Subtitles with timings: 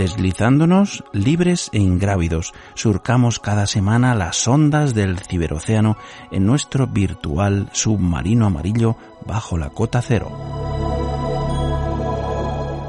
[0.00, 5.98] Deslizándonos libres e ingrávidos, surcamos cada semana las ondas del ciberocéano
[6.30, 8.96] en nuestro virtual submarino amarillo
[9.26, 10.32] bajo la cota cero.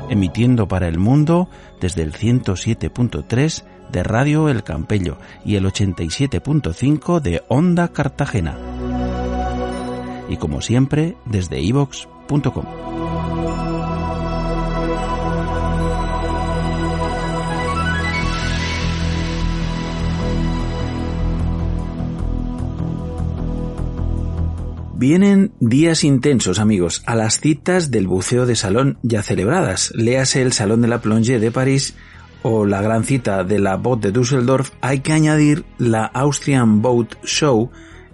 [0.10, 1.50] Emitiendo para el mundo
[1.82, 8.58] desde el 107.3 de Radio El Campello y el 87.5 de Onda Cartagena.
[10.30, 12.91] Y como siempre, desde ivox.com.
[25.02, 29.92] Vienen días intensos, amigos, a las citas del buceo de salón ya celebradas.
[29.96, 31.96] Léase el Salón de la Plongée de París
[32.44, 34.70] o la gran cita de la Boat de Düsseldorf.
[34.80, 37.72] Hay que añadir la Austrian Boat Show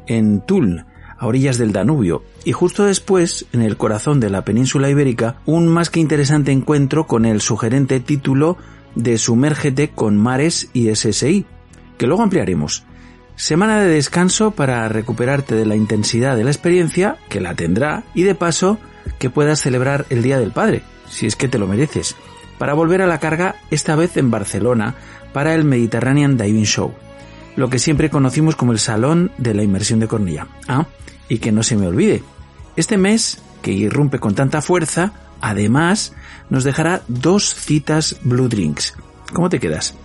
[0.07, 0.85] en Tulln,
[1.17, 5.67] a orillas del Danubio, y justo después, en el corazón de la península ibérica, un
[5.67, 8.55] más que interesante encuentro con el sugerente título
[8.95, 11.45] de Sumérgete con mares y SSI,
[11.97, 12.85] que luego ampliaremos.
[13.37, 18.23] Semana de descanso para recuperarte de la intensidad de la experiencia, que la tendrá, y
[18.23, 18.79] de paso
[19.19, 22.15] que puedas celebrar el Día del Padre, si es que te lo mereces,
[22.57, 24.95] para volver a la carga esta vez en Barcelona
[25.33, 26.95] para el Mediterranean Diving Show,
[27.55, 30.47] lo que siempre conocimos como el Salón de la Inmersión de Cornilla.
[30.67, 30.87] Ah,
[31.29, 32.23] y que no se me olvide,
[32.75, 36.11] este mes, que irrumpe con tanta fuerza, además
[36.49, 38.95] nos dejará dos citas Blue Drinks.
[39.31, 39.95] ¿Cómo te quedas?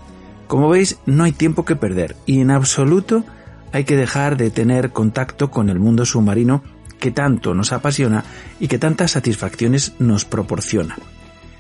[0.53, 3.25] Como veis, no hay tiempo que perder y en absoluto
[3.73, 6.63] hay que dejar de tener contacto con el mundo submarino
[7.01, 8.25] que tanto nos apasiona
[8.61, 10.99] y que tantas satisfacciones nos proporciona.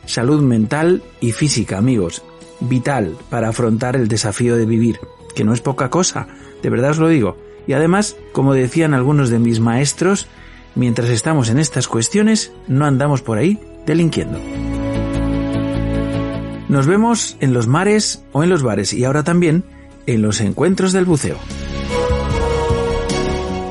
[0.04, 2.22] Salud mental y física, amigos,
[2.60, 4.98] vital para afrontar el desafío de vivir,
[5.34, 6.28] que no es poca cosa,
[6.62, 7.38] de verdad os lo digo.
[7.66, 10.26] Y además, como decían algunos de mis maestros,
[10.74, 14.38] mientras estamos en estas cuestiones, no andamos por ahí delinquiendo.
[16.72, 19.62] Nos vemos en los mares o en los bares y ahora también
[20.06, 21.36] en los encuentros del buceo.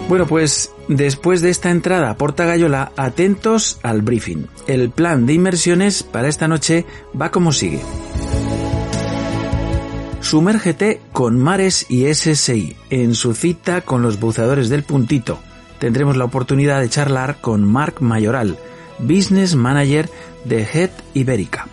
[0.08, 4.46] Bueno, pues después de esta entrada a Porta Gallola, atentos al briefing.
[4.68, 6.86] El plan de inmersiones para esta noche
[7.20, 7.82] va como sigue.
[10.20, 15.40] Sumérgete con Mares y SSI en su cita con los buceadores del puntito.
[15.80, 18.60] Tendremos la oportunidad de charlar con Marc Mayoral,
[19.00, 20.08] Business Manager
[20.46, 21.68] de Head Ibérica.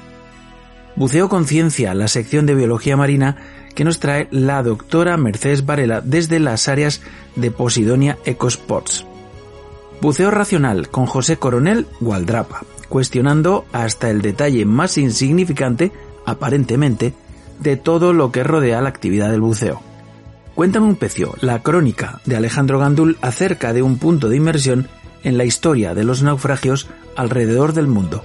[0.99, 3.37] Buceo Conciencia, la sección de biología marina
[3.77, 7.03] que nos trae la doctora Mercedes Varela desde las áreas
[7.37, 9.07] de Posidonia Ecosports.
[10.01, 15.93] Buceo Racional con José Coronel Gualdrapa, cuestionando hasta el detalle más insignificante,
[16.27, 17.15] aparentemente,
[17.61, 19.81] de todo lo que rodea la actividad del buceo.
[20.57, 24.89] Cuéntame un pecio, la crónica de Alejandro Gandul acerca de un punto de inmersión
[25.23, 28.25] en la historia de los naufragios alrededor del mundo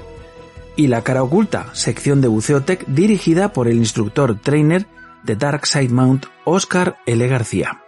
[0.75, 4.87] y La cara oculta, sección de buceo tech dirigida por el instructor trainer
[5.23, 7.27] de Dark Side Mount Oscar L.
[7.27, 7.81] García.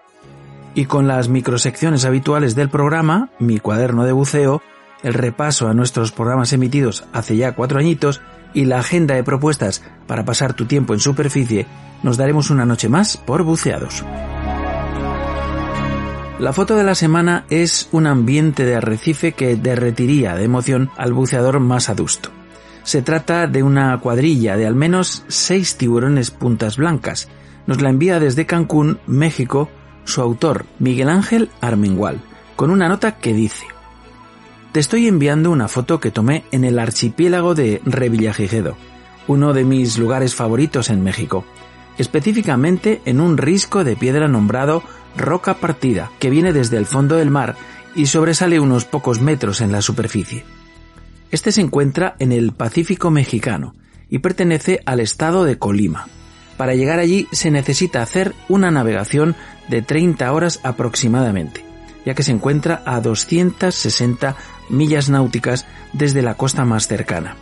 [0.74, 4.62] Y con las microsecciones habituales del programa, mi cuaderno de buceo,
[5.04, 8.22] el repaso a nuestros programas emitidos hace ya cuatro añitos
[8.54, 11.68] y la agenda de propuestas para pasar tu tiempo en superficie,
[12.04, 14.04] nos daremos una noche más por buceados.
[16.40, 21.14] La foto de la semana es un ambiente de arrecife que derretiría de emoción al
[21.14, 22.30] buceador más adusto.
[22.86, 27.28] Se trata de una cuadrilla de al menos seis tiburones puntas blancas.
[27.66, 29.72] Nos la envía desde Cancún, México,
[30.04, 32.22] su autor, Miguel Ángel Armengual,
[32.56, 33.66] con una nota que dice
[34.72, 38.78] Te estoy enviando una foto que tomé en el archipiélago de Revillagigedo,
[39.26, 41.44] uno de mis lugares favoritos en México,
[41.98, 44.84] específicamente en un risco de piedra nombrado
[45.18, 47.56] Roca Partida, que viene desde el fondo del mar
[47.96, 50.46] y sobresale unos pocos metros en la superficie.
[51.32, 53.76] Este se encuentra en el Pacífico mexicano
[54.10, 56.08] y pertenece al estado de Colima.
[56.58, 59.36] Para llegar allí se necesita hacer una navegación
[59.68, 61.64] de 30 horas aproximadamente.
[62.06, 64.36] ya que se encuentra a 260
[64.70, 67.36] millas náuticas desde la costa más cercana.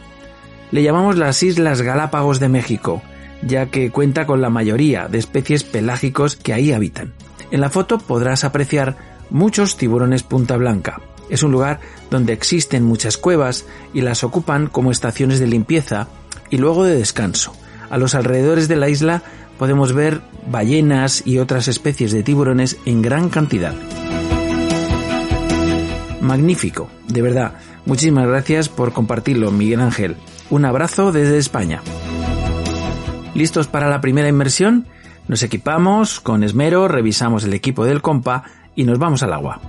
[0.72, 3.02] Le llamamos las Islas Galápagos de México,
[3.42, 7.14] ya que cuenta con la mayoría de especies pelágicos que ahí habitan.
[7.52, 8.96] En la foto podrás apreciar
[9.30, 11.02] muchos tiburones punta blanca.
[11.30, 11.80] Es un lugar
[12.12, 16.08] donde existen muchas cuevas y las ocupan como estaciones de limpieza
[16.50, 17.56] y luego de descanso.
[17.90, 19.24] A los alrededores de la isla
[19.58, 23.74] podemos ver ballenas y otras especies de tiburones en gran cantidad.
[26.22, 27.56] Magnífico, de verdad.
[27.86, 30.16] Muchísimas gracias por compartirlo, Miguel Ángel.
[30.50, 31.81] Un abrazo desde España.
[33.36, 34.88] ¿Listos para la primera inmersión?
[35.28, 38.44] Nos equipamos con esmero, revisamos el equipo del compa
[38.75, 39.60] y nos vamos al agua.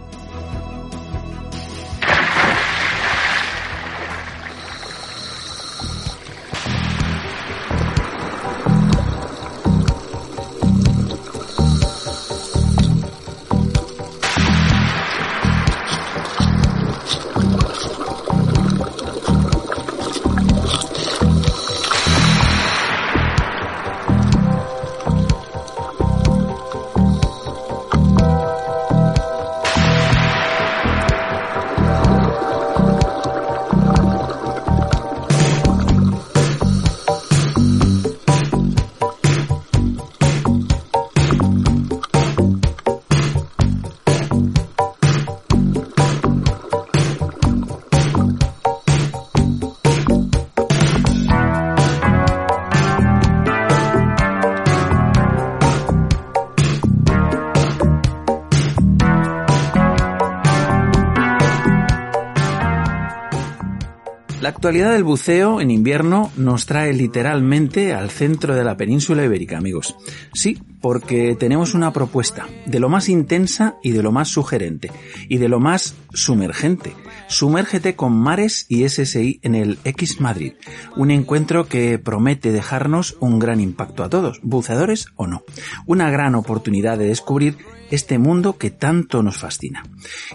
[64.75, 69.57] La actualidad del buceo en invierno nos trae literalmente al centro de la península ibérica,
[69.57, 69.95] amigos.
[70.33, 74.91] Sí, porque tenemos una propuesta de lo más intensa y de lo más sugerente
[75.29, 76.93] y de lo más sumergente.
[77.29, 80.55] Sumérgete con Mares y SSI en el X Madrid,
[80.97, 85.45] un encuentro que promete dejarnos un gran impacto a todos, buceadores o no.
[85.87, 87.59] Una gran oportunidad de descubrir
[87.93, 89.85] este mundo que tanto nos fascina.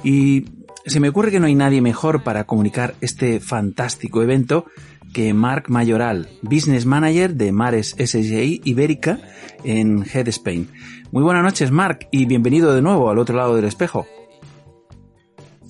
[0.02, 0.46] Y
[0.86, 4.66] se me ocurre que no hay nadie mejor para comunicar este fantástico evento
[5.14, 9.20] que Marc Mayoral, Business Manager de Mares SGI Ibérica
[9.64, 10.70] en Head Spain.
[11.12, 14.06] Muy buenas noches, Marc, y bienvenido de nuevo al otro lado del espejo.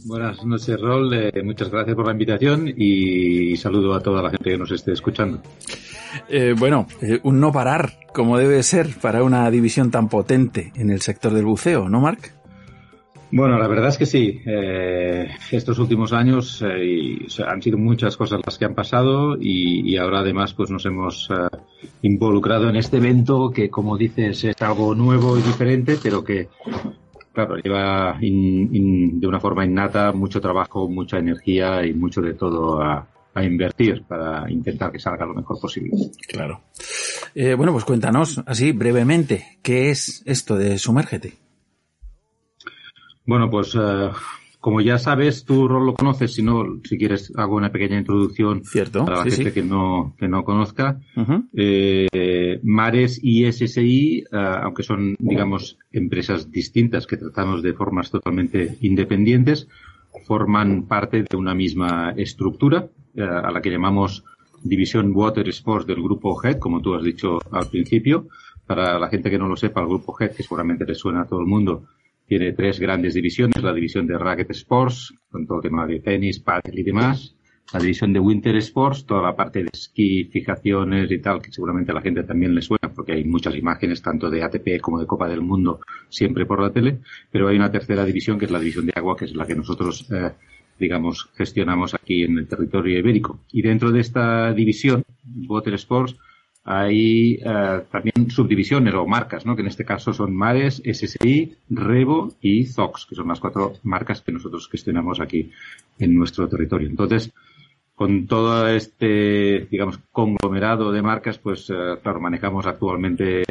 [0.05, 1.13] Buenas noches, Rol.
[1.13, 4.93] Eh, muchas gracias por la invitación y saludo a toda la gente que nos esté
[4.93, 5.41] escuchando.
[6.27, 10.89] Eh, bueno, eh, un no parar, como debe ser para una división tan potente en
[10.89, 12.38] el sector del buceo, ¿no, Marc?
[13.31, 14.41] Bueno, la verdad es que sí.
[14.45, 19.95] Eh, estos últimos años eh, y, han sido muchas cosas las que han pasado y,
[19.97, 21.57] ahora además pues nos hemos eh,
[22.01, 26.49] involucrado en este evento que, como dices, es algo nuevo y diferente, pero que,
[27.31, 32.33] claro, lleva in, in, de una forma innata mucho trabajo, mucha energía y mucho de
[32.33, 35.91] todo a, a invertir para intentar que salga lo mejor posible.
[36.27, 36.61] Claro.
[37.35, 41.48] Bueno, pues cuéntanos así brevemente, ¿qué es esto de Sumérgete?
[43.29, 44.09] Bueno, pues uh,
[44.59, 48.63] como ya sabes, tu rol lo conoces, si no, si quieres hago una pequeña introducción
[48.63, 49.61] Cierto, para la sí, gente sí.
[49.61, 50.99] que no que no conozca.
[51.15, 51.47] Uh -huh.
[51.53, 58.79] eh, Mares y SSI, uh, aunque son, digamos, empresas distintas que tratamos de formas totalmente
[58.81, 59.67] independientes,
[60.25, 64.23] forman parte de una misma estructura a la que llamamos
[64.63, 68.27] División Water Sports del grupo HEAD, como tú has dicho al principio.
[68.65, 71.27] Para la gente que no lo sepa, el grupo HEAD, que seguramente le suena a
[71.27, 71.83] todo el mundo,
[72.29, 76.39] tiene tres grandes divisiones, la división de Racket Sports, con todo el tema de tenis,
[76.39, 77.35] pádel y demás,
[77.73, 81.91] la división de Winter Sports, toda la parte de esquí, fijaciones y tal, que seguramente
[81.91, 85.07] a la gente también le suena, porque hay muchas imágenes, tanto de ATP como de
[85.07, 86.99] Copa del Mundo, siempre por la tele,
[87.31, 89.55] pero hay una tercera división, que es la división de agua, que es la que
[89.55, 90.31] nosotros, eh,
[90.79, 93.39] digamos, gestionamos aquí en el territorio ibérico.
[93.51, 95.03] Y dentro de esta división,
[95.47, 96.15] Water Sports,
[96.63, 99.55] hay uh, también subdivisiones o marcas, ¿no?
[99.55, 104.21] que en este caso son Mares, SSI, Revo y Zox, que son las cuatro marcas
[104.21, 105.51] que nosotros gestionamos aquí
[105.97, 106.89] en nuestro territorio.
[106.89, 107.31] Entonces,
[107.95, 113.43] con todo este, digamos, conglomerado de marcas, pues, uh, claro, manejamos actualmente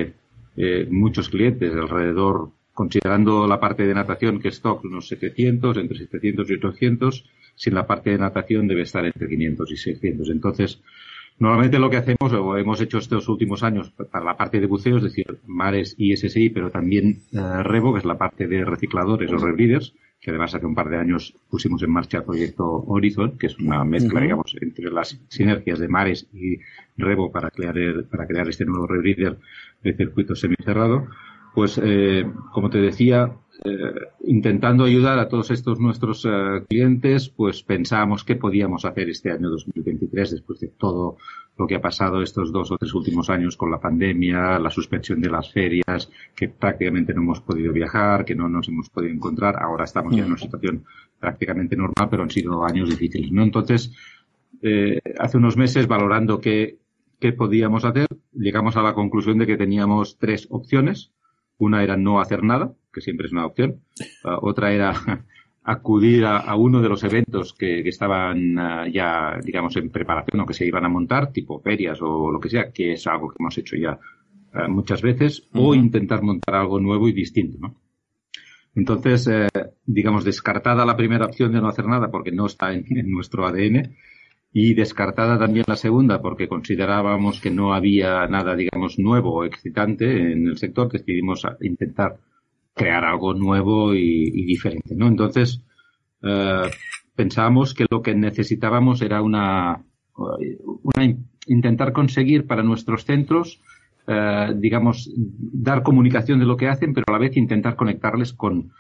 [0.56, 5.98] eh, muchos clientes, alrededor, considerando la parte de natación, que es Zox, unos 700, entre
[5.98, 7.24] 700 y 800,
[7.54, 10.30] sin la parte de natación debe estar entre 500 y 600.
[10.30, 10.80] Entonces,
[11.38, 14.96] Normalmente lo que hacemos, o hemos hecho estos últimos años para la parte de buceo,
[14.96, 19.30] es decir, mares y SSI, pero también eh, Revo, que es la parte de recicladores
[19.30, 23.38] o rebreeders, que además hace un par de años pusimos en marcha el proyecto Horizon,
[23.38, 24.22] que es una mezcla, uh -huh.
[24.22, 26.58] digamos, entre las sinergias de mares y
[26.96, 29.38] Revo para crear, el, para crear este nuevo rebreeder
[29.84, 31.06] de circuito semicerrado.
[31.54, 33.32] Pues, eh, como te decía,
[33.64, 39.32] eh, intentando ayudar a todos estos nuestros eh, clientes, pues pensábamos qué podíamos hacer este
[39.32, 41.16] año 2023 después de todo
[41.56, 45.20] lo que ha pasado estos dos o tres últimos años con la pandemia, la suspensión
[45.20, 49.60] de las ferias, que prácticamente no hemos podido viajar, que no nos hemos podido encontrar.
[49.60, 50.38] Ahora estamos ya en una mm.
[50.38, 50.84] situación
[51.18, 53.42] prácticamente normal, pero han sido años difíciles, ¿no?
[53.42, 53.92] Entonces,
[54.62, 56.78] eh, hace unos meses, valorando qué,
[57.18, 61.12] qué podíamos hacer, llegamos a la conclusión de que teníamos tres opciones.
[61.58, 63.82] Una era no hacer nada, que siempre es una opción.
[64.24, 64.94] Uh, otra era
[65.64, 70.54] acudir a, uno de los eventos que, estaban uh, ya, digamos, en preparación o que
[70.54, 73.58] se iban a montar, tipo ferias o lo que sea, que es algo que hemos
[73.58, 73.98] hecho ya
[74.54, 77.74] uh, muchas veces, o intentar montar algo nuevo y distinto, ¿no?
[78.74, 79.48] Entonces, eh,
[79.84, 83.96] digamos, descartada la primera opción de no hacer nada porque no está en nuestro ADN,
[84.52, 90.32] y descartada también la segunda porque considerábamos que no había nada, digamos, nuevo o excitante
[90.32, 92.16] en el sector, decidimos intentar
[92.74, 95.08] crear algo nuevo y, diferente, ¿no?
[95.08, 95.60] Entonces,
[96.22, 96.70] eh,
[97.14, 99.84] pensábamos que lo que necesitábamos era una,
[101.46, 103.60] intentar conseguir para nuestros centros,
[104.06, 108.72] eh, digamos, dar comunicación de lo que hacen, pero a la vez intentar conectarles con,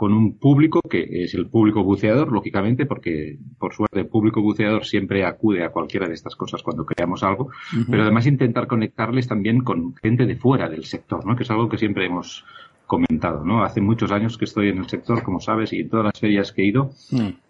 [0.00, 4.86] con un público que es el público buceador, lógicamente, porque por suerte el público buceador
[4.86, 7.50] siempre acude a cualquiera de estas cosas cuando creamos algo,
[7.90, 11.36] pero además intentar conectarles también con gente de fuera del sector, ¿no?
[11.36, 12.46] Que es algo que siempre hemos
[12.86, 13.62] comentado, ¿no?
[13.62, 16.50] Hace muchos años que estoy en el sector, como sabes, y en todas las ferias
[16.50, 16.92] que he ido,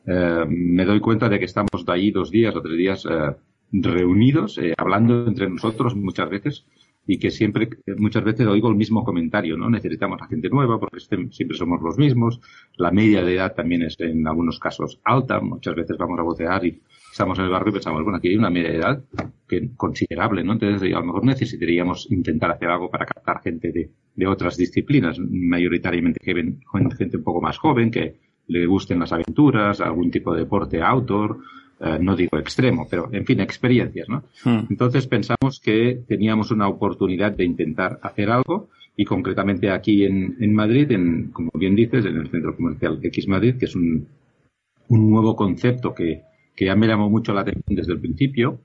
[0.06, 3.36] eh, me doy cuenta de que estamos de ahí dos días o tres días eh,
[3.70, 6.66] reunidos, eh, hablando entre nosotros muchas veces,
[7.12, 9.68] y que siempre, muchas veces oigo el mismo comentario, ¿no?
[9.68, 12.40] Necesitamos a gente nueva porque siempre somos los mismos.
[12.76, 15.40] La media de edad también es en algunos casos alta.
[15.40, 18.36] Muchas veces vamos a bocear y estamos en el barrio y pensamos, bueno, aquí hay
[18.36, 19.02] una media de edad
[19.48, 20.52] que considerable, ¿no?
[20.52, 25.18] Entonces, a lo mejor necesitaríamos intentar hacer algo para captar gente de, de otras disciplinas,
[25.18, 30.80] mayoritariamente gente un poco más joven, que le gusten las aventuras, algún tipo de deporte
[30.80, 31.38] outdoor,
[31.80, 34.24] eh, no digo extremo, pero en fin, experiencias, ¿no?
[34.44, 34.66] Hmm.
[34.68, 40.54] Entonces pensamos que teníamos una oportunidad de intentar hacer algo y concretamente aquí en, en
[40.54, 44.06] Madrid, en, como bien dices, en el Centro Comercial X Madrid, que es un,
[44.88, 46.22] un nuevo concepto que,
[46.54, 48.60] que ya me llamó mucho la atención desde el principio,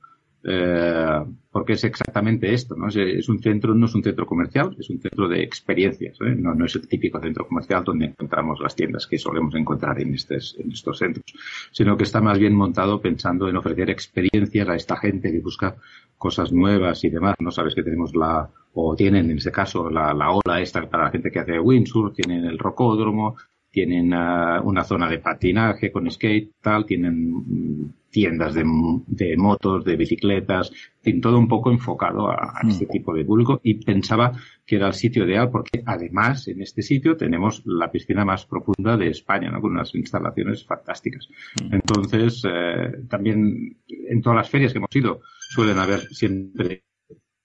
[0.48, 2.88] eh, porque es exactamente esto, ¿no?
[2.90, 6.36] Es, un centro, no es un centro comercial, es un centro de experiencias, ¿eh?
[6.36, 10.14] no, no, es el típico centro comercial donde encontramos las tiendas que solemos encontrar en,
[10.14, 11.26] estos, en estos centros,
[11.72, 15.78] sino que está más bien montado pensando en ofrecer experiencias a esta gente que busca
[16.18, 17.50] cosas nuevas y demás, ¿no?
[17.50, 21.12] Sabes que tenemos la, o tienen en este caso la, la ola esta para la
[21.12, 23.36] gente que hace windsurf, tienen el rocódromo,
[23.76, 28.64] tienen uh, una zona de patinaje con skate, tal, tienen mm, tiendas de,
[29.08, 30.72] de, motos, de bicicletas,
[31.04, 32.90] en todo un poco enfocado a, a, este mm.
[32.90, 34.32] tipo de público y pensaba
[34.66, 38.96] que era el sitio ideal porque además en este sitio tenemos la piscina más profunda
[38.96, 39.60] de España, ¿no?
[39.60, 41.28] con unas instalaciones fantásticas.
[41.62, 41.74] Mm.
[41.74, 46.86] Entonces, eh, también en todas las ferias que hemos ido suelen haber siempre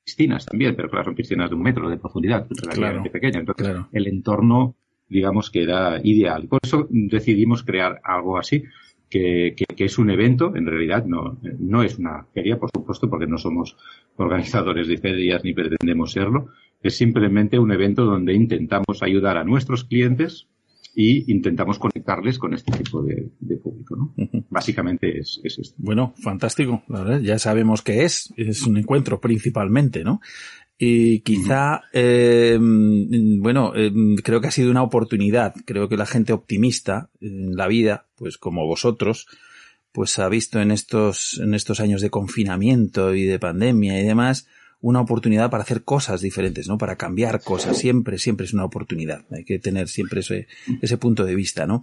[0.05, 3.41] piscinas también, pero claro, son piscinas de un metro de profundidad, relativamente pequeñas.
[3.41, 4.77] Entonces, el entorno
[5.11, 6.49] digamos que era ideal.
[6.49, 8.64] Por eso decidimos crear algo así,
[9.11, 13.26] que, que, es un evento, en realidad no, no es una feria, por supuesto, porque
[13.26, 13.76] no somos
[14.17, 16.50] organizadores de ferias ni pretendemos serlo,
[16.81, 20.49] es simplemente un evento donde intentamos ayudar a nuestros clientes
[20.95, 23.31] y intentamos conectarles con este tipo de,
[23.62, 24.14] público, ¿no?
[24.50, 25.76] Básicamente es, es, esto.
[25.79, 26.83] Bueno, fantástico.
[27.23, 30.21] Ya sabemos que es, es un encuentro principalmente, ¿no?
[30.83, 33.93] Y quizá, eh, bueno, eh,
[34.25, 35.55] creo que ha sido una oportunidad.
[35.67, 39.27] Creo que la gente optimista en la vida, pues como vosotros,
[39.93, 44.47] pues ha visto en estos, en estos años de confinamiento y de pandemia y demás,
[44.83, 46.79] una oportunidad para hacer cosas diferentes, ¿no?
[46.79, 47.77] Para cambiar cosas.
[47.77, 49.27] Siempre, siempre es una oportunidad.
[49.31, 50.47] Hay que tener siempre ese,
[50.81, 51.83] ese punto de vista, ¿no?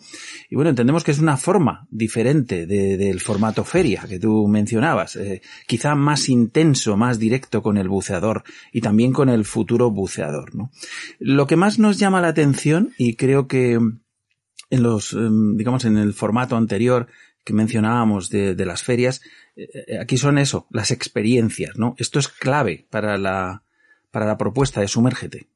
[0.50, 5.16] Y bueno, entendemos que es una forma diferente del formato feria que tú mencionabas.
[5.16, 10.56] Eh, quizá más intenso, más directo con el buceador y también con el futuro buceador,
[10.56, 10.72] ¿no?
[11.20, 13.74] Lo que más nos llama la atención y creo que
[14.70, 17.08] en los, em, digamos, en el formato anterior
[17.44, 19.22] que mencionábamos de, de las ferias,
[20.01, 21.95] aquí son eso, las experiencias, ¿no?
[21.97, 23.63] Esto es clave para la,
[24.11, 25.47] para la propuesta de Sumérgete.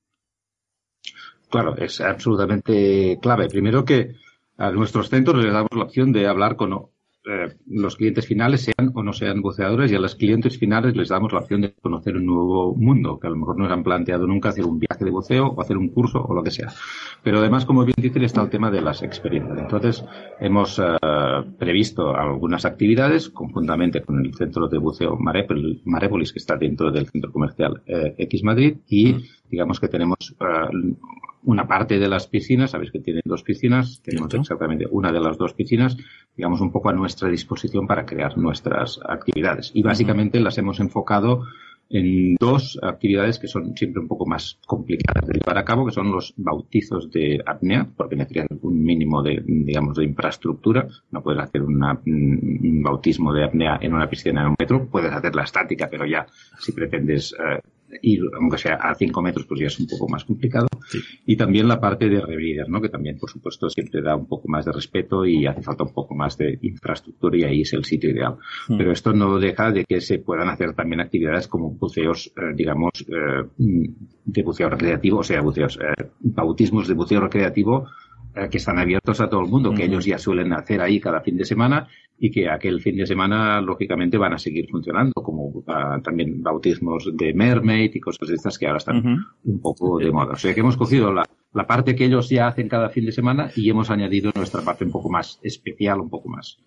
[1.50, 3.48] Claro, es absolutamente clave.
[3.50, 4.16] Primero que
[4.58, 6.90] a nuestros centros les damos la opción de hablar con
[7.24, 11.10] eh, los clientes finales sean o no sean buceadores y a los clientes finales les
[11.10, 13.84] damos la opción de conocer un nuevo mundo, que a lo mejor no se han
[13.84, 16.70] planteado nunca hacer un viaje de buceo o hacer un curso o lo que sea.
[17.24, 19.60] Pero además, como bien dicen, está el tema de las experiencias.
[19.60, 20.04] Entonces,
[20.40, 20.84] hemos eh,
[21.60, 27.32] previsto algunas actividades conjuntamente con el centro de buceo Marépolis, que está dentro del centro
[27.32, 29.16] comercial eh, X Madrid, y
[29.48, 30.36] digamos que tenemos
[31.44, 35.38] una parte de las piscinas, sabéis que tienen dos piscinas, tenemos exactamente una de las
[35.38, 35.98] dos piscinas,
[36.36, 39.72] digamos, un poco a nuestra disposición para crear nuestras actividades.
[39.74, 41.44] Y básicamente las hemos enfocado
[41.92, 45.92] en dos actividades que son siempre un poco más complicadas de llevar a cabo, que
[45.92, 50.88] son los bautizos de apnea, porque necesitan un mínimo de, digamos, de infraestructura.
[51.12, 55.12] No puedes hacer una, un bautismo de apnea en una piscina de un metro, puedes
[55.12, 56.26] hacer la estática, pero ya
[56.60, 57.60] si pretendes eh,
[58.02, 60.68] ir, aunque sea a 5 metros, pues ya es un poco más complicado.
[61.26, 62.82] Y también la parte de rebreeder, ¿no?
[62.82, 65.94] Que también, por supuesto, siempre da un poco más de respeto y hace falta un
[65.94, 68.38] poco más de infraestructura y ahí es el sitio ideal.
[68.68, 68.78] Hmm.
[68.78, 72.92] Pero esto no deja de que se puedan hacer también actividades como buceos, eh, digamos,
[73.08, 73.48] eh,
[74.26, 77.88] de buceo recreativo, o sea, buceos, eh, bautismos de buceo recreativo
[78.34, 81.20] eh, que están abiertos a todo el mundo, que ellos ya suelen hacer ahí cada
[81.20, 81.90] fin de semana
[82.24, 87.10] y que aquel fin de semana, lógicamente, van a seguir funcionando, como ah, también bautismos
[87.18, 90.34] de mermaid y cosas de estas que ahora están un poco de moda.
[90.34, 93.12] O sea que hemos cogido la, la parte que ellos ya hacen cada fin de
[93.12, 96.60] semana y hemos añadido nuestra parte un poco más especial, un poco más,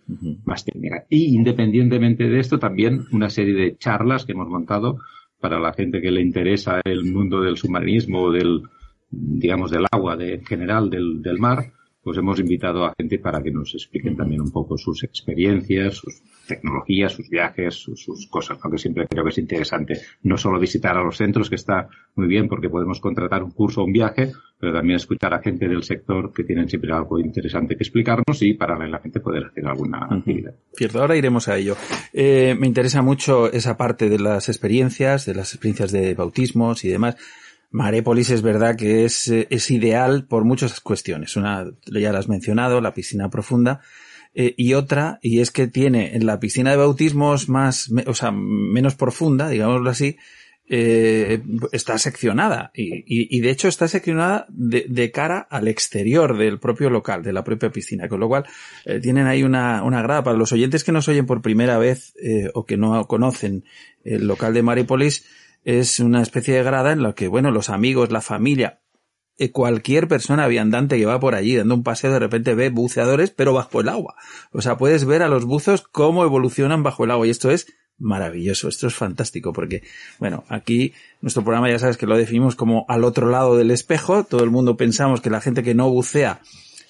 [0.45, 1.07] más técnica.
[1.09, 4.99] Y independientemente de esto, también una serie de charlas que hemos montado
[5.39, 8.63] para la gente que le interesa el mundo del submarinismo o del,
[9.09, 11.71] digamos, del agua de, en general del, del mar,
[12.05, 16.23] pues hemos invitado a gente para que nos expliquen también un poco sus experiencias, sus
[16.47, 21.03] tecnologías, sus viajes, sus, cosas, aunque siempre creo que es interesante no solo visitar a
[21.03, 24.75] los centros, que está muy bien porque podemos contratar un curso o un viaje, pero
[24.75, 29.21] también escuchar a gente del sector que tienen siempre algo interesante que explicarnos y paralelamente
[29.21, 30.55] poder hacer alguna actividad.
[30.75, 31.77] Cierto, ahora iremos a ello.
[32.13, 36.91] Eh, me interesa mucho esa parte de las experiencias, de las experiencias de bautismos y
[36.91, 37.17] demás.
[37.75, 41.35] Marépolis es verdad que es, eh, es ideal por muchas cuestiones.
[41.35, 43.81] Una, ya la has mencionado, la piscina profunda.
[44.33, 48.31] Eh, y otra, y es que tiene en la piscina de bautismos más, o sea,
[48.31, 50.17] menos profunda, digámoslo así,
[50.69, 56.59] eh, está seccionada y, y, de hecho está seccionada de, de, cara al exterior del
[56.59, 58.45] propio local, de la propia piscina, con lo cual
[59.03, 62.15] tienen ahí una, una grada para los oyentes que nos oyen por primera vez
[62.55, 63.65] o que no conocen
[64.05, 65.27] el local de Marépolis
[65.65, 68.81] es una especie de grada en la que, bueno, los amigos, la familia,
[69.37, 73.31] eh, cualquier persona viandante que va por allí dando un paseo de repente ve buceadores,
[73.31, 74.15] pero bajo el agua.
[74.53, 77.67] O sea, puedes ver a los buzos cómo evolucionan bajo el agua y esto es
[77.99, 79.83] maravilloso, esto es fantástico porque,
[80.19, 84.25] bueno, aquí nuestro programa ya sabes que lo definimos como al otro lado del espejo,
[84.25, 86.41] todo el mundo pensamos que la gente que no bucea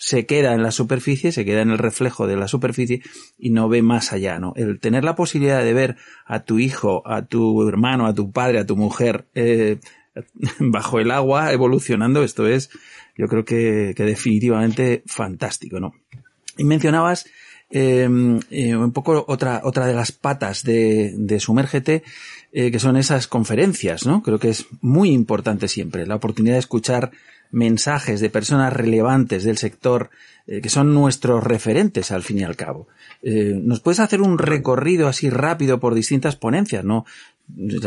[0.05, 3.01] se queda en la superficie, se queda en el reflejo de la superficie
[3.39, 4.53] y no ve más allá, ¿no?
[4.55, 8.59] El tener la posibilidad de ver a tu hijo, a tu hermano, a tu padre,
[8.59, 9.79] a tu mujer eh,
[10.59, 12.69] bajo el agua evolucionando, esto es,
[13.17, 15.95] yo creo que, definitivamente fantástico, ¿no?
[16.59, 17.25] Y mencionabas
[17.71, 22.03] em, eh, un poco otra, otra de las patas de, de Sumérgete,
[22.53, 24.23] eh, que son esas conferencias, ¿no?
[24.23, 27.11] Creo que es muy importante siempre la oportunidad de escuchar
[27.55, 30.11] mensajes de personas relevantes del sector
[30.47, 32.89] eh, que son nuestros referentes al fin y al cabo.
[33.23, 36.85] Eh, ¿Nos puedes hacer un recorrido así rápido por distintas ponencias?
[36.85, 37.07] ¿No?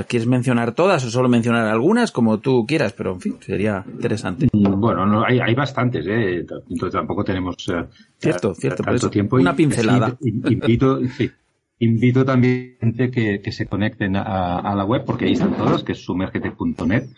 [0.07, 2.93] ¿Quieres mencionar todas o solo mencionar algunas como tú quieras?
[2.93, 4.47] Pero en fin, sería interesante.
[4.53, 6.45] Mm, bueno, no, hay, hay bastantes, ¿eh?
[6.69, 7.85] entonces tampoco tenemos eh,
[8.17, 9.35] cierto, cierto, tanto tiempo.
[9.35, 10.17] Una pincelada.
[10.21, 10.99] invito,
[11.79, 15.83] invito también a que, que se conecten a, a, la web porque ahí están todas,
[15.83, 17.09] que es sumergete.net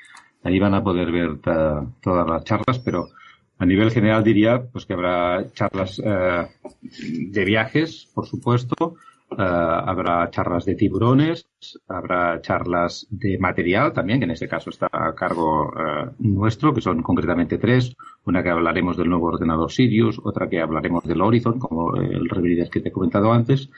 [0.44, 3.10] Ahí van a poder ver todas las charlas, pero
[3.58, 6.48] a nivel general diría pues que habrá charlas eh,
[6.82, 8.96] de viajes, por supuesto,
[9.32, 11.46] eh, habrá charlas de tiburones,
[11.88, 16.82] habrá charlas de material también, que en este caso está a cargo eh, nuestro, que
[16.82, 17.96] son concretamente tres.
[18.26, 22.70] Una que hablaremos del nuevo ordenador Sirius, otra que hablaremos del Horizon, como el Rebrides
[22.70, 23.70] que te he comentado antes,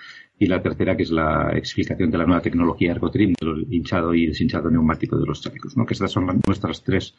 [0.42, 4.26] y la tercera que es la explicación de la nueva tecnología Ergotrim, del hinchado y
[4.26, 5.86] deshinchado neumático de los chalecos, ¿no?
[5.86, 7.14] que estas son nuestras tres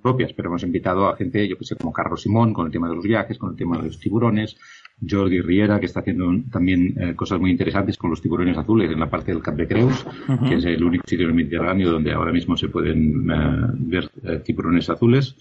[0.00, 2.88] propias, pero hemos invitado a gente, yo que sé, como Carlos Simón, con el tema
[2.88, 4.56] de los viajes, con el tema de los tiburones,
[5.04, 9.00] Jordi Riera, que está haciendo también eh, cosas muy interesantes con los tiburones azules en
[9.00, 10.06] la parte del Cap de Creus,
[10.48, 14.08] que es el único sitio en el Mediterráneo donde ahora mismo se pueden eh, ver
[14.22, 15.34] eh, tiburones azules.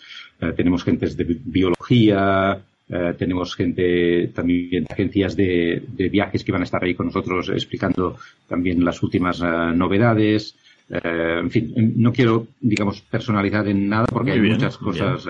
[0.55, 2.59] tenemos gentes de biología,
[2.89, 7.49] eh, tenemos gente también, agencias de, de, viajes que van a estar ahí con nosotros
[7.49, 10.55] explicando también las últimas uh, novedades.
[10.89, 15.27] Uh, en fin, no quiero, digamos, personalizar en nada porque muy hay bien, muchas cosas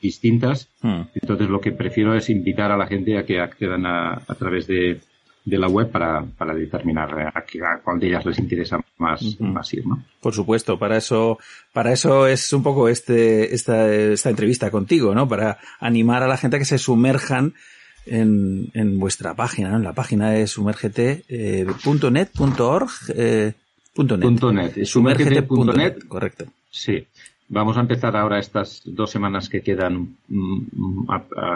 [0.00, 0.70] distintas.
[0.80, 1.02] Hmm.
[1.14, 4.66] Entonces lo que prefiero es invitar a la gente a que accedan a, a través
[4.66, 5.00] de,
[5.46, 7.44] de la web para, para determinar a, a,
[7.82, 9.52] cuál de ellas les interesa más, uh -huh.
[9.52, 10.02] más ir, ¿no?
[10.20, 11.38] Por supuesto, para eso,
[11.72, 15.28] para eso es un poco este, esta, esta entrevista contigo, ¿no?
[15.28, 17.54] Para animar a la gente a que se sumerjan
[18.06, 19.76] en, en vuestra página, ¿no?
[19.76, 23.52] En la página de sumergete.net.org, eh,
[23.96, 24.42] eh, .net.
[24.52, 24.84] .net.
[24.84, 26.08] Sumergete.net.
[26.08, 26.46] Correcto.
[26.70, 27.06] Sí.
[27.48, 31.06] vamos a empezar ahora estas dos semanas que quedan, mm,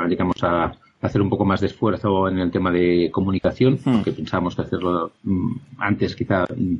[0.08, 3.92] digamos, a hacer un poco más de esfuerzo en el tema de comunicación, hmm.
[3.96, 6.76] porque pensábamos que hacerlo mm, antes quizá mm,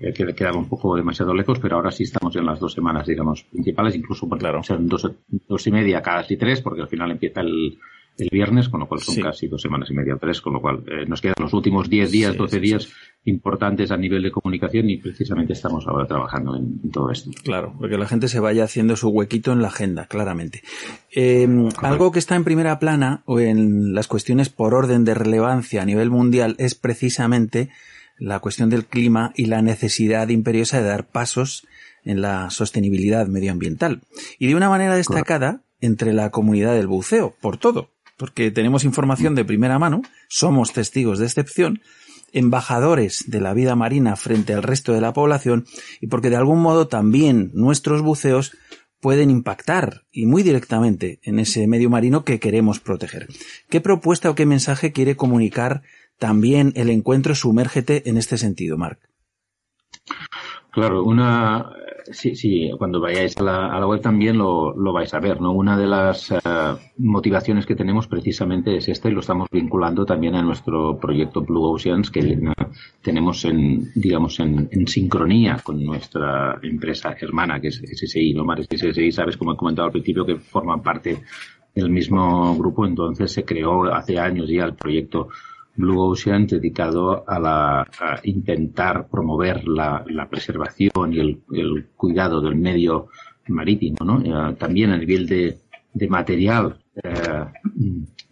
[0.00, 3.42] eh, quedaba un poco demasiado lejos, pero ahora sí estamos en las dos semanas, digamos,
[3.44, 4.62] principales, incluso claro.
[4.62, 5.10] son dos,
[5.48, 7.78] dos y media, casi tres, porque al final empieza el,
[8.18, 10.60] el viernes, con lo cual son casi dos semanas y media o tres, con lo
[10.60, 12.88] cual eh, nos quedan los últimos 10 días, 12 días
[13.24, 17.30] importantes a nivel de comunicación y precisamente estamos ahora trabajando en, todo esto.
[17.44, 20.62] Claro, porque la gente se vaya haciendo su huequito en la agenda, claramente.
[21.12, 25.82] Em, algo que está en primera plana o en las cuestiones por orden de relevancia
[25.82, 27.70] a nivel mundial es precisamente
[28.18, 31.66] la cuestión del clima y la necesidad imperiosa de dar pasos
[32.04, 34.00] en la sostenibilidad medioambiental.
[34.38, 39.34] Y de una manera destacada entre la comunidad del buceo, por todo porque tenemos información
[39.34, 41.80] de primera mano, somos testigos de excepción,
[42.32, 45.64] embajadores de la vida marina frente al resto de la población
[46.00, 48.52] y porque de algún modo también nuestros buceos
[49.00, 53.28] pueden impactar y muy directamente en ese medio marino que queremos proteger.
[53.70, 55.82] ¿Qué propuesta o qué mensaje quiere comunicar
[56.18, 58.98] también el encuentro Sumérgete en este sentido, Marc?
[60.72, 61.72] Claro, una,
[62.12, 65.40] Sí, sí, cuando vayáis a la, a la web también lo, lo, vais a ver,
[65.40, 65.52] ¿no?
[65.52, 66.36] Una de las eh,
[66.98, 71.64] motivaciones que tenemos precisamente es esta y lo estamos vinculando también a nuestro proyecto Blue
[71.64, 72.38] Oceans que
[73.02, 78.44] tenemos en, digamos, en, en, sincronía con nuestra empresa hermana que es SSI, ¿no?
[78.44, 81.22] Mares SSI, sabes, como he comentado al principio, que forman parte
[81.74, 85.28] del mismo grupo, entonces se creó hace años ya el proyecto
[85.78, 87.86] Blue Ocean dedicado a, la,
[88.24, 93.06] intentar promover la, preservación y el, cuidado del medio
[93.46, 94.20] marítimo, ¿no?
[94.20, 95.56] Eh, también a nivel de,
[96.08, 97.44] material, eh,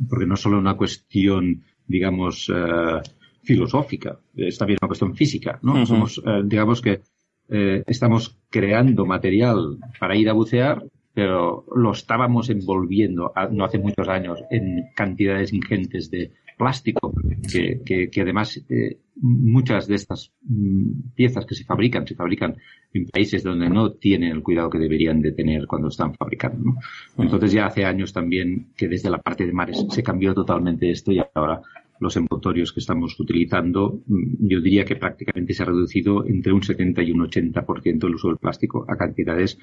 [0.09, 3.01] porque no solo una cuestión, digamos, eh,
[3.43, 5.87] filosófica, es también una cuestión física, ¿no?
[5.87, 7.01] Somos, digamos que
[7.49, 14.43] estamos creando material para ir a bucear, pero lo estábamos envolviendo no hace muchos años
[14.51, 17.12] en cantidades ingentes de plástico,
[17.51, 22.57] que, que, además eh, muchas de estas mm, piezas que se fabrican, se fabrican
[22.92, 26.77] en países donde no tienen el cuidado que deberían de tener cuando están fabricando.
[27.19, 31.12] Entonces ya hace años también que desde la parte de mares se cambió totalmente esto
[31.12, 31.61] y ahora
[32.01, 36.63] los envoltorios que estamos utilizando, mm, yo diría que prácticamente se ha reducido entre un
[36.63, 39.59] 70 y un 80% el uso del plástico a cantidades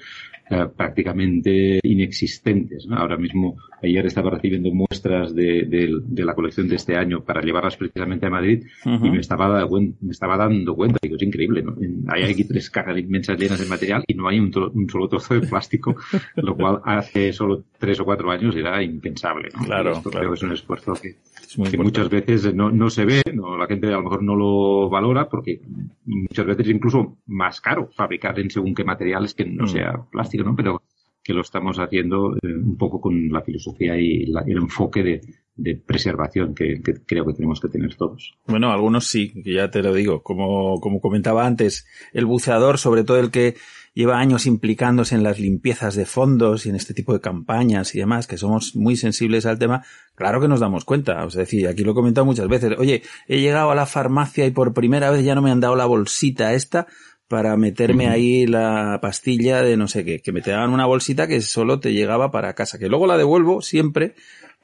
[0.50, 2.86] eh, prácticamente inexistentes.
[2.90, 7.76] Ahora mismo, ayer estaba recibiendo muestras de, de, la colección de este año para llevarlas
[7.76, 11.76] precisamente a Madrid y me estaba, me estaba dando cuenta, digo, es increíble, ¿no?
[12.08, 15.34] Hay aquí tres cajas inmensas llenas de material y no hay un, un solo trozo
[15.34, 15.96] de plástico,
[16.36, 19.48] lo cual hace solo tres o cuatro años era impensable.
[19.66, 21.16] Claro, Esto creo que es un esfuerzo que,
[21.62, 24.88] que muchas veces no, no se ve, no, la gente a lo mejor no lo
[24.88, 25.60] valora porque
[26.04, 29.68] muchas veces es incluso más caro fabricar en según qué materiales que no mm.
[29.68, 30.56] sea plástico, ¿no?
[30.56, 30.82] Pero
[31.24, 35.20] que lo estamos haciendo eh, un poco con la filosofía y, el enfoque de,
[35.56, 38.34] de preservación que, que, creo que tenemos que tener todos.
[38.46, 40.22] Bueno, algunos sí, que ya te lo digo.
[40.22, 43.54] Como, como comentaba antes, el buceador, sobre todo el que
[43.94, 48.00] lleva años implicándose en las limpiezas de fondos y en este tipo de campañas y
[48.00, 49.84] demás, que somos muy sensibles al tema,
[50.16, 51.24] claro que nos damos cuenta.
[51.24, 54.44] O sea, decir, aquí lo he comentado muchas veces, oye, he llegado a la farmacia
[54.46, 56.88] y por primera vez ya no me han dado la bolsita esta
[57.28, 61.26] para meterme ahí la pastilla de no sé qué, que me te daban una bolsita
[61.26, 64.14] que solo te llegaba para casa, que luego la devuelvo siempre,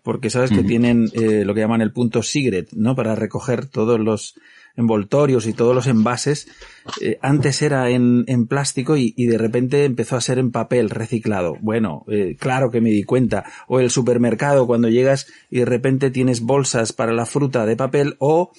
[0.03, 2.95] porque sabes que tienen eh, lo que llaman el punto secret, ¿no?
[2.95, 4.35] Para recoger todos los
[4.77, 6.49] envoltorios y todos los envases,
[7.01, 10.91] eh, antes era en, en plástico y, y, de repente empezó a ser en papel
[10.91, 11.57] reciclado.
[11.61, 13.45] Bueno, eh, claro que me di cuenta.
[13.69, 18.17] O el supermercado cuando llegas y de repente tienes bolsas para la fruta de papel
[18.19, 18.53] o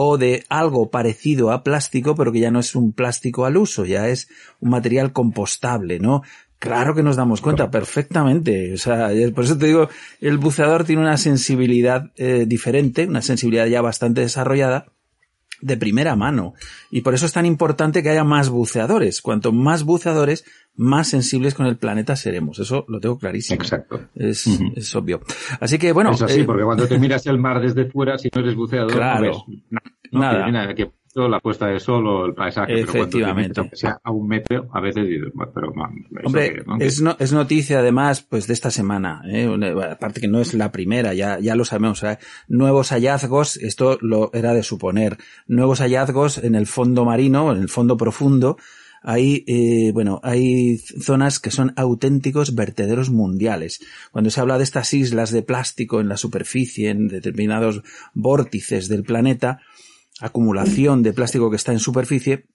[0.00, 3.84] o de algo parecido a plástico, pero que ya no es un plástico al uso,
[3.84, 4.28] ya es
[4.60, 6.22] un material compostable, ¿no?
[6.60, 8.72] Claro que nos damos cuenta perfectamente.
[8.74, 9.88] O sea, por eso te digo,
[10.20, 14.86] el buceador tiene una sensibilidad eh, diferente, una sensibilidad ya bastante desarrollada,
[15.60, 16.54] de primera mano.
[16.90, 19.20] Y por eso es tan importante que haya más buceadores.
[19.20, 20.44] Cuanto más buceadores,
[20.76, 22.58] más sensibles con el planeta seremos.
[22.58, 23.60] Eso lo tengo clarísimo.
[23.60, 24.08] Exacto.
[24.14, 25.20] Es, es obvio.
[25.60, 26.12] Así que bueno.
[26.12, 28.92] Es así, eh, porque cuando te miras el mar desde fuera, si no eres buceador,
[28.92, 29.44] claro,
[30.10, 30.50] no nada.
[30.50, 33.62] nada que la puesta de sol o el paisaje, Efectivamente.
[33.62, 35.72] pero sea a un metro, a veces dices, pero
[36.24, 39.48] Hombre, es, no, es noticia además, pues de esta semana, ¿eh?
[39.90, 42.18] aparte que no es la primera, ya, ya lo sabemos, ¿eh?
[42.46, 47.68] nuevos hallazgos, esto lo era de suponer, nuevos hallazgos en el fondo marino, en el
[47.68, 48.56] fondo profundo,
[49.02, 53.80] hay, eh, bueno, hay zonas que son auténticos vertederos mundiales.
[54.10, 59.04] Cuando se habla de estas islas de plástico en la superficie, en determinados vórtices del
[59.04, 59.60] planeta,
[60.20, 62.46] acumulación de plástico que está en superficie,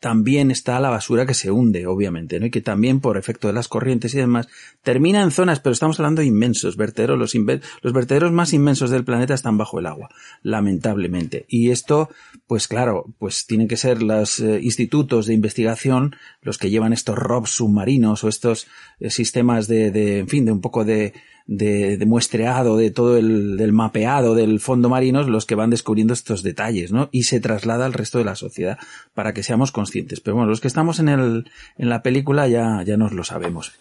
[0.00, 2.46] también está la basura que se hunde, obviamente, ¿no?
[2.46, 4.48] Y que también por efecto de las corrientes y demás
[4.82, 7.34] termina en zonas, pero estamos hablando de inmensos vertederos, los,
[7.82, 10.08] los vertederos más inmensos del planeta están bajo el agua,
[10.42, 11.44] lamentablemente.
[11.48, 12.08] Y esto,
[12.46, 17.16] pues claro, pues tienen que ser los eh, institutos de investigación los que llevan estos
[17.16, 18.66] ROVs submarinos o estos
[19.08, 21.14] sistemas de, de, en fin, de un poco de,
[21.46, 26.92] de, muestreado, de todo el mapeado del fondo marino, los que van descubriendo estos detalles,
[26.92, 27.08] ¿no?
[27.10, 28.78] Y se traslada al resto de la sociedad
[29.14, 30.20] para que seamos conscientes.
[30.20, 33.72] Pero bueno, los que estamos en el, en la película ya, ya nos lo sabemos.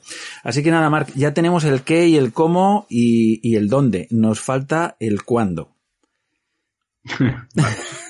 [0.43, 4.08] Así que nada, Marc, ya tenemos el qué y el cómo y, y el dónde.
[4.10, 5.75] Nos falta el cuándo.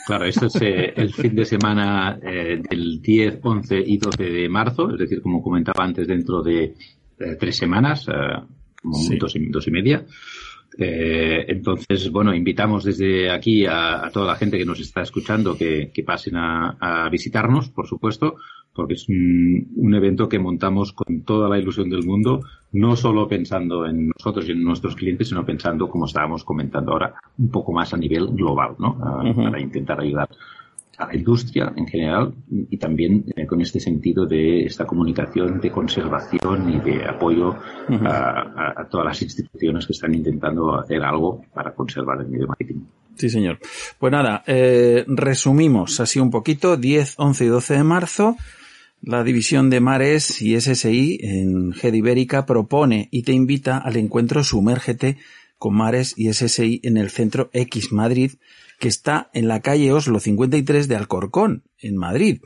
[0.07, 4.49] claro, esto es eh, el fin de semana eh, del 10, 11 y 12 de
[4.49, 6.75] marzo, es decir, como comentaba antes, dentro de
[7.19, 8.05] eh, tres semanas,
[8.81, 10.05] como dos, y, dos, y, media.
[10.77, 15.91] Eh, entonces, bueno, invitamos desde aquí a, toda la gente que nos está escuchando que,
[16.05, 18.35] pasen a, visitarnos, por supuesto,
[18.73, 23.85] porque es un, evento que montamos con toda la ilusión del mundo, no solo pensando
[23.85, 27.93] en nosotros y en nuestros clientes, sino pensando, como estábamos comentando ahora, un poco más
[27.93, 28.97] a nivel global, ¿no?
[29.35, 30.29] Para intentar ayudar
[30.99, 35.71] a la industria en general y también eh, con este sentido de esta comunicación de
[35.71, 37.55] conservación y de apoyo
[38.05, 42.81] a, todas las instituciones que están intentando hacer algo para conservar el medio marítimo.
[43.15, 43.59] Sí, señor.
[43.97, 48.35] Pues nada, eh, resumimos así un poquito, 10, 11 y 12 de marzo.
[49.01, 54.43] La División de Mares y SSI en GED Ibérica propone y te invita al encuentro
[54.43, 55.17] Sumérgete
[55.59, 58.31] con Mares y SSI en el Centro X Madrid
[58.79, 62.41] que está en la calle Oslo 53 de Alcorcón, en Madrid.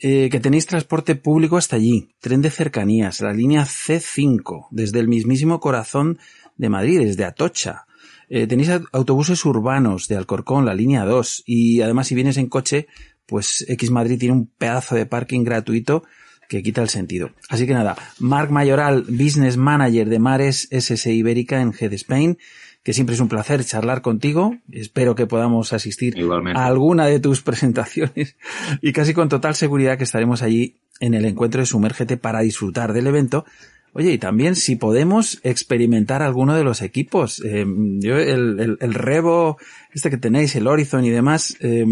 [0.00, 5.08] Eh, que tenéis transporte público hasta allí, tren de cercanías, la línea C5, desde el
[5.08, 6.18] mismísimo corazón
[6.56, 7.86] de Madrid, desde Atocha.
[8.28, 12.86] Eh, tenéis autobuses urbanos de Alcorcón, la línea 2, y además si vienes en coche,
[13.26, 16.04] pues X Madrid tiene un pedazo de parking gratuito
[16.48, 17.30] que quita el sentido.
[17.48, 22.38] Así que nada, Marc Mayoral, Business Manager de Mares SS Ibérica en Head Spain,
[22.82, 24.56] que siempre es un placer charlar contigo.
[24.72, 26.16] Espero que podamos asistir
[26.54, 28.36] a alguna de tus presentaciones
[28.80, 32.92] y casi con total seguridad que estaremos allí en el encuentro de Sumérgete para disfrutar
[32.92, 33.44] del evento.
[33.92, 37.42] Oye, y también si podemos experimentar alguno de los equipos.
[37.44, 39.58] Eh, yo, el, el, Revo,
[39.92, 41.84] este que tenéis, el Horizon y demás, eh,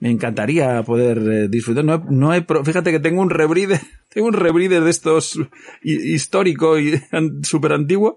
[0.00, 1.84] me encantaría poder eh, disfrutar.
[1.84, 5.38] No, no he, fíjate que tengo un rebreather, tengo un rebreather de estos
[5.82, 7.00] histórico y
[7.42, 8.16] súper antiguo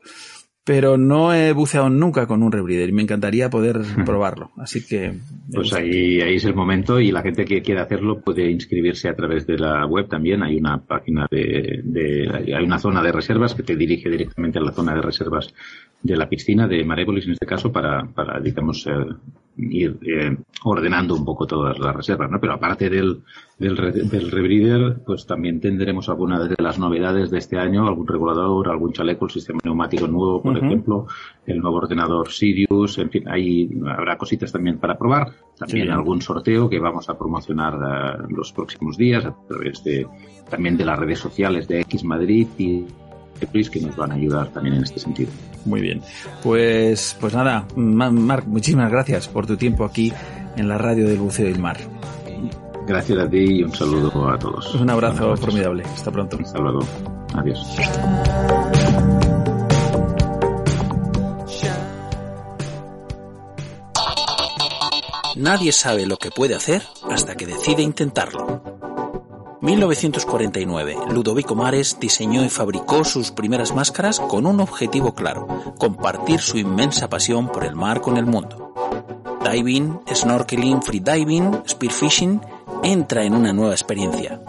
[0.64, 4.52] pero no he buceado nunca con un rebreather y me encantaría poder probarlo.
[4.58, 5.14] Así que.
[5.52, 9.16] Pues ahí, ahí es el momento y la gente que quiera hacerlo puede inscribirse a
[9.16, 10.44] través de la web también.
[10.44, 14.62] Hay una página de, de hay una zona de reservas que te dirige directamente a
[14.62, 15.54] la zona de reservas
[16.04, 18.92] de la piscina de Marépolis en este caso para, para digamos, eh,
[19.58, 22.40] ir eh, ordenando un poco todas las reservas, ¿no?
[22.40, 23.22] Pero aparte del,
[23.58, 28.70] del, del rebreather, pues también tendremos algunas de las novedades de este año, algún regulador,
[28.70, 31.08] algún chaleco, el sistema neumático nuevo, por ejemplo,
[31.46, 36.70] el nuevo ordenador Sirius, en fin, ahí habrá cositas también para probar, también algún sorteo
[36.70, 40.08] que vamos a promocionar uh, los próximos días a través de
[40.50, 42.86] también de las redes sociales de X Madrid y
[43.48, 45.32] que nos van a ayudar también en este sentido.
[45.66, 46.02] Muy bien.
[46.44, 50.12] Pues, pues nada, Marc, muchísimas gracias por tu tiempo aquí
[50.56, 51.78] en la radio del Buceo del Mar.
[52.88, 54.74] Gracias a ti y un saludo a todos.
[54.76, 55.84] Un abrazo formidable.
[55.84, 56.38] Hasta pronto.
[56.42, 56.80] Hasta luego.
[57.36, 57.78] Adiós.
[65.36, 68.91] Nadie sabe lo que puede hacer hasta que decide intentarlo.
[69.62, 75.48] 1949, Ludovico Mares diseñó y fabricó sus primeras máscaras con un objetivo claro,
[75.78, 78.74] compartir su inmensa pasión por el mar con el mundo.
[79.44, 82.42] Diving, snorkeling, freediving, spearfishing,
[82.82, 84.42] entra en una nueva experiencia.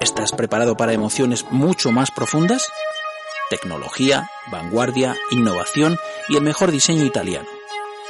[0.00, 2.66] ¿Estás preparado para emociones mucho más profundas?
[3.50, 5.98] Tecnología, vanguardia, innovación
[6.30, 7.48] y el mejor diseño italiano.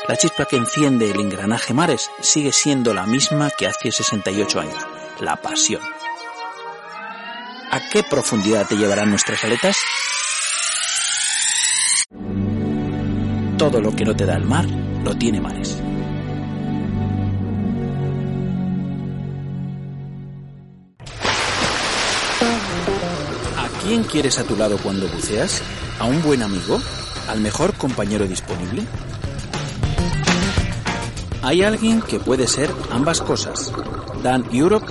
[0.06, 4.93] La chispa que enciende el engranaje Mares sigue siendo la misma que hace 68 años
[5.20, 5.82] la pasión.
[7.70, 9.76] ¿A qué profundidad te llevarán nuestras aletas?
[13.58, 14.66] Todo lo que no te da el mar,
[15.04, 15.78] lo tiene mares.
[23.56, 25.62] ¿A quién quieres a tu lado cuando buceas?
[25.98, 26.80] ¿A un buen amigo?
[27.28, 28.84] ¿Al mejor compañero disponible?
[31.42, 33.72] Hay alguien que puede ser ambas cosas.
[34.22, 34.90] Dan Europe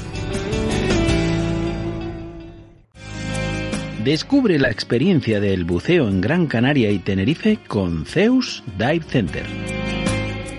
[4.03, 9.45] Descubre la experiencia del buceo en Gran Canaria y Tenerife con Zeus Dive Center.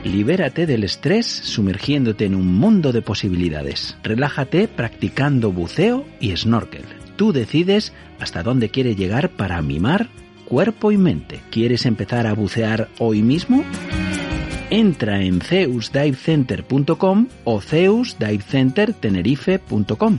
[0.05, 3.97] Libérate del estrés sumergiéndote en un mundo de posibilidades.
[4.05, 6.85] Relájate practicando buceo y snorkel.
[7.17, 10.07] Tú decides hasta dónde quieres llegar para mimar
[10.45, 11.41] cuerpo y mente.
[11.51, 13.65] ¿Quieres empezar a bucear hoy mismo?
[14.71, 20.19] Entra en zeusdivecenter.com o zeusdivecentertenerife.com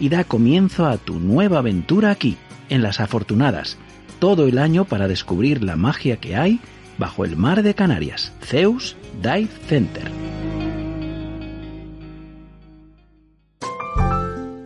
[0.00, 2.36] y da comienzo a tu nueva aventura aquí,
[2.68, 3.76] en Las Afortunadas,
[4.18, 6.60] todo el año para descubrir la magia que hay
[6.98, 8.32] bajo el mar de Canarias.
[8.42, 10.10] Zeus Dive Center.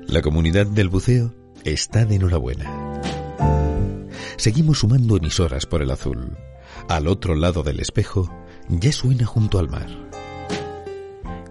[0.07, 1.33] La comunidad del buceo
[1.65, 3.01] está de enhorabuena.
[4.37, 6.37] Seguimos sumando emisoras por el azul.
[6.89, 8.31] Al otro lado del espejo
[8.69, 9.89] ya suena junto al mar.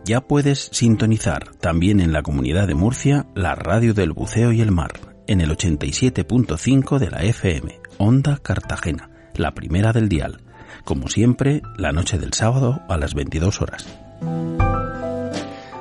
[0.03, 4.71] Ya puedes sintonizar también en la comunidad de Murcia la radio del buceo y el
[4.71, 10.41] mar en el 87.5 de la FM, Onda Cartagena, la primera del dial
[10.83, 13.85] como siempre, la noche del sábado a las 22 horas.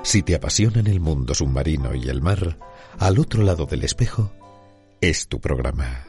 [0.03, 2.59] Si te apasionan el mundo submarino y el mar,
[2.99, 4.33] al otro lado del espejo,
[5.01, 6.05] es tu programa.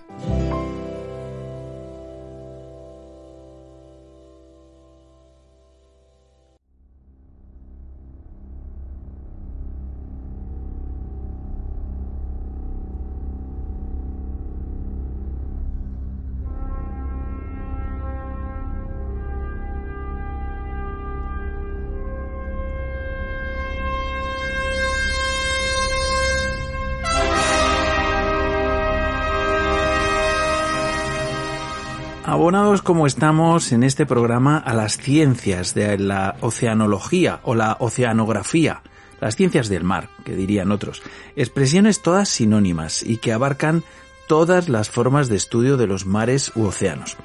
[32.83, 38.81] Como estamos en este programa a las ciencias de la oceanología o la oceanografía,
[39.21, 41.01] las ciencias del mar, que dirían otros,
[41.37, 43.83] expresiones todas sinónimas y que abarcan
[44.27, 47.15] todas las formas de estudio de los mares u océanos,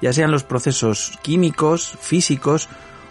[0.00, 2.68] ya sean los procesos químicos, físicos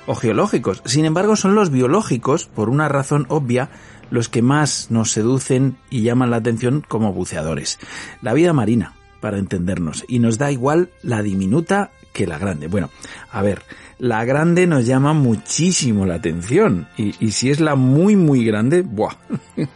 [0.08, 0.82] o geológicos.
[0.86, 3.70] Sin embargo, son los biológicos, por una razón obvia,
[4.10, 7.80] los que más nos seducen y llaman la atención como buceadores.
[8.22, 10.06] La vida marina, para entendernos.
[10.08, 12.68] Y nos da igual la diminuta que la grande.
[12.68, 12.90] Bueno,
[13.32, 13.62] a ver,
[14.00, 16.88] la grande nos llama muchísimo la atención.
[16.98, 19.16] Y, si es la muy, muy grande, ¡buah!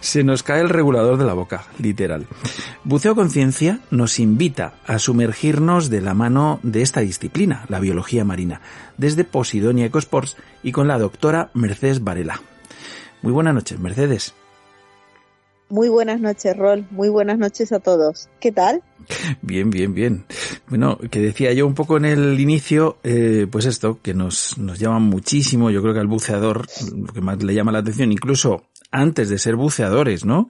[0.00, 2.26] Se nos cae el regulador de la boca, literal.
[2.84, 8.60] Buceo Conciencia nos invita a sumergirnos de la mano de esta disciplina, la biología marina,
[8.98, 12.40] desde Posidonia Ecosports y con la doctora Mercedes Varela.
[13.22, 14.34] Muy buenas noches, Mercedes.
[15.68, 16.86] Muy buenas noches, Rol.
[16.90, 18.28] Muy buenas noches a todos.
[18.40, 18.82] ¿Qué tal?
[19.42, 20.24] Bien, bien, bien.
[20.68, 24.78] Bueno, que decía yo un poco en el inicio, eh, pues esto, que nos, nos
[24.78, 28.64] llama muchísimo, yo creo que al buceador, lo que más le llama la atención, incluso
[28.90, 30.48] antes de ser buceadores, ¿no?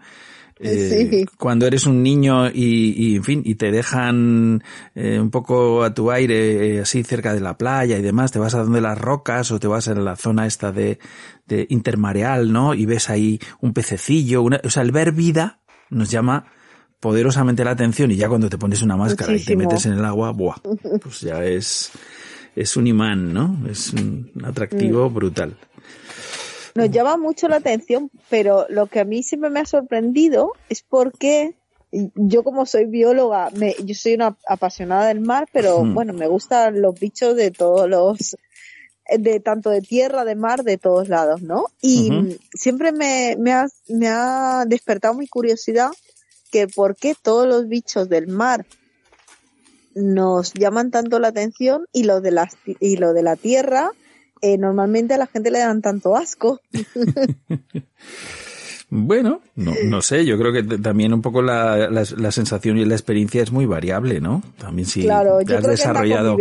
[0.60, 4.62] Eh, cuando eres un niño y, en fin, y te dejan
[4.94, 8.38] eh, un poco a tu aire, eh, así cerca de la playa y demás, te
[8.38, 11.00] vas a donde las rocas o te vas a la zona esta de,
[11.46, 12.74] de intermareal, ¿no?
[12.74, 16.46] Y ves ahí un pececillo, o sea, el ver vida nos llama
[17.00, 20.04] poderosamente la atención y ya cuando te pones una máscara y te metes en el
[20.04, 20.56] agua, ¡buah!
[21.02, 21.90] Pues ya es,
[22.56, 23.58] es un imán, ¿no?
[23.68, 25.14] Es un atractivo mm.
[25.14, 25.56] brutal.
[26.74, 30.82] Nos llama mucho la atención, pero lo que a mí siempre me ha sorprendido es
[30.82, 31.54] porque
[32.14, 36.82] yo como soy bióloga, me, yo soy una apasionada del mar, pero bueno, me gustan
[36.82, 38.36] los bichos de todos los,
[39.18, 41.66] de tanto de tierra, de mar, de todos lados, ¿no?
[41.80, 45.90] Y siempre me, me, ha, me ha despertado mi curiosidad
[46.50, 48.64] que por qué todos los bichos del mar
[49.94, 52.48] nos llaman tanto la atención y lo de la,
[52.80, 53.90] y lo de la tierra
[54.40, 56.60] eh, normalmente a la gente le dan tanto asco.
[58.96, 62.94] Bueno, no, no sé, yo creo que también un poco la, la, sensación y la
[62.94, 64.40] experiencia es muy variable, ¿no?
[64.56, 66.36] También si claro, yo has desarrollado.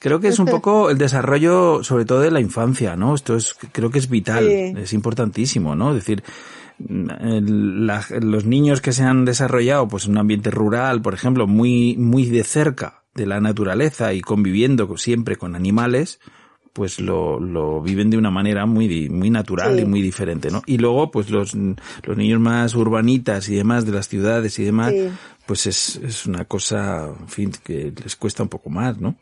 [0.00, 3.14] creo que es un poco el desarrollo, sobre todo de la infancia, ¿no?
[3.14, 5.90] Esto es, creo que es vital, es importantísimo, ¿no?
[5.90, 6.24] Es decir,
[6.80, 12.26] los niños que se han desarrollado, pues en un ambiente rural, por ejemplo, muy, muy
[12.26, 16.18] de cerca de la naturaleza y conviviendo siempre con animales,
[16.72, 20.62] pues lo, lo viven de una manera muy, muy natural y muy diferente, ¿no?
[20.66, 24.94] Y luego, pues los, los niños más urbanitas y demás de las ciudades y demás,
[25.46, 29.16] pues es, es una cosa, en fin, que les cuesta un poco más, ¿no?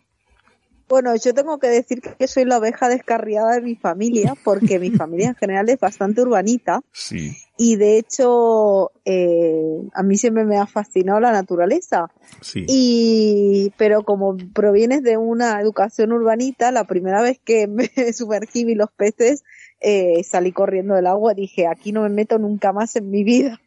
[0.91, 4.91] Bueno, yo tengo que decir que soy la oveja descarriada de mi familia, porque mi
[4.91, 6.81] familia en general es bastante urbanita.
[6.93, 7.37] Sí.
[7.63, 12.11] Y de hecho eh, a mí siempre me ha fascinado la naturaleza.
[12.41, 12.65] Sí.
[12.67, 17.85] Y, pero como provienes de una educación urbanita, la primera vez que me
[18.15, 19.45] sumergí vi los peces,
[19.79, 23.61] eh, salí corriendo del agua, dije, aquí no me meto nunca más en mi vida.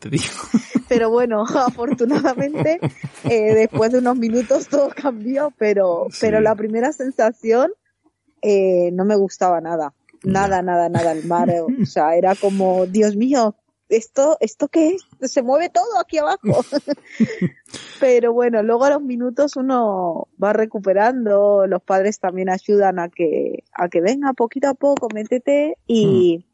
[0.00, 0.24] Te digo.
[0.88, 2.80] Pero bueno, afortunadamente,
[3.22, 6.18] eh, después de unos minutos todo cambió, pero, Sí.
[6.22, 7.70] pero la primera sensación
[8.42, 9.94] eh, no me gustaba nada.
[10.24, 11.50] Nada, nada, nada el mar.
[11.50, 13.54] eh, O sea, era como, Dios mío,
[13.88, 15.30] ¿esto, esto qué es?
[15.30, 16.38] Se mueve todo aquí abajo.
[18.00, 23.64] Pero bueno, luego a los minutos uno va recuperando, los padres también ayudan a que,
[23.72, 26.44] a que venga poquito a poco, métete y,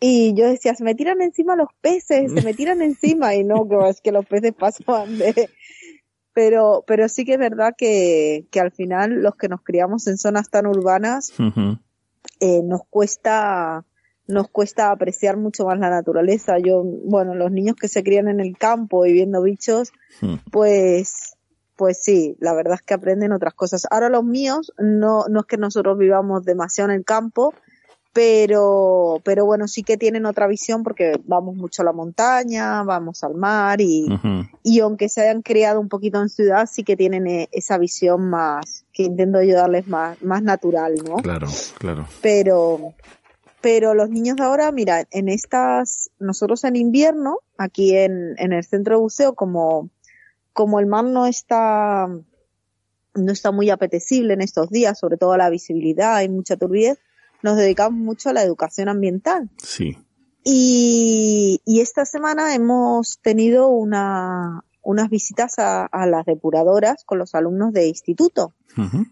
[0.00, 3.66] y yo decía, se me tiran encima los peces, se me tiran encima y no,
[3.88, 5.48] es que los peces pasaban de,
[6.32, 10.18] pero, pero sí que es verdad que, que al final los que nos criamos en
[10.18, 11.32] zonas tan urbanas.
[12.42, 13.84] Eh, nos cuesta
[14.26, 16.58] nos cuesta apreciar mucho más la naturaleza.
[16.58, 20.34] Yo, bueno, los niños que se crían en el campo y viendo bichos, Mm.
[20.50, 21.36] pues,
[21.76, 23.86] pues sí, la verdad es que aprenden otras cosas.
[23.90, 27.52] Ahora los míos, no, no es que nosotros vivamos demasiado en el campo,
[28.12, 33.24] pero, pero bueno, sí que tienen otra visión porque vamos mucho a la montaña, vamos
[33.24, 34.06] al mar y,
[34.62, 38.28] y aunque se hayan criado un poquito en ciudad, sí que tienen eh, esa visión
[38.28, 41.16] más, que intento yo darles más, más natural, ¿no?
[41.16, 41.48] Claro,
[41.78, 42.06] claro.
[42.20, 42.94] pero
[43.62, 48.64] pero los niños de ahora, mira, en estas, nosotros en invierno, aquí en, en el
[48.64, 49.88] centro de buceo, como,
[50.52, 52.08] como el mar no está,
[53.14, 56.98] no está muy apetecible en estos días, sobre todo la visibilidad, hay mucha turbidez,
[57.42, 59.50] nos dedicamos mucho a la educación ambiental.
[59.62, 59.98] Sí.
[60.44, 67.34] Y, y esta semana hemos tenido una, unas visitas a, a las depuradoras con los
[67.34, 68.52] alumnos de instituto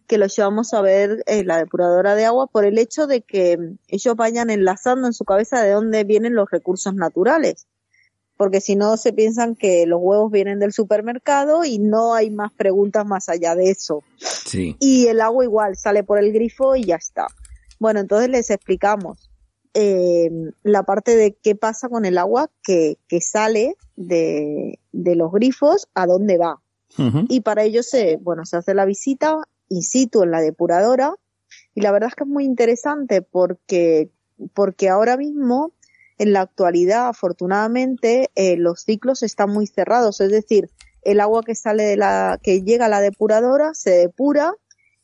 [0.06, 3.58] que los llevamos a ver eh, la depuradora de agua por el hecho de que
[3.88, 7.66] ellos vayan enlazando en su cabeza de dónde vienen los recursos naturales.
[8.36, 12.52] Porque si no se piensan que los huevos vienen del supermercado y no hay más
[12.54, 14.02] preguntas más allá de eso.
[14.16, 14.76] Sí.
[14.80, 17.26] Y el agua igual sale por el grifo y ya está.
[17.80, 19.30] Bueno, entonces les explicamos
[19.74, 20.30] eh,
[20.62, 25.88] la parte de qué pasa con el agua que, que sale de, de los grifos,
[25.94, 26.60] a dónde va.
[27.28, 31.14] Y para ello se, bueno, se hace la visita in situ en la depuradora.
[31.74, 34.10] Y la verdad es que es muy interesante porque,
[34.54, 35.72] porque ahora mismo,
[36.18, 40.68] en la actualidad, afortunadamente, eh, los ciclos están muy cerrados, es decir,
[41.02, 44.54] el agua que sale de la, que llega a la depuradora se depura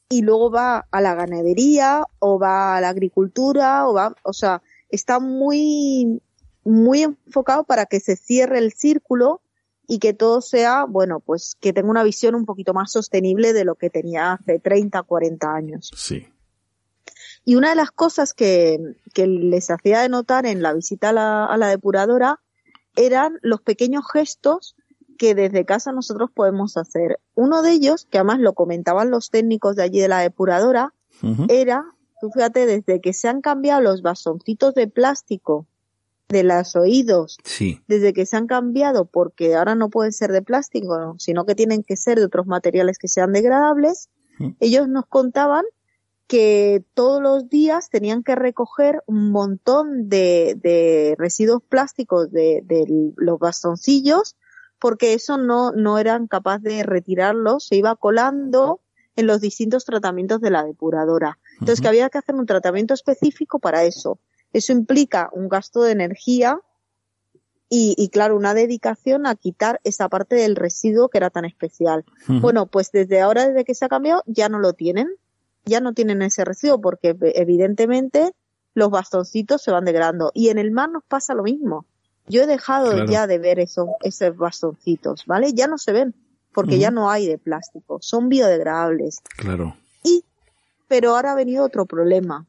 [0.09, 4.63] y luego va a la ganadería o va a la agricultura o va, o sea,
[4.89, 6.23] está muy,
[6.65, 9.41] muy enfocado para que se cierre el círculo
[9.89, 13.65] y que todo sea, bueno, pues que tenga una visión un poquito más sostenible de
[13.65, 15.91] lo que tenía hace 30, 40 años.
[15.97, 16.27] Sí.
[17.45, 18.79] Y una de las cosas que,
[19.15, 22.41] que les hacía de notar en la visita a la, a la depuradora
[22.97, 24.75] eran los pequeños gestos
[25.17, 27.19] que desde casa nosotros podemos hacer.
[27.35, 30.93] Uno de ellos, que además lo comentaban los técnicos de allí de la depuradora,
[31.49, 31.85] era,
[32.21, 35.67] tú fíjate, desde que se han cambiado los bastoncitos de plástico
[36.29, 37.81] de los oídos Sí.
[37.89, 41.15] desde que se han cambiado, porque ahora no pueden ser de plástico, ¿no?
[41.19, 44.11] sino que tienen que ser de otros materiales que sean degradables,
[44.61, 45.65] ellos nos contaban
[46.27, 53.13] que todos los días tenían que recoger un montón de, de residuos plásticos de, de
[53.17, 54.37] los bastoncillos,
[54.79, 58.81] porque eso no, no eran capaces de retirarlos, se iba colando
[59.17, 61.39] en los distintos tratamientos de la depuradora.
[61.55, 64.19] Entonces, que había que hacer un tratamiento específico para eso.
[64.53, 66.61] Eso implica un gasto de energía
[67.69, 72.05] y, y, claro, una dedicación a quitar esa parte del residuo que era tan especial.
[72.41, 75.09] Bueno, pues desde ahora, desde que se ha cambiado, ya no lo tienen.
[75.65, 78.35] Ya no tienen ese residuo porque ev- evidentemente
[78.75, 80.31] los bastoncitos se van degradando.
[80.33, 81.87] Y en el mar nos pasa lo mismo.
[82.29, 83.11] Yo he dejado Claro.
[83.11, 85.53] ya de ver esos, esos bastoncitos, ¿vale?
[85.53, 86.15] Ya no se ven
[86.53, 87.99] porque ya no hay de plástico.
[88.01, 89.21] Son biodegradables.
[89.37, 89.77] Claro.
[90.03, 90.25] Y,
[90.89, 92.47] pero ahora ha venido otro problema,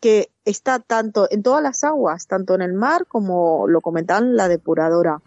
[0.00, 4.48] que está tanto en todas las aguas, tanto en el mar como lo comentaban la
[4.48, 5.20] depuradora,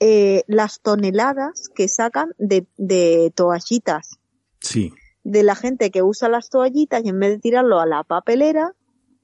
[0.00, 4.18] eh, las toneladas que sacan de, de toallitas,
[4.60, 4.92] Sí.
[5.22, 8.72] de la gente que usa las toallitas y en vez de tirarlo a la papelera,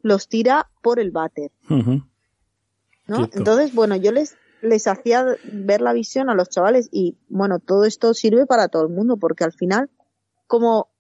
[0.03, 1.51] los tira por el váter.
[3.07, 3.17] ¿No?
[3.17, 3.39] Cierto.
[3.39, 7.85] Entonces, bueno, yo les, les hacía ver la visión a los chavales y, bueno, todo
[7.85, 9.91] esto sirve para todo el mundo porque al final,
[10.47, 10.92] como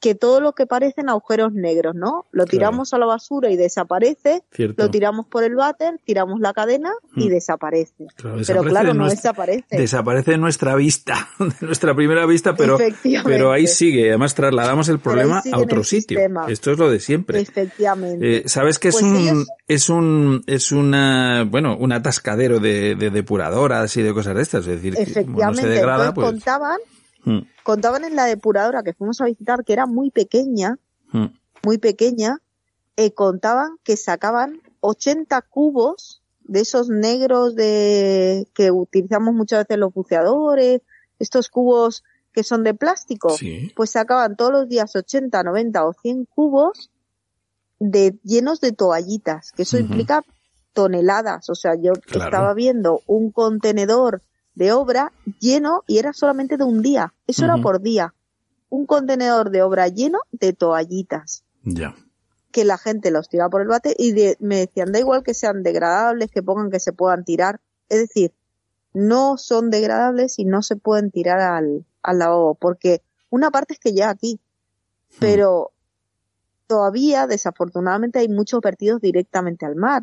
[0.00, 2.24] que todo lo que parecen agujeros negros, ¿no?
[2.32, 4.82] Lo tiramos a la basura y desaparece, Cierto.
[4.84, 7.30] lo tiramos por el váter, tiramos la cadena y Mm.
[7.30, 7.94] desaparece.
[7.98, 9.76] Claro, Pero desaparece claro, de no nuestra- desaparece.
[9.76, 13.30] Desaparece de nuestra vista, de nuestra primera vista, pero, Efectivamente.
[13.30, 14.08] pero ahí sigue.
[14.08, 16.18] Además, trasladamos el Pero problema a otro sitio.
[16.18, 16.46] sistema.
[16.48, 17.40] Esto es lo de siempre.
[17.40, 18.38] Efectivamente.
[18.38, 22.94] Eh, Sabes que es Pues un ellos- es un es una bueno un atascadero de,
[22.94, 25.68] de depuradoras y de cosas de estas, es decir, que como no se Efectivamente.
[25.68, 26.78] degrada, pues contaban,
[27.24, 30.78] mm, contaban en la depuradora que fuimos a visitar, que era muy pequeña,
[31.12, 31.26] mm,
[31.64, 32.38] muy pequeña,
[32.96, 39.94] eh, contaban que sacaban 80 cubos de esos negros de que utilizamos muchas veces los
[39.94, 40.80] buceadores,
[41.18, 42.02] estos cubos
[42.32, 46.90] que son de plástico, sí, pues sacaban todos los días 80, 90 o 100 cubos
[47.78, 50.22] de llenos de toallitas, que eso implica
[50.72, 52.24] toneladas, o sea, yo Claro.
[52.24, 54.22] estaba viendo un contenedor
[54.60, 58.14] de obra lleno y era solamente de un día, eso era por día,
[58.68, 61.42] un contenedor de obra lleno de toallitas.
[61.64, 61.94] Ya.
[62.52, 65.34] que la gente los tira por el bate y de- me decían, da igual que
[65.34, 67.60] sean degradables, que pongan que se puedan tirar.
[67.88, 68.32] Es decir,
[68.92, 73.78] no son degradables y no se pueden tirar al, al lavabo, porque una parte es
[73.78, 74.40] que ya aquí,
[75.20, 75.70] pero
[76.66, 80.02] todavía, desafortunadamente, hay muchos vertidos directamente al mar.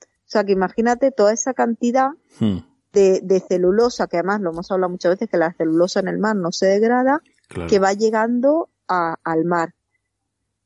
[0.00, 2.10] O sea, que imagínate toda esa cantidad
[2.40, 2.58] Mm,
[2.92, 6.18] de, de celulosa, que además lo hemos hablado muchas veces, que la celulosa en el
[6.18, 7.68] mar no se degrada, claro.
[7.68, 9.74] que va llegando a- al mar.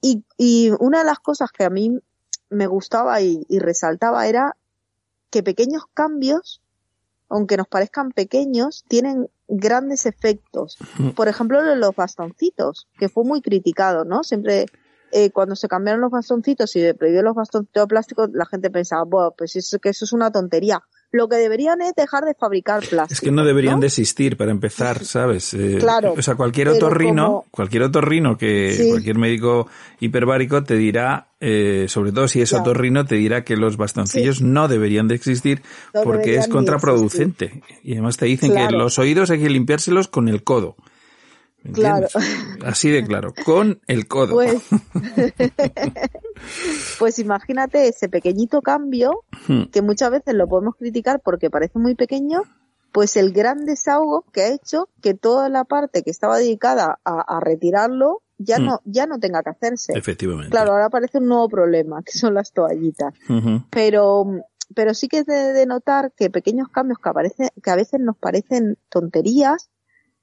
[0.00, 1.98] Y, y una de las cosas que a mí
[2.50, 4.56] me gustaba y, y resaltaba era
[5.30, 6.60] que pequeños cambios,
[7.28, 10.76] aunque nos parezcan pequeños, tienen grandes efectos.
[11.16, 14.22] Por ejemplo, los bastoncitos, que fue muy criticado, ¿no?
[14.24, 14.66] Siempre
[15.12, 18.70] eh, cuando se cambiaron los bastoncitos y se prohibió los bastoncitos de plástico, la gente
[18.70, 20.82] pensaba, bueno, pues es que eso es una tontería.
[21.12, 23.12] Lo que deberían es dejar de fabricar plástico.
[23.12, 23.80] Es que no deberían ¿no?
[23.82, 25.52] de existir para empezar, ¿sabes?
[25.54, 28.88] Eh, Claro, O sea, cualquier otorrino, como- cualquier otorrino que Sí.
[28.88, 29.68] cualquier médico
[30.00, 32.62] hiperbárico te dirá, eh, sobre todo si es Claro.
[32.64, 37.62] otorrino, te dirá que los bastoncillos no deberían de existir No porque es contraproducente.
[37.84, 40.76] Y además te dicen que los oídos hay que limpiárselos con el codo.
[41.64, 42.08] ¿Me Claro.
[42.64, 44.34] Así de claro, con el codo.
[44.34, 44.62] Pues,
[46.98, 49.64] pues imagínate ese pequeñito cambio, Hmm.
[49.72, 52.42] que muchas veces lo podemos criticar porque parece muy pequeño,
[52.92, 57.20] pues el gran desahogo que ha hecho que toda la parte que estaba dedicada a,
[57.20, 58.66] a retirarlo ya Hmm.
[58.66, 59.92] no, ya no tenga que hacerse.
[59.96, 60.50] Efectivamente.
[60.50, 63.14] Claro, ahora aparece un nuevo problema, que son las toallitas.
[63.70, 64.26] Pero,
[64.74, 68.00] pero sí que es de, de notar que pequeños cambios que, aparece, que a veces
[68.00, 69.70] nos parecen tonterías,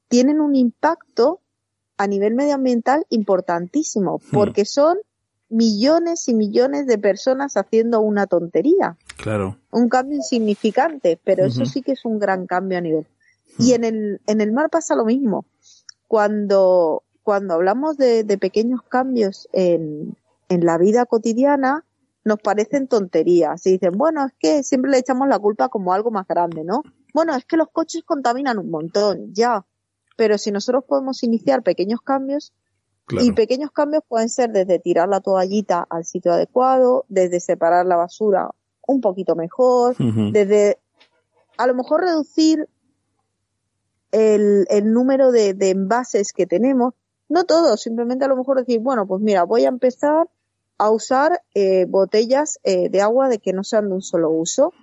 [0.09, 1.39] tienen un impacto
[1.97, 4.33] a nivel medioambiental importantísimo, Hmm.
[4.33, 4.97] porque son
[5.49, 9.57] millones y millones de personas haciendo una tontería, Claro.
[9.71, 13.07] un cambio insignificante, pero eso sí que es un gran cambio a nivel.
[13.57, 15.45] Y en el, en el mar pasa lo mismo.
[16.07, 20.15] Cuando, cuando hablamos de, de pequeños cambios en,
[20.49, 21.83] en la vida cotidiana,
[22.23, 23.65] nos parecen tonterías.
[23.65, 26.83] Y dicen, bueno, es que siempre le echamos la culpa como algo más grande, ¿no?
[27.13, 29.65] Bueno, es que los coches contaminan un montón, ya.
[30.19, 32.51] Pero si nosotros podemos iniciar pequeños cambios,
[33.05, 33.25] Claro.
[33.25, 37.95] y pequeños cambios pueden ser desde tirar la toallita al sitio adecuado, desde separar la
[37.95, 38.51] basura
[38.85, 40.77] un poquito mejor, desde
[41.57, 42.67] a lo mejor reducir
[44.11, 46.93] el, el número de, de envases que tenemos,
[47.29, 50.27] no todos, simplemente a lo mejor decir, bueno, pues mira, voy a empezar
[50.77, 54.73] a usar eh, botellas eh, de agua de que no sean de un solo uso,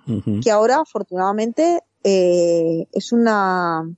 [0.43, 3.89] que ahora afortunadamente eh, es una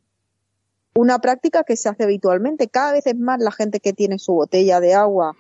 [1.00, 2.68] una práctica que se hace habitualmente.
[2.68, 5.34] Cada vez es más la gente que tiene su botella de agua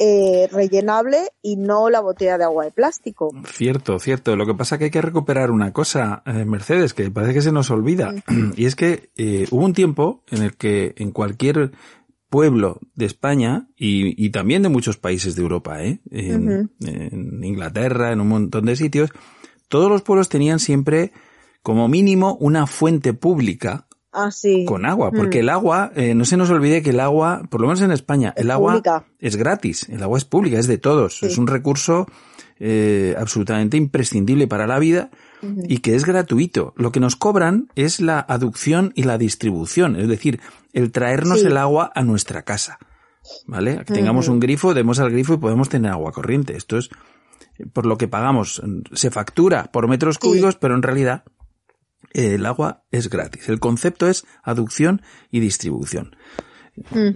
[0.00, 3.32] eh, rellenable y no la botella de agua de plástico.
[3.46, 4.34] Cierto, cierto.
[4.34, 7.42] Lo que pasa es que hay que recuperar una cosa, eh, Mercedes, que parece que
[7.42, 8.12] se nos olvida.
[8.56, 11.70] Y es que eh, hubo un tiempo en el que en cualquier
[12.28, 16.00] pueblo de España y, y también de muchos países de Europa, ¿eh?
[16.10, 19.10] en, en Inglaterra, en un montón de sitios,
[19.68, 21.12] todos los pueblos tenían siempre
[21.62, 24.64] como mínimo una fuente pública Así.
[24.64, 25.42] con agua, porque Mm.
[25.42, 28.32] el agua, eh, no se nos olvide que el agua, por lo menos en España,
[28.36, 29.04] Es el agua pública.
[29.18, 31.26] es gratis, el agua es pública, es de todos, Sí.
[31.26, 32.06] es un recurso
[32.60, 35.10] eh, absolutamente imprescindible para la vida
[35.68, 36.72] y que es gratuito.
[36.76, 40.38] Lo que nos cobran es la aducción y la distribución, es decir,
[40.72, 41.46] el traernos Sí.
[41.48, 42.78] el agua a nuestra casa.
[43.48, 43.78] ¿Vale?
[43.84, 46.56] Que tengamos un grifo, demos al grifo y podemos tener agua corriente.
[46.56, 46.90] Esto es
[47.58, 48.62] eh, por lo que pagamos.
[48.92, 50.28] Se factura por metros Sí.
[50.28, 51.24] cúbicos, pero en realidad
[52.14, 53.48] el agua es gratis.
[53.50, 56.16] El concepto es aducción y distribución.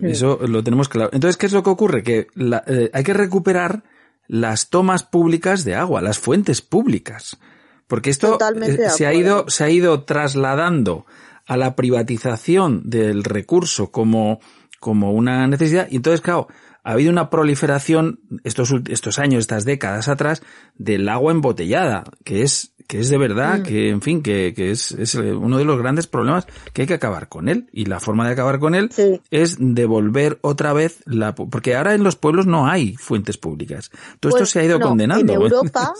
[0.05, 1.11] Eso lo tenemos claro.
[1.13, 2.03] Entonces, ¿qué es lo que ocurre?
[2.03, 3.83] Que la- eh, hay que recuperar
[4.27, 7.39] las tomas públicas de agua, las fuentes públicas.
[7.87, 8.33] Porque esto
[8.69, 11.07] eh, se ha ido, se ha ido trasladando
[11.47, 14.41] a la privatización del recurso como,
[14.81, 15.89] como una necesidad.
[15.91, 16.49] Y entonces, claro,
[16.85, 20.43] ha habido una proliferación estos, estos años, estas décadas atrás,
[20.77, 23.63] del agua embotellada, que es, que es de verdad, mm.
[23.65, 26.95] que, en fin, que, que es, es, uno de los grandes problemas que hay que
[26.95, 27.69] acabar con él.
[27.71, 28.91] Y la forma de acabar con él
[29.31, 33.91] es devolver otra vez la, porque ahora en los pueblos no hay fuentes públicas.
[34.21, 35.35] Todo esto pues se ha ido condenando.
[35.35, 35.93] En Europa,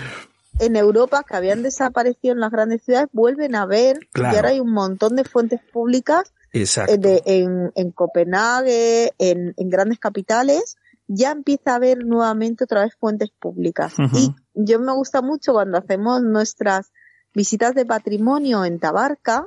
[0.60, 4.60] en Europa que habían desaparecido en las grandes ciudades vuelven a ver y ahora hay
[4.60, 10.76] un montón de fuentes públicas eh, en, en, Copenhague, en, grandes capitales,
[11.08, 13.94] ya empieza a haber nuevamente otra vez fuentes públicas.
[14.12, 16.92] Y yo me gusta mucho cuando hacemos nuestras
[17.34, 19.46] visitas de patrimonio en Tabarca,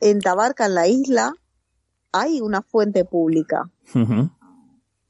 [0.00, 1.32] en Tabarca, en la isla,
[2.10, 3.70] hay una fuente pública.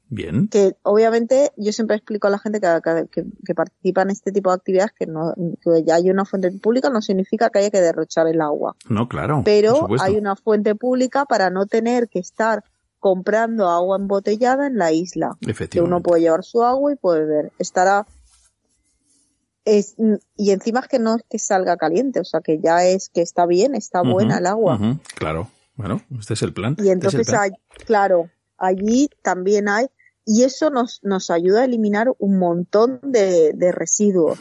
[0.09, 0.47] Bien.
[0.47, 4.55] Que obviamente yo siempre explico a la gente que, que, participa en este tipo de
[4.55, 8.27] actividades que, no, que ya hay una fuente pública no significa que haya que derrochar
[8.27, 8.75] el agua.
[8.87, 9.41] No, claro.
[9.43, 12.63] Pero hay una fuente pública para no tener que estar
[12.99, 15.35] comprando agua embotellada en la isla.
[15.69, 17.51] Que uno puede llevar su agua y puede ver.
[17.57, 18.05] Estará
[19.65, 19.95] es,
[20.35, 23.21] y encima es que no es que salga caliente, o sea que ya es que
[23.21, 24.79] está bien, está buena el agua.
[25.15, 26.75] Claro, bueno, este es el plan.
[26.79, 27.51] Y entonces este hay,
[27.85, 29.87] claro, allí también hay
[30.25, 34.39] y eso nos, nos ayuda a eliminar un montón de, de residuos.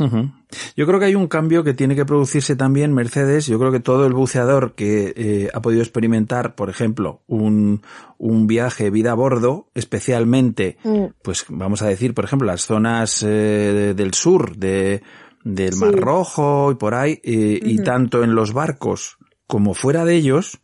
[0.76, 3.46] Yo creo que hay un cambio que tiene que producirse también, Mercedes.
[3.46, 7.82] Yo creo que todo el buceador que eh, ha podido experimentar, por ejemplo, un,
[8.18, 11.04] un viaje vida a bordo, especialmente, mm.
[11.22, 15.02] pues vamos a decir, por ejemplo, las zonas eh, del sur de,
[15.42, 20.14] del Mar Rojo y por ahí, eh, y tanto en los barcos como fuera de
[20.14, 20.61] ellos,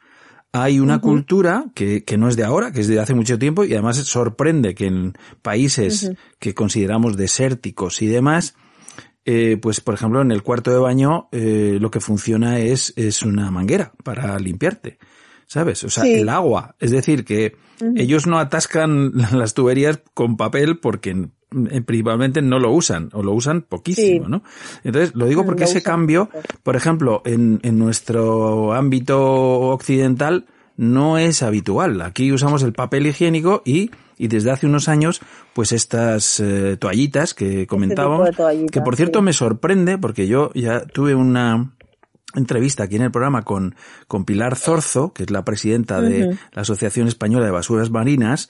[0.63, 3.65] hay una cultura que, que, no es de ahora, que es de hace mucho tiempo
[3.65, 8.55] y además sorprende que en países que consideramos desérticos y demás,
[9.25, 13.23] eh, pues por ejemplo en el cuarto de baño eh, lo que funciona es, es
[13.23, 14.99] una manguera para limpiarte.
[15.47, 15.83] ¿Sabes?
[15.85, 16.77] O sea, el agua.
[16.79, 17.57] Es decir, que
[17.97, 23.63] ellos no atascan las tuberías con papel porque principalmente no lo usan o lo usan
[23.63, 24.43] poquísimo, ¿no?
[24.85, 26.29] Entonces, lo digo porque ese cambio,
[26.63, 29.21] por ejemplo, en, en nuestro ámbito
[29.71, 30.47] occidental
[30.77, 32.01] no es habitual.
[32.03, 35.21] Aquí usamos el papel higiénico y, y desde hace unos años,
[35.53, 38.31] pues estas eh, toallitas que este comentábamos,
[38.71, 41.73] que por cierto me sorprende porque yo ya tuve una
[42.35, 43.75] entrevista aquí en el programa con,
[44.07, 48.49] con Pilar Zorzo, que es la presidenta de la Asociación Española de Basuras Marinas,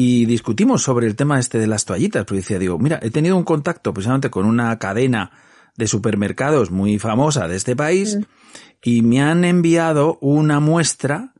[0.00, 3.36] y discutimos sobre el tema este de las toallitas, porque decía, digo, mira, he tenido
[3.36, 5.32] un contacto precisamente con una cadena
[5.76, 8.22] de supermercados muy famosa de este país mm.
[8.84, 11.34] y me han enviado una muestra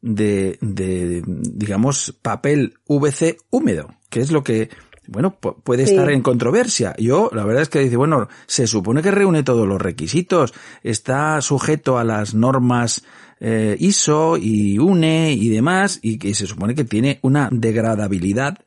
[0.00, 4.70] de, de, digamos, papel VC húmedo, que es lo que,
[5.06, 6.94] bueno, puede estar en controversia.
[6.96, 11.42] Yo, la verdad es que dice, bueno, se supone que reúne todos los requisitos, está
[11.42, 13.04] sujeto a las normas
[13.40, 18.58] eh, ISO y UNE y demás, y que se supone que tiene una degradabilidad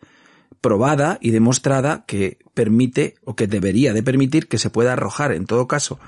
[0.61, 5.45] probada y demostrada que permite o que debería de permitir que se pueda arrojar en
[5.45, 5.99] todo caso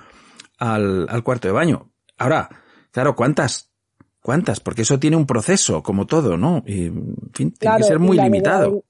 [0.59, 1.91] al, al cuarto de baño.
[2.17, 2.49] Ahora,
[2.91, 3.71] claro, ¿cuántas?
[4.21, 4.61] ¿Cuántas?
[4.61, 6.63] Porque eso tiene un proceso, como todo, ¿no?
[6.65, 8.83] Y, en fin, tiene que ser muy limitado.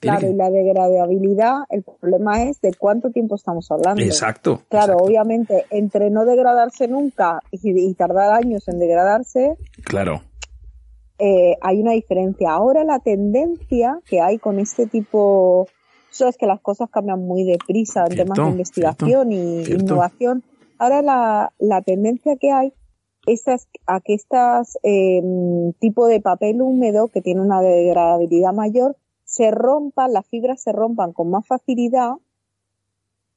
[0.00, 4.02] Claro, y la degradabilidad, el problema es de cuánto tiempo estamos hablando.
[4.02, 4.60] Exacto.
[4.68, 9.56] Claro, obviamente, entre no degradarse nunca y, tardar años en degradarse.
[9.84, 10.20] Claro.
[11.18, 12.50] Eh, hay una diferencia.
[12.50, 15.66] Ahora la tendencia que hay con este tipo,
[16.12, 20.44] eso es que las cosas cambian muy deprisa en temas de investigación y innovación.
[20.78, 22.74] Ahora la, la tendencia que hay
[23.26, 23.44] es
[23.86, 25.22] a que estas eh,
[25.80, 28.94] tipo de papel húmedo que tiene una degradabilidad mayor
[29.26, 32.12] se rompan, las fibras se rompan con más facilidad,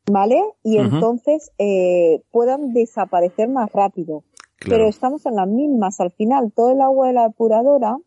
[0.09, 0.41] ¿vale?
[0.63, 4.23] Y entonces eh, puedan desaparecer más rápido.
[4.59, 5.99] Pero estamos en las mismas.
[5.99, 7.97] Al final, todo el agua de la depuradora,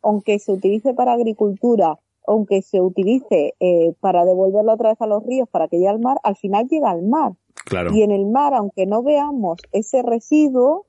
[0.00, 5.24] aunque se utilice para agricultura, aunque se utilice eh, para devolverla otra vez a los
[5.24, 7.32] ríos para que llegue al mar, al final llega al mar.
[7.66, 7.92] Claro.
[7.92, 10.86] Y en el mar, aunque no veamos ese residuo,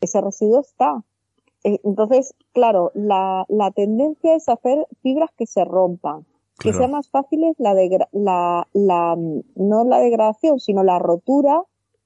[0.00, 1.04] ese residuo está.
[1.66, 6.24] Eh, entonces, claro, la, la tendencia es hacer fibras que se rompan,
[6.60, 7.74] que sean más fáciles la,
[8.12, 9.16] la, la,
[9.56, 11.62] no la degradación, sino la rotura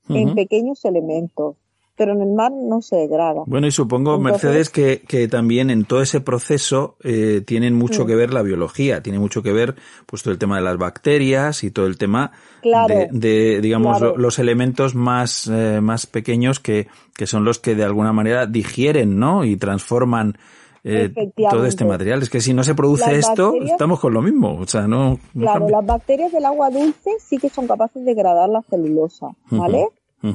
[0.09, 1.57] en pequeños elementos
[2.01, 3.43] pero en el mar no se degrada.
[3.45, 8.15] Bueno, y supongo, Mercedes, que, que, también en todo ese proceso eh, tienen mucho que
[8.15, 9.75] ver la biología, tiene mucho que ver
[10.07, 12.33] pues todo el tema de las bacterias y todo el tema
[12.63, 18.15] de, digamos, los elementos más, eh, más pequeños que, que son los que de alguna
[18.15, 19.45] manera digieren, ¿no?
[19.45, 20.39] Y transforman
[20.85, 21.13] eh,
[21.51, 22.23] todo este material.
[22.23, 24.57] Es que si no se produce esto, estamos con lo mismo.
[24.59, 25.19] O sea, no.
[25.39, 29.87] claro, las bacterias del agua dulce sí que son capaces de degradar la celulosa, ¿vale?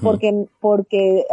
[0.02, 1.26] Porque, porque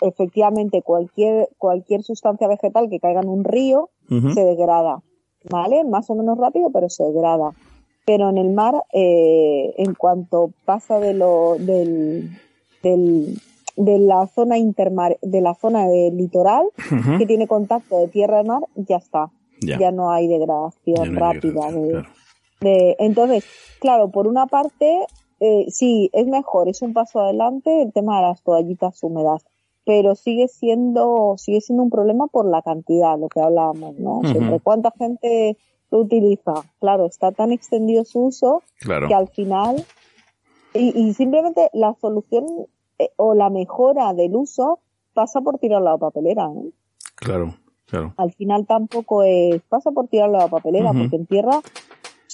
[0.00, 5.02] efectivamente cualquier, cualquier sustancia vegetal que caiga en un río se degrada,
[5.50, 5.84] ¿vale?
[5.84, 7.52] Más o menos rápido, pero se degrada.
[8.06, 12.30] Pero en el mar, eh, en cuanto pasa de lo, del,
[12.82, 13.38] del,
[13.76, 16.66] de la zona intermar, de la zona del litoral,
[17.18, 19.30] que tiene contacto de tierra y mar, ya está.
[19.60, 21.70] Ya, no hay degradación rápida.
[22.60, 23.44] de, entonces,
[23.80, 25.06] claro, por una parte,
[25.44, 29.44] eh, sí, es mejor, es un paso adelante el tema de las toallitas húmedas,
[29.84, 34.22] pero sigue siendo, sigue siendo un problema por la cantidad, lo que hablábamos, ¿no?
[34.24, 35.58] Siempre cuánta gente
[35.90, 36.54] lo utiliza.
[36.80, 39.84] Claro, está tan extendido su uso que al final,
[40.72, 42.46] y, y simplemente la solución
[42.98, 44.78] eh, o la mejora del uso
[45.12, 46.70] pasa por tirarlo a la papelera, ¿eh?
[47.16, 47.54] Claro,
[47.86, 48.14] claro.
[48.16, 51.60] Al final tampoco es, pasa por tirarlo a la papelera, porque en tierra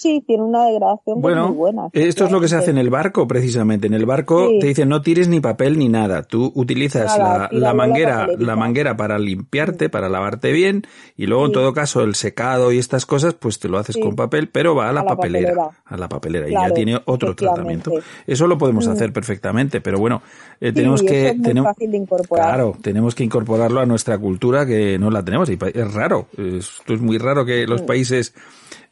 [0.00, 1.90] Sí, tiene una degradación pues muy buena.
[1.92, 3.86] Esto es lo que se hace en el barco, precisamente.
[3.86, 6.22] En el barco te dicen no tires ni papel ni nada.
[6.22, 10.86] Tú utilizas la, manguera, la, manguera para limpiarte, para lavarte bien,
[11.18, 14.16] y luego en todo caso el secado y estas cosas, pues te lo haces con
[14.16, 17.92] papel, pero va a la, papelera, a la papelera y ya tiene otro tratamiento.
[18.26, 18.92] Eso lo podemos mm.
[18.92, 20.22] hacer perfectamente, pero bueno,
[20.62, 22.46] eh, tenemos que es tenemos, fácil de incorporar.
[22.46, 26.26] Claro, tenemos que incorporarlo a nuestra cultura que no la tenemos y es raro.
[26.38, 27.86] Esto es muy raro que los mm.
[27.86, 28.34] países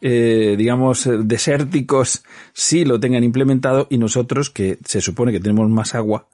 [0.00, 2.22] eh, digamos, eh, desérticos
[2.52, 6.26] sí lo tengan implementado y nosotros, que se supone que tenemos más agua,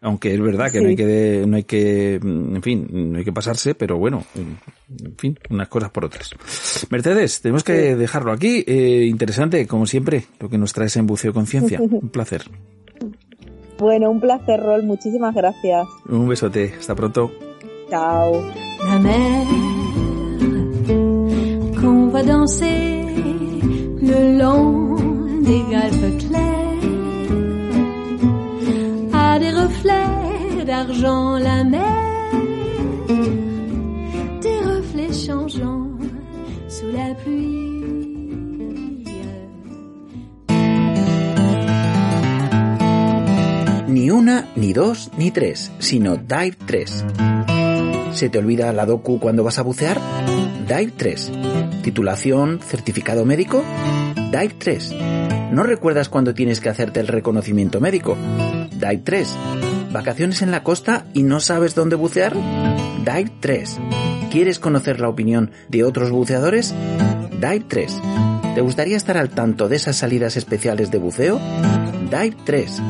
[0.00, 3.32] aunque es verdad que no hay que, no hay que, en fin, no hay que
[3.32, 6.30] pasarse, pero bueno, en fin, unas cosas por otras.
[6.90, 8.62] Mercedes, tenemos que dejarlo aquí.
[8.66, 11.80] Eh, interesante, como siempre, lo que nos traes en Buceo Conciencia.
[11.80, 12.42] Un placer.
[13.78, 14.84] Bueno, un placer, Rol.
[14.84, 15.88] Muchísimas gracias.
[16.08, 16.74] Un besote.
[16.78, 17.32] Hasta pronto.
[17.90, 18.52] Chao.
[22.14, 23.02] Va danser
[24.10, 24.94] le long
[25.48, 26.84] des galpes clairs.
[29.12, 32.30] À des reflets d'argent la mer,
[34.46, 35.88] des reflets changeants
[36.68, 37.72] sous la pluie.
[43.88, 47.04] Ni una, ni dos, ni tres, sino Dive 3.
[48.12, 49.98] ¿Se te olvida la docu cuando vas a bucear?
[50.66, 51.32] Dive 3
[51.82, 52.60] ¿Titulación?
[52.60, 53.62] ¿Certificado médico?
[54.14, 54.94] Dive 3.
[55.52, 58.16] ¿No recuerdas cuando tienes que hacerte el reconocimiento médico?
[58.72, 59.36] Dive 3.
[59.92, 62.34] ¿Vacaciones en la costa y no sabes dónde bucear?
[63.04, 63.78] Dive 3.
[64.32, 66.74] ¿Quieres conocer la opinión de otros buceadores?
[67.32, 68.00] Dive 3.
[68.54, 71.40] ¿Te gustaría estar al tanto de esas salidas especiales de buceo?
[72.10, 72.80] Dive 3.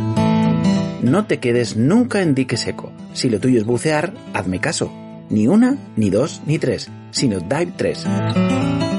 [1.02, 2.92] No te quedes nunca en dique seco.
[3.12, 4.90] Si lo tuyo es bucear, hazme caso.
[5.28, 8.04] Ni una, ni dos, ni tres, sino Dive 3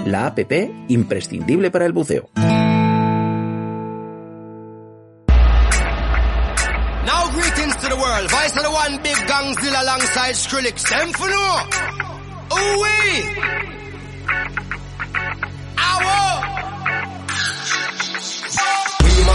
[0.05, 0.39] la app
[0.88, 2.30] imprescindible para el buceo.
[7.05, 8.30] Now greetings to the world.
[8.30, 10.84] Vice of the one big gangzilla alongside Skrillex.
[10.89, 11.59] Them for no.
[12.53, 13.26] Ooh wee.
[15.78, 16.34] Ow.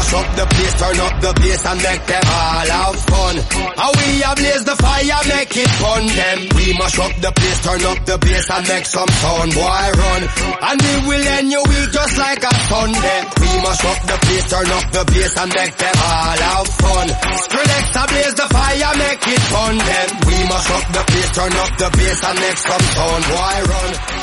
[0.01, 3.37] Mash up the place, turn up the bass and make them all have fun.
[3.77, 4.09] How we
[4.41, 6.39] blaze the fire, make it fun them.
[6.57, 10.23] We mash up the place, turn up the bass and make some sound, boy run.
[10.65, 13.21] And we will end your week just like a Sunday.
[13.45, 17.09] We mash up the place, turn up the bass and make them all have fun.
[17.45, 20.09] Skrillex blaze the fire, make it fun them.
[20.25, 24.20] We mash up the place, turn up the bass and make some sound, boy run.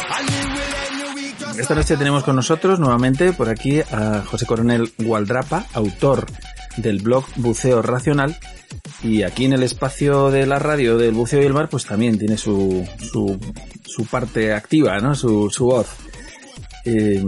[1.57, 6.27] Esta noche tenemos con nosotros nuevamente por aquí a José Coronel Gualdrapa, autor
[6.77, 8.37] del blog Buceo Racional.
[9.03, 12.19] Y aquí en el espacio de la radio del buceo y el mar, pues también
[12.19, 13.39] tiene su, su,
[13.83, 15.15] su parte activa, ¿no?
[15.15, 15.87] Su, su voz.
[16.89, 17.21] Eh,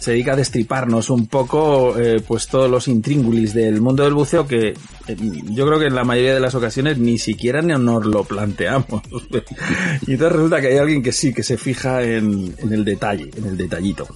[0.00, 4.48] se dedica a destriparnos un poco eh, pues todos los intríngulis del mundo del buceo
[4.48, 5.16] que eh,
[5.50, 8.88] yo creo que en la mayoría de las ocasiones ni siquiera nos lo planteamos.
[10.08, 13.30] y entonces resulta que hay alguien que sí, que se fija en, en el detalle,
[13.36, 14.08] en el detallito.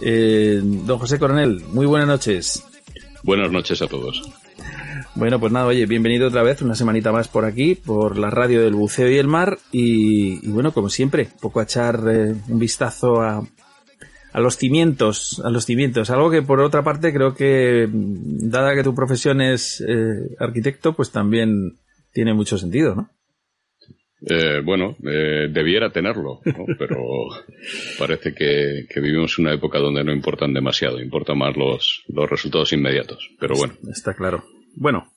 [0.00, 2.64] don José Coronel, muy buenas noches.
[3.24, 4.22] Buenas noches a todos.
[5.14, 8.62] Bueno, pues nada, oye, bienvenido otra vez, una semanita más por aquí, por la radio
[8.62, 9.58] del buceo y el mar.
[9.72, 13.42] Y, y bueno, como siempre, poco a echar un vistazo a,
[14.32, 16.10] a los cimientos, a los cimientos.
[16.10, 21.10] Algo que por otra parte creo que, dada que tu profesión es eh, arquitecto, pues
[21.10, 21.76] también
[22.12, 23.10] tiene mucho sentido, ¿no?
[24.24, 26.64] Eh, bueno, eh, debiera tenerlo, ¿no?
[26.78, 26.96] pero
[27.98, 32.72] parece que, que, vivimos una época donde no importan demasiado, importan más los, los resultados
[32.72, 33.30] inmediatos.
[33.40, 33.74] Pero bueno.
[33.90, 34.44] Está claro.
[34.74, 35.08] Bueno,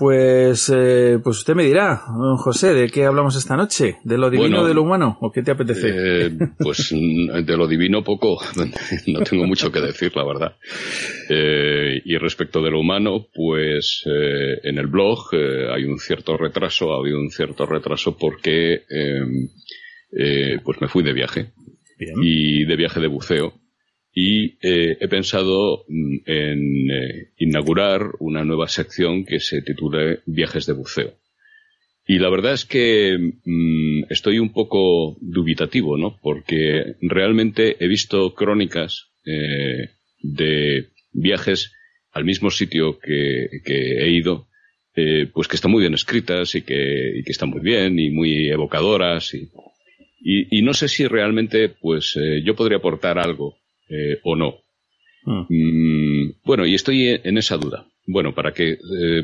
[0.00, 2.00] pues, eh, pues usted me dirá,
[2.38, 3.98] José, ¿de qué hablamos esta noche?
[4.02, 5.18] ¿De lo divino o de lo humano?
[5.20, 5.88] ¿O qué te apetece?
[5.92, 6.88] Eh, pues
[7.44, 8.38] de lo divino poco,
[9.08, 10.56] no tengo mucho que decir, la verdad.
[11.28, 16.34] Eh, y respecto de lo humano, pues eh, en el blog eh, hay un cierto
[16.38, 18.84] retraso, ha habido un cierto retraso porque
[20.64, 21.52] pues me fui de viaje
[22.22, 23.52] y de viaje de buceo.
[24.12, 31.14] Y he pensado mm, en inaugurar una nueva sección que se titule Viajes de buceo.
[32.06, 36.18] Y la verdad es que mm, estoy un poco dubitativo, ¿no?
[36.20, 39.90] Porque realmente he visto crónicas eh,
[40.20, 41.72] de viajes
[42.10, 44.48] al mismo sitio que, he ido,
[44.96, 49.32] eh, pues que están muy bien escritas y que, están muy bien y muy evocadoras
[49.32, 53.59] y, no sé si realmente pues eh, yo podría aportar algo
[54.24, 54.54] o no.
[55.26, 55.46] Ah.
[55.48, 57.86] Mm, bueno, y estoy en esa duda.
[58.06, 59.22] Bueno, para que eh,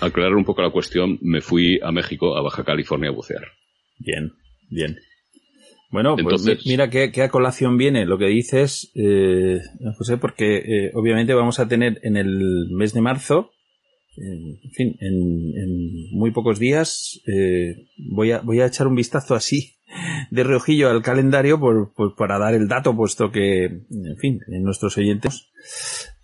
[0.00, 3.44] aclarar un poco la cuestión, me fui a México, a Baja California, a bucear.
[3.98, 4.32] Bien,
[4.68, 4.98] bien.
[5.90, 9.60] Bueno, pues mira qué, a colación viene lo que dices, eh,
[9.96, 13.52] José, porque eh, obviamente vamos a tener en el mes de marzo,
[14.18, 17.20] en fin, en, muy pocos días,
[18.10, 19.75] voy, a, voy a echar un vistazo así
[20.30, 24.96] de reojillo al calendario por, para dar el dato, puesto que, en fin, en nuestros
[24.98, 25.48] oyentes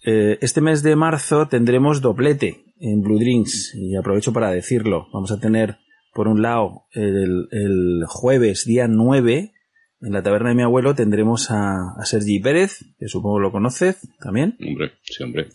[0.04, 5.06] eh, este mes de marzo tendremos doblete en Blue Drinks y aprovecho para decirlo.
[5.12, 5.78] Vamos a tener,
[6.12, 9.52] por un lado, el, jueves día 9
[10.00, 14.56] en la taberna de mi abuelo tendremos a, Sergi Pérez, que supongo lo conoces también.
[14.60, 15.50] Hombre, sí, hombre.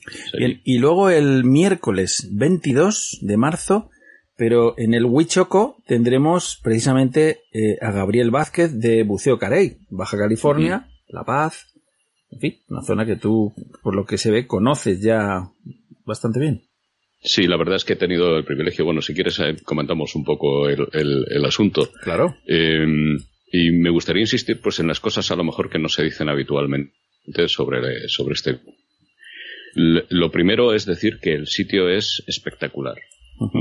[0.63, 3.89] y luego el miércoles 22 de marzo,
[4.37, 10.87] pero en el Huichoco tendremos precisamente eh, a Gabriel Vázquez de Buceo Carey, Baja California,
[11.07, 11.73] La Paz,
[12.31, 15.49] en fin, una zona que tú, por lo que se ve, conoces ya
[16.05, 16.61] bastante bien.
[17.19, 18.85] Sí, la verdad es que he tenido el privilegio.
[18.85, 21.89] Bueno, si quieres, eh, comentamos un poco el, asunto.
[22.03, 22.35] Claro.
[22.45, 23.17] Em,
[23.51, 26.29] y me gustaría insistir pues en las cosas a lo mejor que no se dicen
[26.29, 26.93] habitualmente
[27.47, 28.59] sobre, sobre este.
[29.73, 32.95] Lo primero es decir que el sitio es espectacular,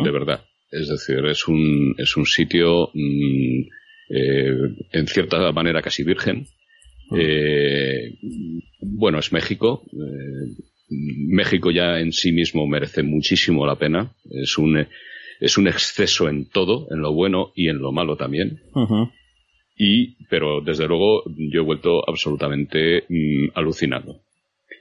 [0.05, 0.45] de verdad.
[0.71, 3.61] Es decir, es un, es un sitio mm,
[4.11, 4.57] eh,
[4.93, 6.47] en cierta manera casi virgen,
[7.15, 8.15] eh,
[8.81, 9.83] bueno, es México.
[9.93, 10.55] Eh,
[10.89, 14.13] México ya en sí mismo merece muchísimo la pena.
[14.31, 14.87] Es un,
[15.41, 18.61] es un exceso en todo, en lo bueno y en lo malo también.
[19.79, 24.23] Y, pero desde luego yo he vuelto absolutamente mm, alucinado.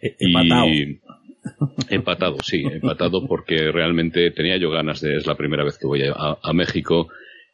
[0.02, 0.68] E-, empatado.
[1.90, 6.04] Empatado, sí, empatado porque realmente tenía yo ganas de, es la primera vez que voy
[6.04, 7.10] a México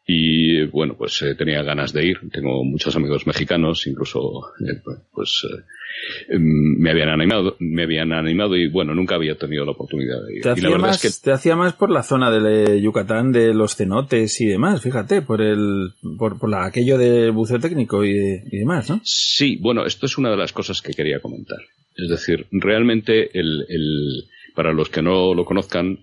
[0.06, 2.18] y bueno, pues eh, tenía ganas de ir.
[2.32, 4.20] Tengo muchos amigos mexicanos, incluso
[4.60, 4.82] eh,
[5.14, 9.72] pues eh, em, me habían animado, me habían animado y bueno, nunca había tenido la
[9.72, 10.42] oportunidad de ir.
[10.42, 14.48] Te hacía, más, te hacía más por la zona de Yucatán de los cenotes y
[14.48, 19.02] demás, fíjate, por el por, por la, aquello de buceo técnico y, demás, ¿no?
[19.04, 21.60] Sí, bueno, esto es una de las cosas que quería comentar.
[21.96, 24.24] Es decir, realmente el, el
[24.56, 26.00] para los que no lo conozcan,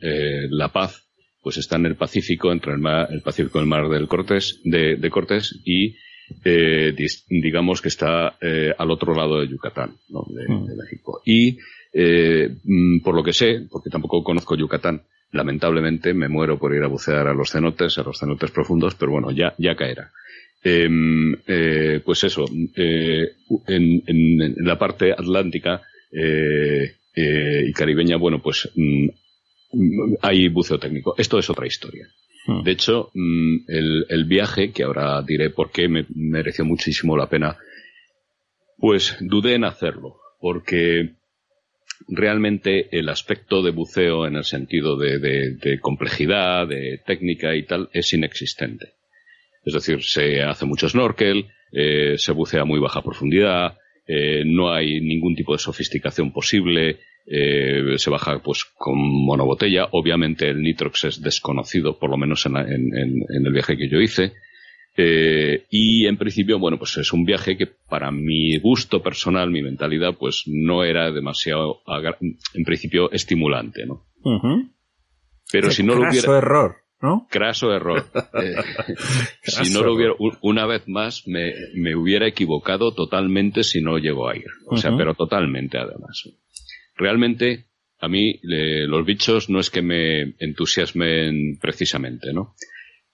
[0.50, 1.08] La Paz
[1.42, 4.60] pues está en el Pacífico, entre el, mar, el Pacífico y el mar del Cortés,
[4.64, 5.96] de, Cortés y
[6.44, 6.94] eh,
[7.28, 10.26] digamos que está eh, al otro lado de Yucatán, ¿no?
[10.28, 10.76] de, mm.
[10.76, 11.22] México.
[11.24, 11.56] Y
[11.92, 16.82] eh, mm, por lo que sé, porque tampoco conozco Yucatán, lamentablemente me muero por ir
[16.82, 20.10] a bucear a los cenotes, a los cenotes profundos, pero bueno, ya, ya caerá.
[20.62, 21.36] Em,
[22.04, 22.46] pues eso,
[22.76, 25.82] en, en, la parte atlántica
[26.12, 29.08] y caribeña, bueno, pues mm,
[30.22, 31.14] hay buceo técnico.
[31.18, 32.08] Esto es otra historia.
[32.46, 32.62] Hmm.
[32.62, 37.56] De hecho, mm, el, viaje, que ahora diré por qué me mereció muchísimo la pena,
[38.78, 41.16] pues dudé en hacerlo, porque
[42.06, 48.12] realmente el aspecto de buceo en el sentido de, complejidad, de técnica y tal, es
[48.12, 48.94] inexistente.
[49.64, 54.72] Es decir, se hace mucho snorkel, eh, se bucea a muy baja profundidad, eh, no
[54.72, 59.88] hay ningún tipo de sofisticación posible, eh, se baja pues con monobotella.
[59.92, 64.32] Obviamente el nitrox es desconocido, por lo menos en, el viaje que yo hice.
[64.96, 69.62] Eh, y en principio, bueno, pues es un viaje que para mi gusto personal, mi
[69.62, 71.82] mentalidad, pues no era demasiado,
[72.54, 74.06] en principio, estimulante, ¿no?
[75.52, 76.38] Pero si no lo hubiera...
[76.38, 77.26] error, ¿no?
[77.30, 78.06] Craso error.
[78.40, 78.54] Eh,
[79.42, 84.28] si no lo hubiera, una vez más, me, me, hubiera equivocado totalmente si no llego
[84.28, 84.46] a ir.
[84.66, 86.28] O sea, pero totalmente además
[86.98, 87.64] realmente
[88.00, 92.54] a mí los bichos no es que me entusiasmen precisamente, ¿no?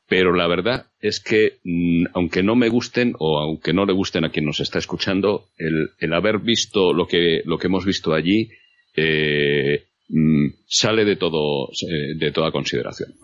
[0.06, 4.24] Pero la verdad es que, mm, aunque no me gusten o aunque no le gusten
[4.24, 8.50] a quien nos está escuchando, el, haber visto lo que, lo que hemos visto allí
[8.94, 13.14] eh, mm, sale de todo, eh, de toda consideración.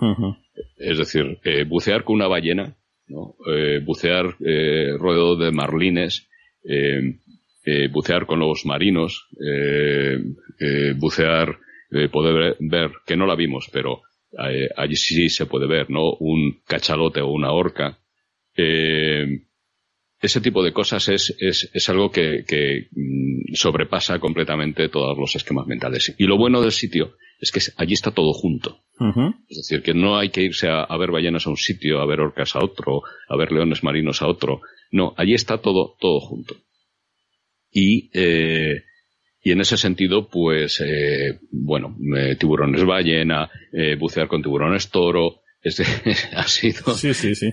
[0.76, 2.76] Es decir, eh, bucear con una ballena,
[3.06, 3.34] ¿no?
[3.84, 6.28] bucear rodeado de marlines,
[7.62, 10.18] eh, bucear con los marinos, eh,
[10.58, 11.58] eh, bucear,
[12.10, 14.02] poder ver, que no la vimos, pero
[14.76, 16.14] allí sí se puede ver, ¿no?
[16.20, 17.98] Un cachalote o una orca.
[20.20, 25.34] Ese tipo de cosas es, es, es algo que, que, mm, sobrepasa completamente todos los
[25.34, 26.14] esquemas mentales.
[26.18, 28.82] Y lo bueno del sitio es que allí está todo junto.
[29.48, 32.06] Es decir, que no hay que irse a, a, ver ballenas a un sitio, a
[32.06, 34.60] ver orcas a otro, a ver leones marinos a otro.
[34.90, 36.54] No, allí está todo, todo junto.
[37.72, 38.82] Y, eh,
[39.42, 45.40] y en ese sentido, pues, eh, bueno, eh, tiburones ballena, eh, bucear con tiburones toro,
[45.62, 45.84] este,
[46.36, 47.50] ha sido sí, sí, sí.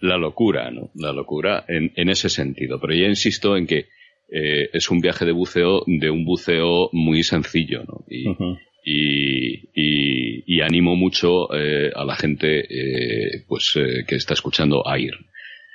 [0.00, 0.90] La locura, ¿no?
[0.94, 2.80] La locura en, en ese sentido.
[2.80, 3.86] Pero ya insisto en que
[4.30, 8.04] eh, es un viaje de buceo, de un buceo muy sencillo, ¿no?
[8.08, 8.58] Y, uh -huh.
[8.84, 13.74] y, y, y, animo mucho eh, a la gente, eh, pues,
[14.06, 15.14] que está escuchando a ir.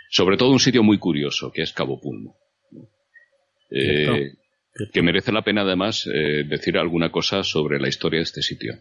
[0.09, 2.35] Sobre todo un sitio muy curioso, que es Cabo Pulmo.
[3.71, 4.33] Eh,
[4.91, 8.73] que merece la pena además eh, decir alguna cosa sobre la historia de este sitio.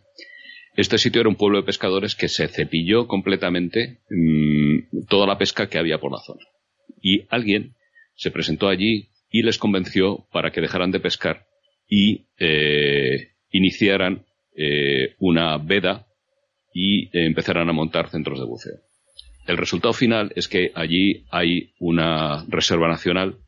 [0.74, 5.68] Este sitio era un pueblo de pescadores que se cepilló completamente mmm, toda la pesca
[5.68, 6.44] que había por la zona.
[7.00, 7.74] Y alguien
[8.14, 11.46] se presentó allí y les convenció para que dejaran de pescar
[11.88, 14.24] y eh, iniciaran
[14.56, 16.06] eh, una veda
[16.72, 18.78] y eh, empezaran a montar centros de buceo.
[19.46, 23.38] El resultado final es que allí hay una reserva nacional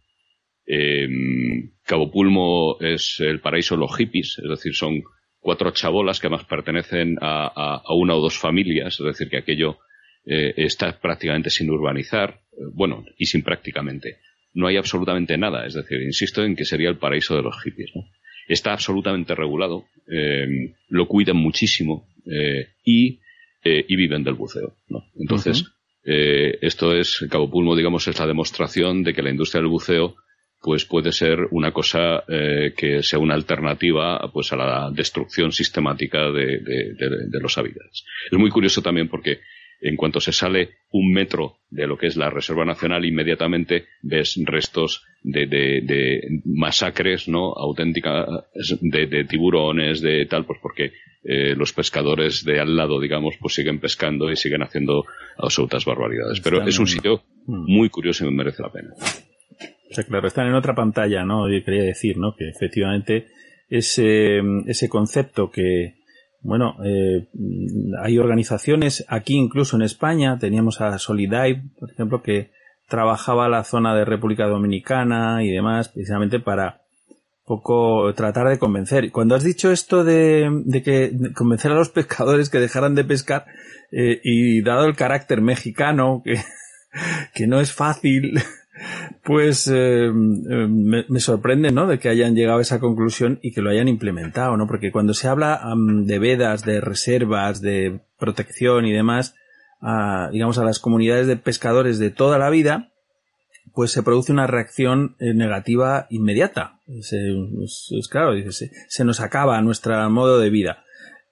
[1.84, 5.02] Cabo Pulmo es el paraíso de los hippies, es decir, son
[5.44, 9.36] cuatro chabolas que además pertenecen a, a, a una o dos familias, es decir, que
[9.36, 9.76] aquello
[10.24, 12.40] eh, está prácticamente sin urbanizar,
[12.72, 14.20] bueno, y sin prácticamente.
[14.54, 17.90] No hay absolutamente nada, es decir, insisto en que sería el paraíso de los hippies.
[17.94, 18.04] ¿no?
[18.48, 23.20] Está absolutamente regulado, eh, lo cuidan muchísimo eh, y,
[23.62, 24.78] y, viven del buceo.
[24.88, 25.04] ¿no?
[25.20, 25.66] Entonces, uh
[26.06, 26.58] -huh.
[26.62, 30.16] esto es, Cabo Pulmo, digamos, es la demostración de que la industria del buceo
[30.64, 36.30] pues puede ser una cosa eh, que sea una alternativa pues a la destrucción sistemática
[36.30, 38.04] de, de, de, de, los hábitats.
[38.30, 39.40] Es muy curioso también porque
[39.82, 44.40] en cuanto se sale un metro de lo que es la Reserva Nacional, inmediatamente ves
[44.42, 47.52] restos de, masacres, ¿no?
[47.52, 48.26] Auténticas
[48.80, 50.92] de, tiburones, de tal, pues porque
[51.24, 55.04] eh, los pescadores de al lado, digamos, pues siguen pescando y siguen haciendo
[55.36, 56.40] absolutas barbaridades.
[56.40, 58.94] Pero es un sitio muy curioso y merece la pena.
[59.90, 61.48] O sea, claro, están en otra pantalla, ¿no?
[61.48, 62.34] Yo quería decir, ¿no?
[62.36, 63.26] Que efectivamente
[63.68, 65.96] ese, ese concepto que,
[66.40, 67.28] bueno, eh,
[68.02, 72.50] hay organizaciones, aquí incluso en España, teníamos a Solidive, por ejemplo, que
[72.88, 76.82] trabajaba la zona de República Dominicana y demás, precisamente para
[77.44, 79.10] poco tratar de convencer.
[79.10, 83.46] Cuando has dicho esto de, de que convencer a los pescadores que dejaran de pescar,
[83.96, 86.36] eh, y dado el carácter mexicano, que,
[87.34, 88.34] que no es fácil,
[89.22, 91.86] pues eh, me, sorprende, ¿no?
[91.86, 94.66] De que hayan llegado a esa conclusión y que lo hayan implementado, ¿no?
[94.66, 99.34] Porque cuando se habla de vedas, de reservas, de protección y demás,
[100.32, 102.90] digamos a las comunidades de pescadores de toda la vida,
[103.72, 106.80] pues se produce una reacción eh, negativa inmediata.
[106.86, 110.84] Es, claro, se, se nos acaba nuestro modo de vida.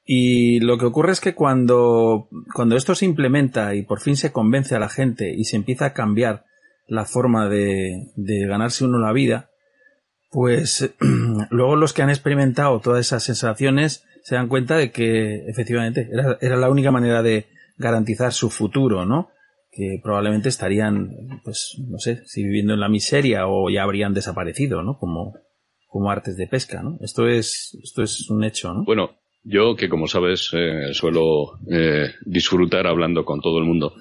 [0.05, 4.33] Y lo que ocurre es que cuando, cuando esto se implementa y por fin se
[4.33, 6.45] convence a la gente y se empieza a cambiar
[6.87, 9.51] la forma de, de ganarse uno la vida,
[10.31, 10.95] pues
[11.51, 16.39] luego los que han experimentado todas esas sensaciones se dan cuenta de que efectivamente era,
[16.41, 19.31] era la única manera de garantizar su futuro, ¿no?
[19.73, 24.83] que probablemente estarían, pues, no sé, si viviendo en la miseria o ya habrían desaparecido,
[24.83, 24.99] ¿no?
[24.99, 25.33] Como,
[25.87, 26.99] como artes de pesca, ¿no?
[27.01, 28.85] Esto es, esto es un hecho, ¿no?
[28.85, 29.13] Bueno,
[29.43, 33.95] yo que como sabes eh, suelo eh, disfrutar hablando con todo el mundo,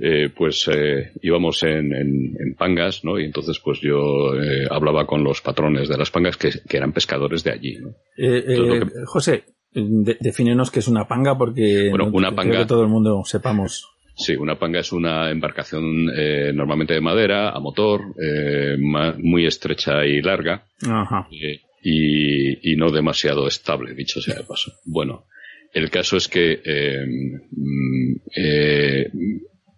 [0.00, 3.18] eh, pues eh, íbamos en, en, en, pangas, ¿no?
[3.18, 6.92] Y entonces pues yo eh, hablaba con los patrones de las pangas que, que eran
[6.92, 7.94] pescadores de allí, ¿no?
[8.16, 9.04] Entonces, que...
[9.06, 12.88] José, de, defínenos qué es una panga porque bueno, una no, panga, que todo el
[12.88, 13.88] mundo sepamos.
[14.16, 20.06] Sí, una panga es una embarcación eh, normalmente de madera, a motor, eh, muy estrecha
[20.06, 20.66] y larga.
[20.88, 21.28] Ajá.
[21.32, 24.72] Eh, y, y, no demasiado estable, dicho sea de paso.
[24.84, 25.26] Bueno,
[25.72, 26.62] el caso es que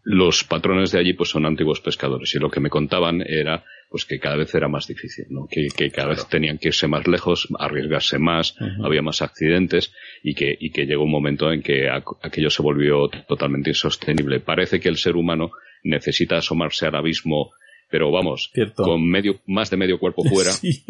[0.09, 4.05] los patrones de allí pues son antiguos pescadores y lo que me contaban era pues
[4.05, 5.49] que cada vez era más difícil, ¿no?
[5.51, 6.11] que, que cada claro.
[6.11, 8.87] vez tenían que irse más lejos, arriesgarse más, uh -huh.
[8.87, 9.93] había más accidentes
[10.23, 14.39] y que, y que llegó un momento en que aquello se volvió totalmente insostenible.
[14.39, 15.51] Parece que el ser humano
[15.83, 17.51] necesita asomarse al abismo,
[17.91, 18.85] pero vamos, Cierto.
[18.85, 20.85] con medio, más de medio cuerpo fuera, sí.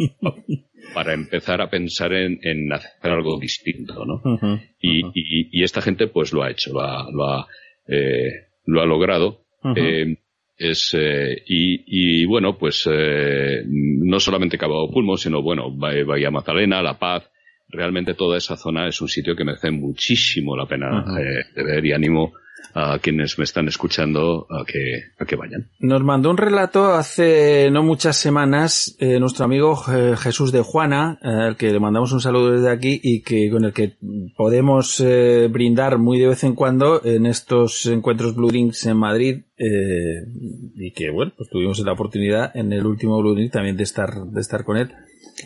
[0.93, 4.17] para empezar a pensar en, en, hacer algo distinto, ¿no?
[4.17, 4.61] Uh -huh.
[4.79, 5.13] y, uh -huh.
[5.15, 7.47] y, y, esta gente pues lo ha hecho, lo ha, lo ha,
[7.89, 9.43] eh, lo ha logrado.
[9.75, 10.17] Eh,
[10.57, 16.83] es eh, y, y, bueno pues eh, no solamente Cabo Pulmo sino bueno Bahía Magdalena
[16.83, 17.29] La Paz
[17.69, 21.53] realmente toda esa zona es un sitio que merece muchísimo la pena uh -huh.
[21.53, 22.35] de ver y animo
[22.79, 25.71] a quienes me están escuchando a que, a que vayan.
[25.81, 31.19] Nos mandó un relato hace no muchas semanas eh, nuestro amigo eh, Jesús de Juana,
[31.23, 33.97] eh, al que le mandamos un saludo desde aquí y que con el que
[34.37, 35.03] podemos
[35.51, 41.11] brindar muy de vez en cuando en estos encuentros Blue Drinks en Madrid y que
[41.11, 44.65] bueno, pues tuvimos la oportunidad en el último Blue Drink también de estar de estar
[44.65, 44.93] con él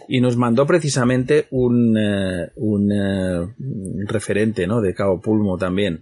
[0.08, 1.96] y nos mandó precisamente un,
[2.56, 4.80] un referente, ¿no?
[4.80, 6.00] De Cabo Pulmo también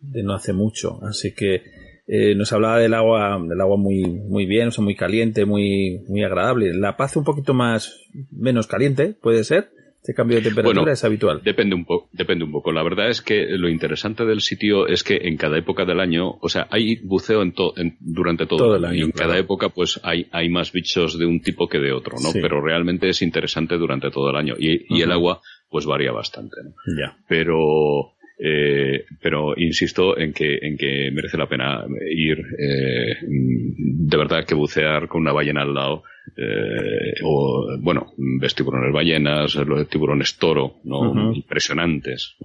[0.00, 1.00] de no hace mucho.
[1.02, 1.62] Así que
[2.06, 6.00] eh, nos hablaba del agua, del agua muy, muy bien, o sea, muy caliente, muy,
[6.08, 6.74] muy agradable.
[6.74, 8.00] La Paz un poquito más,
[8.32, 9.70] menos caliente, puede ser.
[10.00, 11.42] Este cambio de temperatura es habitual.
[11.44, 12.72] Depende un poco, depende un poco.
[12.72, 16.38] La verdad es que lo interesante del sitio es que en cada época del año,
[16.40, 17.52] o sea, hay buceo en
[18.00, 18.96] durante todo, el año.
[18.96, 22.16] Y en cada época, pues hay, hay más bichos de un tipo que de otro,
[22.20, 22.30] ¿no?
[22.32, 24.54] Pero realmente es interesante durante todo el año.
[24.58, 26.70] Y, y el agua, pues varía bastante, ¿no?
[26.98, 27.18] Ya.
[27.28, 34.46] Pero, eh, pero insisto en que, en que merece la pena ir, eh, de verdad
[34.46, 36.04] que bucear con una ballena al lado,
[36.36, 41.34] eh, o bueno, ves tiburones ballenas, los tiburones toro, ¿no?
[41.34, 42.36] Impresionantes,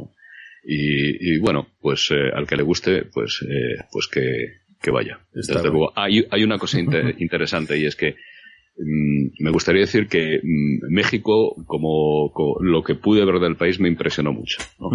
[0.65, 3.45] Y, bueno, pues al que le guste, pues,
[3.91, 5.19] pues que, que vaya.
[5.31, 6.79] Desde luego, hay, hay una cosa
[7.19, 8.15] interesante y es que
[8.77, 14.33] me gustaría decir que mm, México, como, lo que pude ver del país, me impresionó
[14.33, 14.59] mucho.
[14.79, 14.89] ¿no?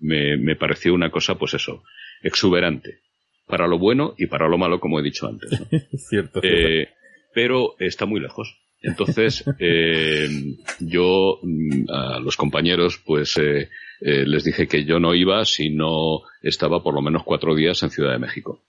[0.00, 1.82] me, me pareció una cosa, pues eso,
[2.22, 3.00] exuberante.
[3.46, 5.50] Para lo bueno y para lo malo, como he dicho antes.
[6.08, 6.88] cierto, eh,
[7.34, 8.58] pero está muy lejos.
[8.82, 10.28] Entonces, eh,
[10.80, 13.68] yo mm, a los compañeros, pues eh,
[14.00, 17.90] les dije que yo no iba si no estaba por lo menos cuatro días en
[17.90, 18.62] Ciudad de México.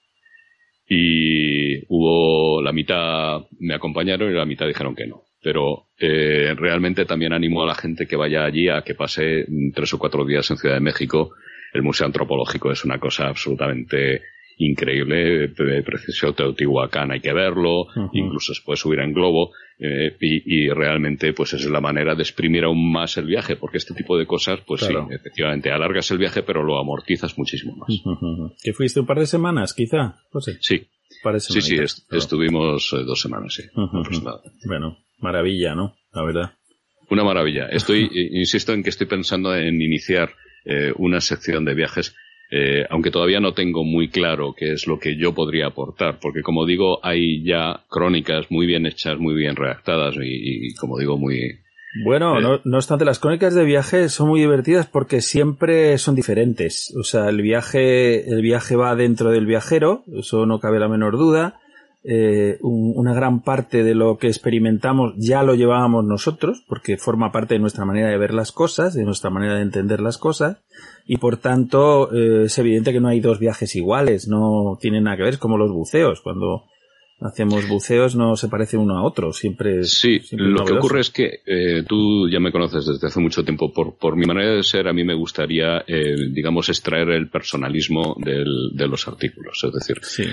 [0.87, 7.05] Y hubo la mitad me acompañaron y la mitad dijeron que no pero eh, realmente
[7.05, 10.49] también animo a la gente que vaya allí a que pase tres o cuatro días
[10.49, 11.35] en Ciudad de México.
[11.71, 14.23] El Museo Antropológico es una cosa absolutamente
[14.57, 21.33] increíble, precioso Teotihuacán hay que verlo, incluso se puede subir en globo, eh, y, realmente
[21.33, 24.61] pues es la manera de exprimir aún más el viaje, porque este tipo de cosas,
[24.65, 27.89] pues sí, efectivamente, alargas el viaje pero lo amortizas muchísimo más.
[28.63, 30.15] ¿Que fuiste un par de semanas, quizá?
[30.59, 30.87] Sí.
[31.39, 31.77] Sí, sí,
[32.11, 33.63] estuvimos eh, dos semanas, sí.
[34.65, 35.95] Bueno, maravilla, ¿no?
[36.13, 36.51] La verdad.
[37.09, 37.67] Una maravilla.
[37.67, 40.31] Estoy, insisto en que estoy pensando en iniciar
[40.65, 42.15] eh, una sección de viajes,
[42.51, 46.41] eh, aunque todavía no tengo muy claro qué es lo que yo podría aportar, porque
[46.41, 51.59] como digo, hay ya crónicas muy bien hechas, muy bien redactadas y, como digo, muy,
[52.03, 56.93] bueno, no, no, obstante, las crónicas de viaje son muy divertidas porque siempre son diferentes.
[56.99, 61.17] O sea, el viaje, el viaje va dentro del viajero, eso no cabe la menor
[61.17, 61.59] duda.
[62.07, 67.55] Eh, una gran parte de lo que experimentamos ya lo llevábamos nosotros, porque forma parte
[67.55, 70.57] de nuestra manera de ver las cosas, de nuestra manera de entender las cosas,
[71.07, 75.17] y por tanto eh, es evidente que no hay dos viajes iguales, no tienen nada
[75.17, 76.65] que ver, es como los buceos, cuando
[77.21, 81.09] hacemos buceos no se parece uno a otro, siempre es, Sí, lo que ocurre es
[81.09, 84.63] que eh, tú ya me conoces desde hace mucho tiempo, por, por mi manera de
[84.63, 89.73] ser a mí me gustaría, eh, digamos, extraer el personalismo del, de los artículos, es
[89.73, 90.23] decir, sí.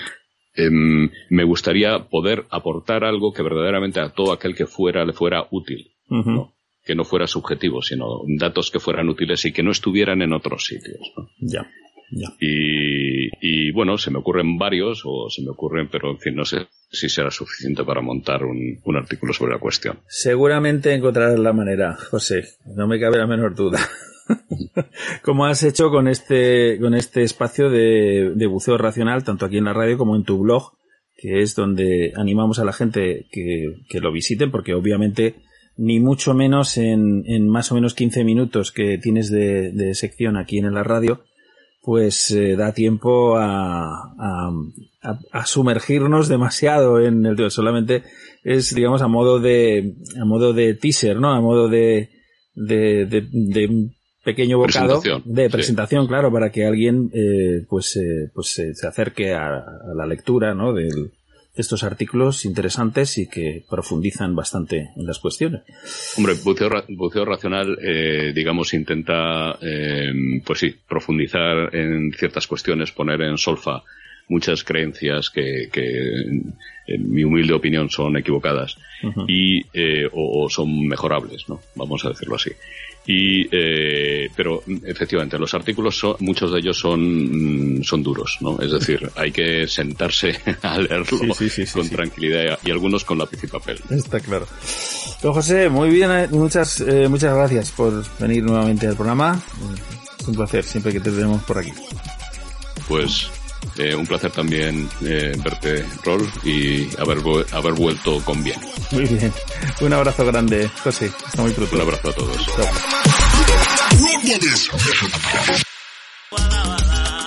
[0.54, 5.46] Em, me gustaría poder aportar algo que verdaderamente a todo aquel que fuera le fuera
[5.50, 5.92] útil,
[6.84, 10.66] que no fuera subjetivo, sino datos que fueran útiles y que no estuvieran en otros
[10.66, 11.00] sitios.
[11.38, 11.66] Ya.
[12.10, 12.28] Ya.
[12.38, 13.01] Y,
[13.44, 16.68] y, bueno, se me ocurren varios, o se me ocurren, pero en fin, no sé
[16.92, 19.98] si será suficiente para montar un, artículo sobre la cuestión.
[20.06, 23.80] Seguramente encontrarás la manera, José, no me cabe la menor duda.
[25.22, 29.64] como has hecho con este, con este espacio de, de, buceo racional, tanto aquí en
[29.64, 30.74] la radio como en tu blog,
[31.16, 35.34] que es donde animamos a la gente que, que lo visiten, porque obviamente
[35.76, 40.36] ni mucho menos en, en, más o menos 15 minutos que tienes de, de sección
[40.36, 41.24] aquí en la radio,
[41.82, 44.50] pues eh, da tiempo a, a,
[45.32, 48.04] a, sumergirnos demasiado en el solamente
[48.44, 52.10] es digamos a modo de a modo de teaser no a modo de
[52.54, 53.90] de, de, de
[54.22, 59.64] pequeño bocado de presentación, claro, para que alguien eh, pues, eh, pues se acerque a,
[59.94, 60.72] la lectura ¿no?
[60.72, 60.88] de
[61.54, 65.62] estos artículos interesantes y que profundizan bastante en las cuestiones.
[66.16, 66.34] Hombre,
[66.88, 69.58] buceo, racional, eh, digamos, intenta,
[70.44, 73.82] pues sí, profundizar en ciertas cuestiones, poner en solfa
[74.28, 75.68] muchas creencias que,
[76.86, 78.78] en mi humilde opinión son equivocadas
[79.28, 79.62] y
[80.12, 81.60] o, o, son mejorables, ¿no?
[81.74, 82.50] Vamos a decirlo así.
[83.04, 88.60] Y, eh, pero efectivamente, los artículos, son, muchos de ellos son, mm, son duros, ¿no?
[88.60, 91.18] Es decir, hay que sentarse a leerlo
[91.72, 93.80] con tranquilidad y algunos con lápiz y papel.
[93.90, 94.46] Está claro.
[95.20, 99.40] Don José, muy bien, eh, muchas, eh, muchas gracias por venir nuevamente al programa.
[100.20, 101.72] Es un placer siempre que te tenemos por aquí.
[102.88, 103.28] pues
[103.78, 107.18] eh, un placer también eh, verte, Rol, y haber,
[107.52, 108.60] haber vuelto con bien.
[108.90, 109.32] Muy bien.
[109.80, 111.06] Un abrazo grande, José.
[111.06, 111.76] Está muy pronto.
[111.76, 112.46] Un abrazo a todos.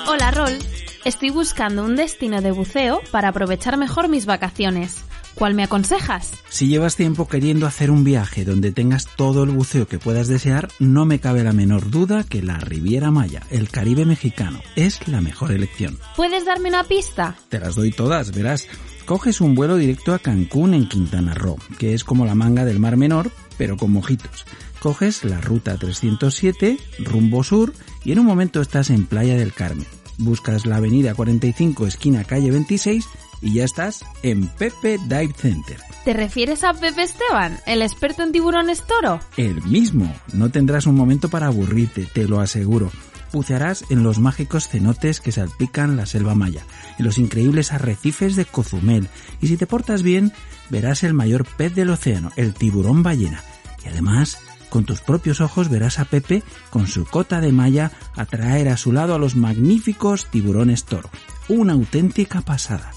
[0.08, 0.58] Hola, Rol.
[1.04, 5.04] Estoy buscando un destino de buceo para aprovechar mejor mis vacaciones.
[5.36, 6.32] ¿Cuál me aconsejas?
[6.48, 10.70] Si llevas tiempo queriendo hacer un viaje donde tengas todo el buceo que puedas desear,
[10.80, 15.20] no me cabe la menor duda que la Riviera Maya, el Caribe mexicano, es la
[15.20, 16.00] mejor elección.
[16.16, 17.36] ¿Puedes darme una pista?
[17.50, 18.68] Te las doy todas, verás.
[19.06, 22.80] Coges un vuelo directo a Cancún en Quintana Roo, que es como la manga del
[22.80, 24.46] Mar Menor, pero con mojitos.
[24.80, 27.74] Coges la ruta 307, rumbo sur,
[28.06, 29.86] y en un momento estás en Playa del Carmen.
[30.18, 33.06] Buscas la avenida 45, esquina calle 26,
[33.42, 35.78] y ya estás en Pepe Dive Center.
[36.04, 39.20] ¿Te refieres a Pepe Esteban, el experto en tiburones toro?
[39.38, 40.14] El mismo.
[40.34, 42.92] No tendrás un momento para aburrirte, te lo aseguro.
[43.34, 46.64] Bucearás en los mágicos cenotes que salpican la selva maya,
[46.98, 49.10] en los increíbles arrecifes de Cozumel,
[49.42, 50.32] y si te portas bien,
[50.70, 53.44] verás el mayor pez del océano, el tiburón ballena.
[53.84, 54.38] Y además,
[54.70, 58.92] con tus propios ojos verás a Pepe con su cota de malla atraer a su
[58.92, 61.10] lado a los magníficos tiburones toro.
[61.48, 62.92] Una auténtica pasada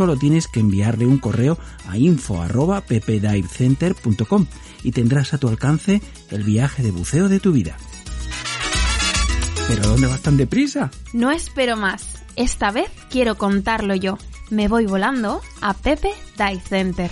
[0.00, 4.46] solo tienes que enviarle un correo a info.ppdivecenter.com
[4.82, 6.00] y tendrás a tu alcance
[6.30, 7.76] el viaje de buceo de tu vida.
[9.68, 10.90] ¿Pero a dónde vas tan deprisa?
[11.12, 12.24] No espero más.
[12.34, 14.16] Esta vez quiero contarlo yo.
[14.48, 17.10] Me voy volando a Pepe Dive Center.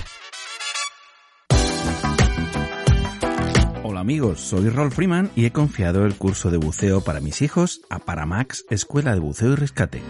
[3.84, 7.82] Hola amigos, soy Rolf Freeman y he confiado el curso de buceo para mis hijos
[7.90, 10.00] a Paramax Escuela de Buceo y Rescate.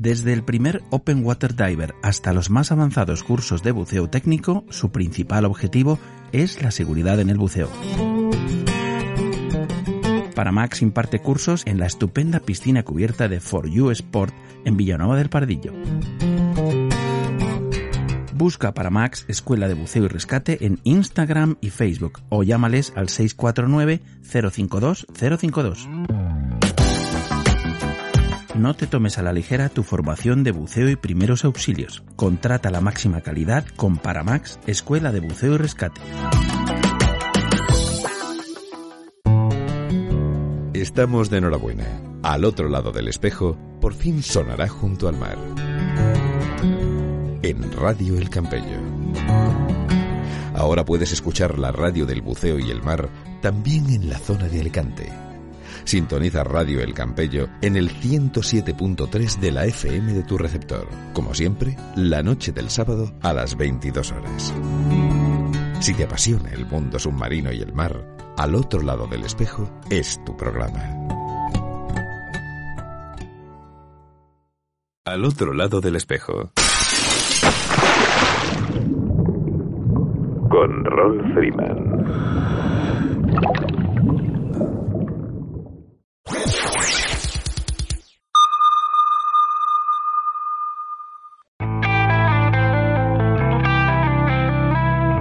[0.00, 4.90] Desde el primer Open Water Diver hasta los más avanzados cursos de buceo técnico, su
[4.92, 5.98] principal objetivo
[6.32, 7.68] es la seguridad en el buceo.
[10.34, 15.28] Paramax imparte cursos en la estupenda piscina cubierta de For You Sport en Villanueva del
[15.28, 15.74] Pardillo.
[18.32, 24.00] Busca Paramax Escuela de Buceo y Rescate en Instagram y Facebook o llámales al 649
[24.22, 25.88] 052 052.
[28.54, 32.02] No te tomes a la ligera tu formación de buceo y primeros auxilios.
[32.16, 36.00] Contrata la máxima calidad con Paramax, Escuela de Buceo y Rescate.
[40.72, 41.84] Estamos de enhorabuena.
[42.22, 45.38] Al otro lado del espejo, por fin sonará junto al mar.
[47.42, 48.80] En Radio El Campello.
[50.54, 53.08] Ahora puedes escuchar la radio del buceo y el mar
[53.40, 55.29] también en la zona de Alicante
[55.90, 60.86] Sintoniza Radio El Campello en el 107.3 de la FM de tu receptor.
[61.12, 64.54] Como siempre, la noche del sábado a las 22 horas.
[65.80, 68.06] Si te apasiona el mundo submarino y el mar,
[68.36, 70.80] al otro lado del espejo es tu programa.
[75.06, 76.52] Al otro lado del espejo.
[80.50, 81.90] Con Rolf Freeman.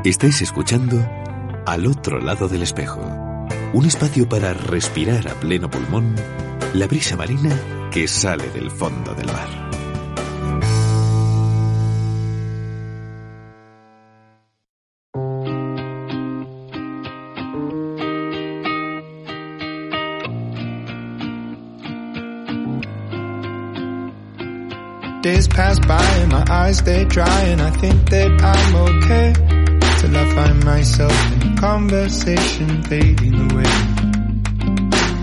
[0.05, 0.97] Estáis escuchando
[1.65, 3.01] Al otro lado del espejo,
[3.73, 6.15] un espacio para respirar a pleno pulmón
[6.73, 7.53] la brisa marina
[7.91, 9.69] que sale del fondo del mar.
[25.21, 29.58] Days pass by and my eyes dry and I think that I'm okay.
[29.99, 33.73] Till I find myself in conversation fading away.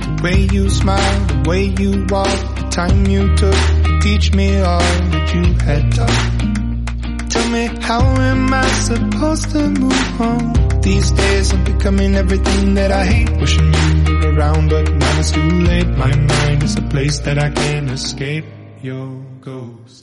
[0.05, 4.61] The way you smile, the way you walk, the time you took to teach me
[4.61, 4.81] all
[5.13, 7.31] that you had taught.
[7.31, 10.81] Tell me, how am I supposed to move on?
[10.83, 13.31] These days I'm becoming everything that I hate.
[13.41, 15.89] Wishing you were around, but now it's too late.
[15.89, 18.45] My mind is a place that I can't escape.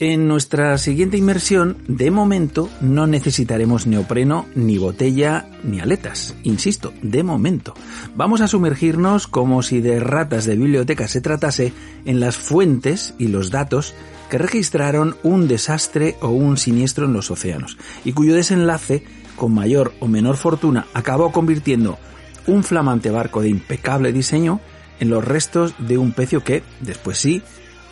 [0.00, 6.34] En nuestra siguiente inmersión, de momento, no necesitaremos neopreno, ni botella, ni aletas.
[6.42, 7.74] Insisto, de momento.
[8.14, 11.72] Vamos a sumergirnos como si de ratas de biblioteca se tratase
[12.04, 13.94] en las fuentes y los datos
[14.30, 19.04] que registraron un desastre o un siniestro en los océanos, y cuyo desenlace,
[19.36, 21.98] con mayor o menor fortuna, acabó convirtiendo
[22.46, 24.60] un flamante barco de impecable diseño
[25.00, 27.42] en los restos de un pecio que, después sí,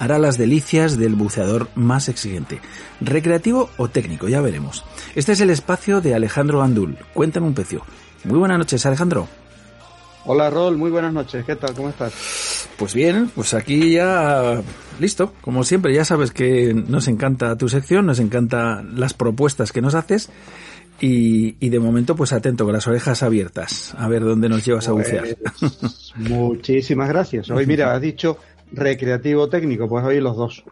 [0.03, 2.59] hará las delicias del buceador más exigente.
[3.01, 4.85] Recreativo o técnico, ya veremos.
[5.15, 6.99] Este es el espacio de Alejandro Andul.
[7.15, 7.85] Cuéntame un pecio.
[8.25, 9.29] Muy buenas noches, Alejandro.
[10.25, 10.77] Hola, Rol.
[10.77, 11.45] Muy buenas noches.
[11.45, 11.75] ¿Qué tal?
[11.75, 12.69] ¿Cómo estás?
[12.77, 14.61] Pues bien, pues aquí ya
[14.99, 15.35] listo.
[15.41, 19.95] Como siempre, ya sabes que nos encanta tu sección, nos encantan las propuestas que nos
[19.95, 20.31] haces.
[21.01, 24.89] Y, y de momento, pues atento, con las orejas abiertas, a ver dónde nos llevas
[24.89, 25.37] a bucear.
[25.61, 27.51] Pues, muchísimas gracias.
[27.51, 28.39] Hoy, mira, has dicho
[28.73, 30.65] recreativo técnico, pues hoy los dos.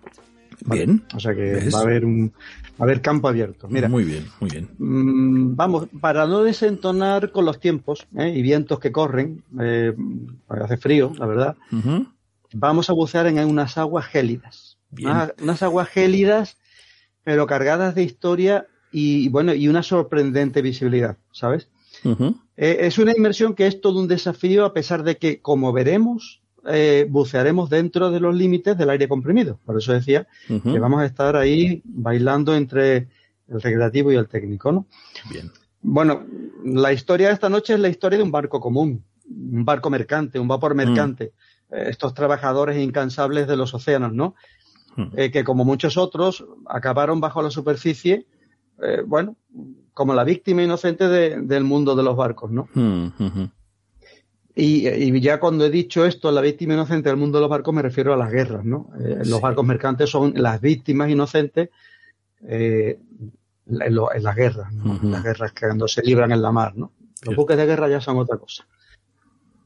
[0.66, 1.05] Bien.
[1.14, 2.32] O sea que va a haber un
[2.81, 3.68] va a haber campo abierto.
[3.68, 4.68] Mira, muy bien, muy bien.
[4.78, 8.32] mmm, vamos, para no desentonar con los tiempos ¿eh?
[8.35, 9.94] y vientos que corren, eh,
[10.48, 11.56] hace frío, la verdad,
[12.52, 14.78] vamos a bucear en unas aguas gélidas.
[14.90, 15.10] Bien.
[15.10, 16.56] Unas, unas aguas gélidas,
[17.22, 21.68] pero cargadas de historia y, bueno, y una sorprendente visibilidad, ¿sabes?
[22.56, 26.39] Eh, es una inmersión que es todo un desafío, a pesar de que, como veremos,
[26.66, 29.58] eh, bucearemos dentro de los límites del aire comprimido.
[29.64, 33.08] Por eso decía que vamos a estar ahí bailando entre
[33.48, 34.86] el recreativo y el técnico, ¿no?
[35.30, 35.50] Bien.
[35.82, 36.24] Bueno,
[36.64, 40.38] la historia de esta noche es la historia de un barco común, un barco mercante,
[40.38, 41.32] un vapor mercante.
[41.70, 44.34] Eh, estos trabajadores incansables de los océanos, ¿no?
[44.96, 45.04] Mm.
[45.16, 48.26] Eh, que como muchos otros acabaron bajo la superficie,
[48.82, 49.36] eh, bueno,
[49.94, 52.68] como la víctima inocente de- del mundo de los barcos, ¿no?
[54.55, 57.72] Y, y ya cuando he dicho esto, la víctima inocente del mundo de los barcos,
[57.74, 58.90] me refiero a las guerras, ¿no?
[59.01, 61.70] Eh, Los barcos mercantes son las víctimas inocentes
[62.47, 62.98] eh,
[63.68, 64.98] en, lo- en las guerras, ¿no?
[65.05, 66.93] Las guerras que cuando se libran en la mar, ¿no?
[67.22, 68.66] Los buques de guerra ya son otra cosa.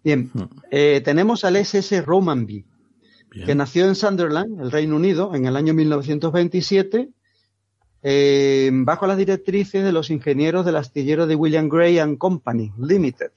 [0.02, 0.30] Bien,
[0.70, 2.64] eh, tenemos al SS Romanby,
[3.46, 7.08] que nació en Sunderland, el Reino Unido, en el año 1927,
[8.02, 13.30] eh, bajo las directrices de los ingenieros del astillero de William Gray and Company Limited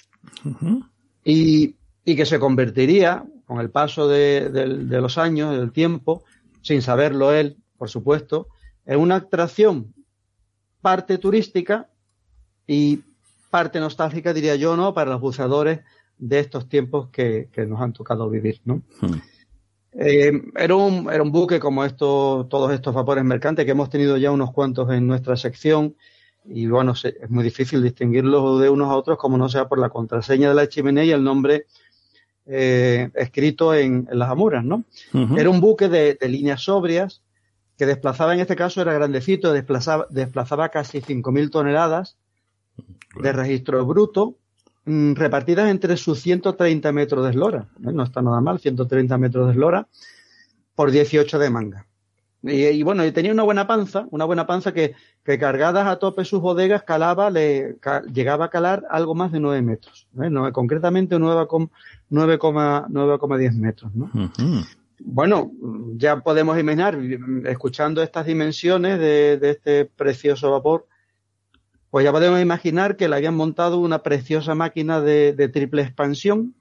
[0.43, 0.83] Ujú.
[1.27, 1.75] Y,
[2.05, 6.23] y que se convertiría con el paso de, los años, del tiempo,
[6.61, 8.47] sin saberlo él, por supuesto,
[8.85, 9.93] en una atracción
[10.81, 11.89] parte turística
[12.65, 13.01] y
[13.49, 14.93] parte nostálgica, diría yo, ¿no?
[14.93, 15.81] Para los buceadores
[16.17, 18.81] de estos tiempos que, que nos han tocado vivir, ¿no?
[19.01, 19.13] Mm.
[19.99, 24.15] Eh, era, un, era un buque como estos, todos estos vapores mercantes que hemos tenido
[24.15, 25.95] ya unos cuantos en nuestra sección
[26.49, 29.79] y bueno, se- es muy difícil distinguirlos de unos a otros como no sea por
[29.79, 31.65] la contraseña de la chimenea y el nombre
[32.45, 34.83] eh, escrito en, en las amuras, ¿no?
[35.37, 37.21] Era un buque de, de líneas sobrias
[37.77, 42.17] que desplazaba, en este caso era grandecito, desplazaba, desplazaba casi 5.000 toneladas
[43.21, 44.35] de registro bruto,
[44.85, 47.67] mm, repartidas entre sus 130 metros de eslora.
[47.85, 47.91] ¿eh?
[47.91, 49.87] No está nada mal, 130 metros de eslora
[50.75, 51.86] por 18 de manga.
[52.49, 55.97] Y, y bueno, y tenía una buena panza, una buena panza que, que cargadas a
[55.99, 60.07] tope sus bodegas calaba, le, ca- llegaba a calar algo más de 9 metros.
[60.21, 60.29] ¿eh?
[60.29, 61.69] No, concretamente 9,10
[62.09, 63.93] 9,10 metros.
[63.93, 64.05] ¿no?
[64.13, 64.65] Ujú.
[64.99, 65.51] Bueno,
[65.95, 66.97] ya podemos imaginar,
[67.45, 70.87] escuchando estas dimensiones de, de este precioso vapor,
[71.91, 76.55] pues ya podemos imaginar que le habían montado una preciosa máquina de, de triple expansión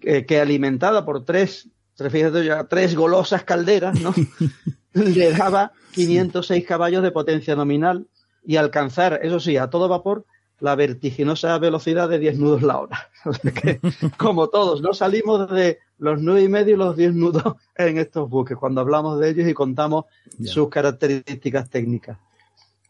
[0.00, 4.12] que, que alimentada por tres, tres, fíjate ya, tres golosas calderas, ¿no?
[5.14, 8.06] le daba 506 caballos de potencia nominal
[8.44, 10.24] y alcanzar, eso sí, a todo vapor,
[10.60, 13.10] la vertiginosa velocidad de 10 nudos la hora.
[13.26, 13.80] O sea que,
[14.18, 18.28] como todos, no salimos de los nueve y medio y los 10 nudos en estos
[18.28, 20.04] buques cuando hablamos de ellos y contamos
[20.44, 22.18] sus características técnicas.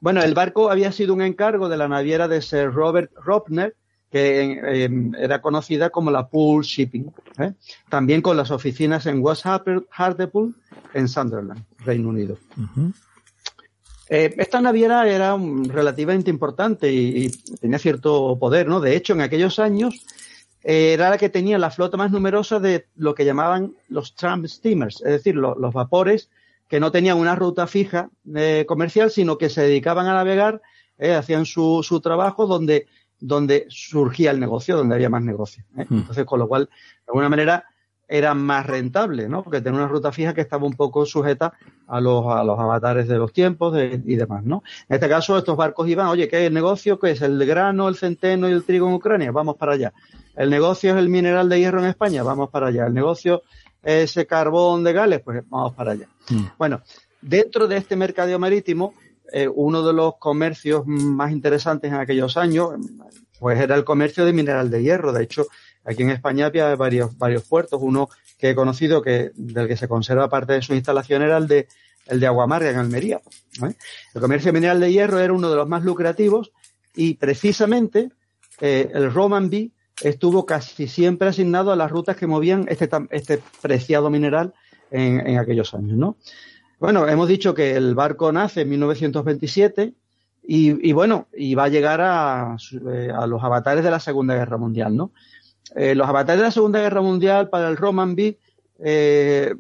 [0.00, 3.76] Bueno, el barco había sido un encargo de la naviera de Sir Robert Ropner,
[4.14, 4.88] que eh,
[5.18, 7.10] era conocida como la Pool Shipping,
[7.40, 7.52] ¿eh?
[7.88, 10.54] también con las oficinas en West Hartlepool,
[10.92, 12.38] en Sunderland, Reino Unido.
[14.08, 15.36] Eh, esta naviera era
[15.66, 18.78] relativamente importante y, y tenía cierto poder, ¿no?
[18.80, 20.06] De hecho, en aquellos años
[20.62, 24.46] eh, era la que tenía la flota más numerosa de lo que llamaban los tramp
[24.46, 26.30] steamers, es decir, lo- los vapores
[26.68, 28.10] que no tenían una ruta fija
[28.68, 30.62] comercial, sino que se dedicaban a navegar,
[31.18, 32.86] hacían su, su trabajo donde,
[33.20, 35.64] donde surgía el negocio, donde había más negocio.
[35.76, 35.86] ¿eh?
[35.88, 35.98] Mm.
[35.98, 37.64] Entonces, con lo cual, de alguna manera,
[38.06, 39.42] era más rentable, ¿no?
[39.42, 41.54] Porque tenía una ruta fija que estaba un poco sujeta
[41.86, 44.62] a los, a los avatares de los tiempos de- y demás, ¿no?
[44.88, 46.98] En este caso, estos barcos iban, oye, ¿qué es el negocio?
[46.98, 49.32] ¿Qué es el grano, el centeno y el trigo en Ucrania?
[49.32, 49.94] Vamos para allá.
[50.36, 52.86] El negocio es el mineral de hierro en España, vamos para allá.
[52.86, 53.42] El negocio
[53.82, 56.08] es el carbón de Gales, pues vamos para allá.
[56.28, 56.44] Mm.
[56.58, 56.82] Bueno,
[57.22, 58.94] dentro de este mercadeo marítimo,
[59.32, 62.70] eh, uno de los comercios más interesantes en aquellos años,
[63.38, 65.12] pues era el comercio de mineral de hierro.
[65.12, 65.46] De hecho,
[65.84, 67.80] aquí en España había varios, varios puertos.
[67.82, 71.48] Uno que he conocido que, del que se conserva parte de su instalación era el
[71.48, 71.68] de,
[72.06, 73.20] el de Aguamarga en Almería.
[73.62, 73.74] ¿eh?
[74.14, 76.52] El comercio de mineral de hierro era uno de los más lucrativos
[76.94, 78.10] y precisamente
[78.60, 79.72] eh, el Romanby
[80.02, 84.54] estuvo casi siempre asignado a las rutas que movían este, este preciado mineral
[84.90, 86.16] en, en aquellos años, ¿no?
[86.78, 89.92] Bueno, hemos dicho que el barco nace en 1927
[90.46, 92.56] y, y bueno, y va a llegar a,
[92.92, 95.12] eh, a los avatares de la Segunda Guerra Mundial, ¿no?
[95.74, 98.38] eh, los avatares de la Segunda Guerra Mundial para el Romanby,
[98.80, 99.54] eh,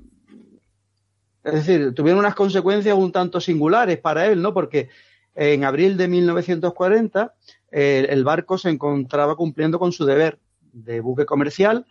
[1.42, 4.54] es decir, tuvieron unas consecuencias un tanto singulares para él, ¿no?
[4.54, 4.88] Porque
[5.34, 7.34] en abril de 1940
[7.70, 10.38] eh, el barco se encontraba cumpliendo con su deber
[10.72, 11.86] de buque comercial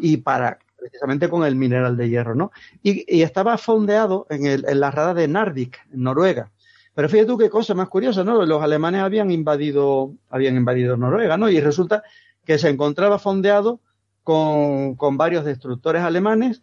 [0.00, 2.52] y para precisamente con el mineral de hierro, ¿no?
[2.82, 6.50] Y, estaba fondeado en, el, en la rada de Narvik, en Noruega.
[6.94, 8.44] Pero fíjate tú qué cosa más curiosa, ¿no?
[8.44, 11.50] Los alemanes habían invadido, habían invadido Noruega, ¿no?
[11.50, 12.02] Y resulta
[12.44, 13.80] que se encontraba fondeado
[14.22, 16.62] con, con varios destructores alemanes,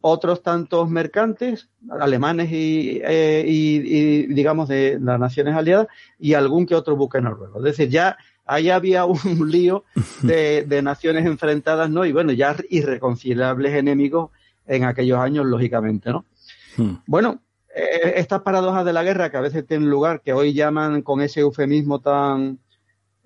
[0.00, 1.68] otros tantos mercantes
[2.00, 5.86] alemanes y, eh, y, digamos de las naciones aliadas
[6.18, 7.58] y algún que otro buque noruego.
[7.58, 9.84] Es decir, ya ahí había un lío
[10.22, 12.04] de, de, naciones enfrentadas, ¿no?
[12.04, 14.30] Y bueno, ya irreconciliables enemigos
[14.66, 16.24] en aquellos años, lógicamente, ¿no?
[16.76, 16.94] Hmm.
[17.06, 17.40] Bueno,
[17.74, 21.20] eh, estas paradojas de la guerra que a veces tienen lugar, que hoy llaman con
[21.20, 22.58] ese eufemismo tan,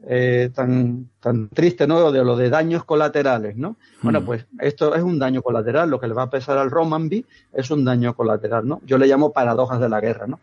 [0.05, 2.13] eh, tan, tan triste, ¿no?
[2.13, 3.77] De lo de daños colaterales, ¿no?
[4.03, 4.25] Bueno, hmm.
[4.25, 5.89] pues esto es un daño colateral.
[5.89, 8.81] Lo que le va a pesar al Romanby es un daño colateral, ¿no?
[8.85, 10.39] Yo le llamo paradojas de la guerra, ¿no?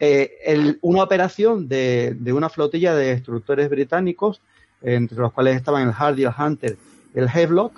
[0.00, 4.40] Eh, una operación de, de, una flotilla de destructores británicos,
[4.82, 6.76] entre los cuales estaban el Hardy, el Hunter,
[7.14, 7.72] el Havelock,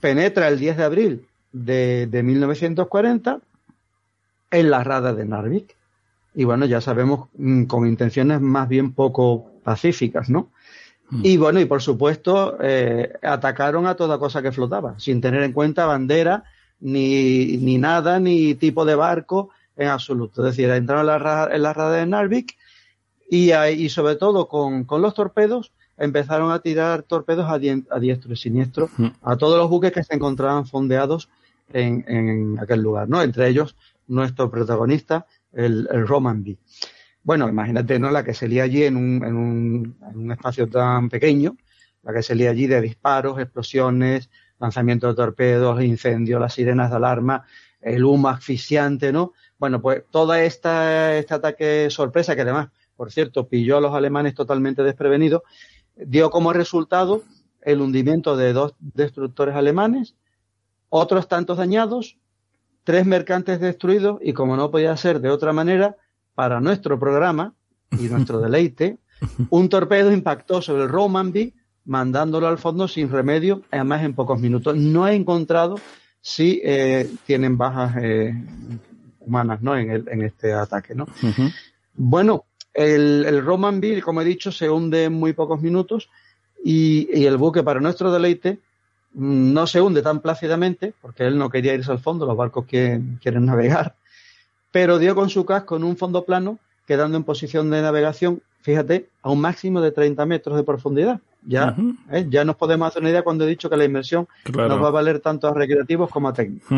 [0.00, 3.40] penetra el 10 de abril de, de 1940
[4.50, 5.76] en la rada de Narvik.
[6.34, 10.50] Y bueno, ya sabemos, mm, con intenciones más bien poco pacíficas, ¿no?
[11.10, 11.22] Hmm.
[11.24, 15.52] Y bueno, y por supuesto, eh, atacaron a toda cosa que flotaba, sin tener en
[15.52, 16.44] cuenta bandera,
[16.80, 20.42] ni, ni nada, ni tipo de barco en absoluto.
[20.42, 22.56] Es decir, entraron en la, en la rada de Narvik
[23.30, 28.36] y, y sobre todo con, con, los torpedos empezaron a tirar torpedos a, diestro y
[28.36, 29.06] siniestro hmm.
[29.22, 31.28] a todos los buques que se encontraban fondeados
[31.72, 33.22] en, en aquel lugar, ¿no?
[33.22, 33.76] Entre ellos
[34.06, 36.56] nuestro protagonista, el, el Roman B.
[37.28, 38.10] Bueno, imagínate, ¿no?
[38.10, 41.58] La que se lía allí en un, en un, en un espacio tan pequeño,
[42.02, 46.96] la que se lía allí de disparos, explosiones, lanzamiento de torpedos, incendios, las sirenas de
[46.96, 47.44] alarma,
[47.82, 49.34] el humo asfixiante, ¿no?
[49.58, 54.34] Bueno, pues toda esta, este ataque sorpresa, que además, por cierto, pilló a los alemanes
[54.34, 55.42] totalmente desprevenidos,
[55.96, 57.24] dio como resultado
[57.60, 60.16] el hundimiento de dos destructores alemanes,
[60.88, 62.16] otros tantos dañados,
[62.84, 65.98] tres mercantes destruidos y como no podía ser de otra manera,
[66.38, 67.52] para nuestro programa
[67.90, 68.98] y nuestro deleite,
[69.50, 71.52] un torpedo impactó sobre el Romanby,
[71.86, 74.76] mandándolo al fondo sin remedio, además en pocos minutos.
[74.76, 75.80] No he encontrado
[76.20, 78.32] si eh, tienen bajas eh,
[79.18, 79.76] humanas ¿no?
[79.76, 80.94] en, el, en este ataque.
[80.94, 81.08] ¿no?
[81.94, 86.08] Bueno, el, el Romanby, como he dicho, se hunde en muy pocos minutos
[86.64, 88.60] y, y el buque, para nuestro deleite,
[89.12, 93.00] no se hunde tan plácidamente, porque él no quería irse al fondo, los barcos que
[93.20, 93.96] quieren navegar,
[94.70, 99.08] pero dio con su casco en un fondo plano, quedando en posición de navegación, fíjate,
[99.22, 101.20] a un máximo de 30 metros de profundidad.
[101.46, 101.76] Ya,
[102.10, 102.26] ¿eh?
[102.28, 104.90] ya nos podemos hacer una idea cuando he dicho que la inmersión nos va a
[104.90, 106.68] valer tanto a recreativos como a técnicos.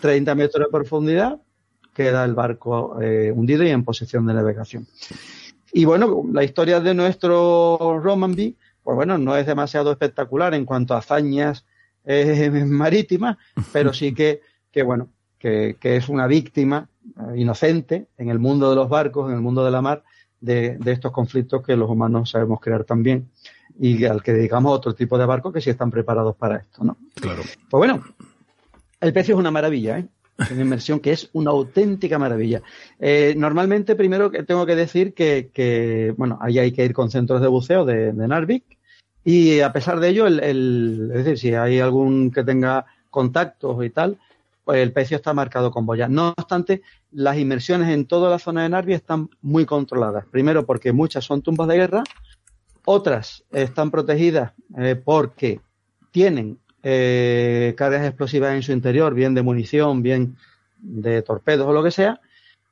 [0.00, 1.38] 30 metros de profundidad,
[1.94, 4.86] queda el barco eh, hundido y en posición de navegación.
[5.72, 10.94] Y bueno, la historia de nuestro Romanby, pues bueno, no es demasiado espectacular en cuanto
[10.94, 11.66] a hazañas
[12.04, 13.36] eh, marítimas,
[13.72, 14.40] pero sí que,
[14.70, 15.08] que bueno,
[15.38, 16.88] que, que es una víctima
[17.36, 20.02] inocente en el mundo de los barcos, en el mundo de la mar,
[20.40, 23.28] de, estos conflictos que los humanos sabemos crear también
[23.78, 26.96] y al que dedicamos otro tipo de barcos que sí están preparados para esto, ¿no?
[27.14, 27.42] Claro.
[27.42, 28.02] Pues bueno,
[29.00, 30.06] el pecio es una maravilla, ¿eh?
[30.52, 32.62] Una inmersión que es una auténtica maravilla.
[33.00, 37.10] Eh, normalmente, primero que tengo que decir que, que, bueno, ahí hay que ir con
[37.10, 38.78] centros de buceo de, de Narvik
[39.24, 43.84] y a pesar de ello, el, el, es decir, si hay algún que tenga contactos
[43.84, 44.18] y tal,
[44.74, 46.08] el pecio está marcado con boya.
[46.08, 46.82] No obstante,
[47.12, 50.26] las inmersiones en toda la zona de Narvi están muy controladas.
[50.26, 52.04] Primero porque muchas son tumbas de guerra,
[52.84, 55.60] otras están protegidas eh, porque
[56.10, 60.36] tienen eh, cargas explosivas en su interior, bien de munición, bien
[60.78, 62.20] de torpedos o lo que sea.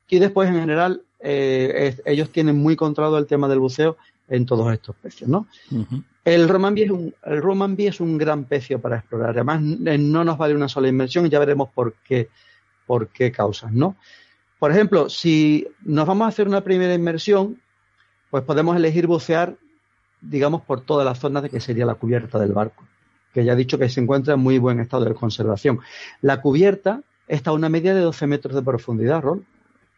[0.09, 3.97] Y después, en general, eh, ellos tienen muy controlado el tema del buceo
[4.29, 5.47] en todos estos pecios, ¿no?
[6.27, 9.29] El Romanby es un, el es un gran pecio para explorar.
[9.29, 12.27] Además, no nos vale una sola inmersión y ya veremos por qué,
[12.85, 13.95] por qué causas, ¿no?
[14.59, 17.61] Por ejemplo, si nos vamos a hacer una primera inmersión,
[18.29, 19.55] pues podemos elegir bucear,
[20.19, 22.83] digamos, por toda la zona de que sería la cubierta del barco,
[23.33, 25.79] que ya he dicho que se encuentra en muy buen estado de conservación.
[26.21, 29.45] La cubierta está a una media de 12 metros de profundidad, Rol.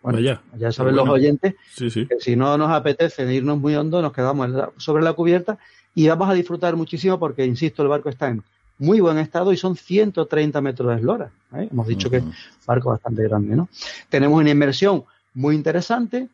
[0.04, 4.14] Bueno, ya, ya saben los oyentes que si no nos apetece irnos muy hondo, nos
[4.14, 4.48] quedamos
[4.78, 5.58] sobre la cubierta
[5.96, 8.44] y vamos a disfrutar muchísimo porque, insisto, el barco está en
[8.78, 11.32] muy buen estado y son 130 metros de eslora.
[11.54, 11.68] ¿eh?
[11.72, 12.34] Hemos dicho que es un
[12.66, 13.70] barco bastante grande, ¿no?
[14.10, 15.04] Tenemos una inmersión
[15.34, 16.30] muy interesante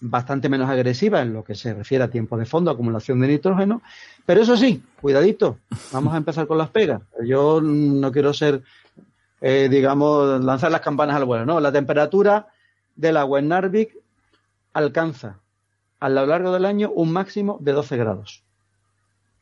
[0.00, 3.82] bastante menos agresiva en lo que se refiere a tiempo de fondo, acumulación de nitrógeno,
[4.24, 5.58] pero eso sí, cuidadito,
[5.92, 7.02] vamos a empezar con las pegas.
[7.24, 8.62] Yo no quiero ser,
[9.40, 12.48] eh, digamos, lanzar las campanas al vuelo, no, la temperatura
[12.96, 13.96] del agua en Narvik
[14.72, 15.38] alcanza
[15.98, 18.42] a lo largo del año un máximo de 12 grados.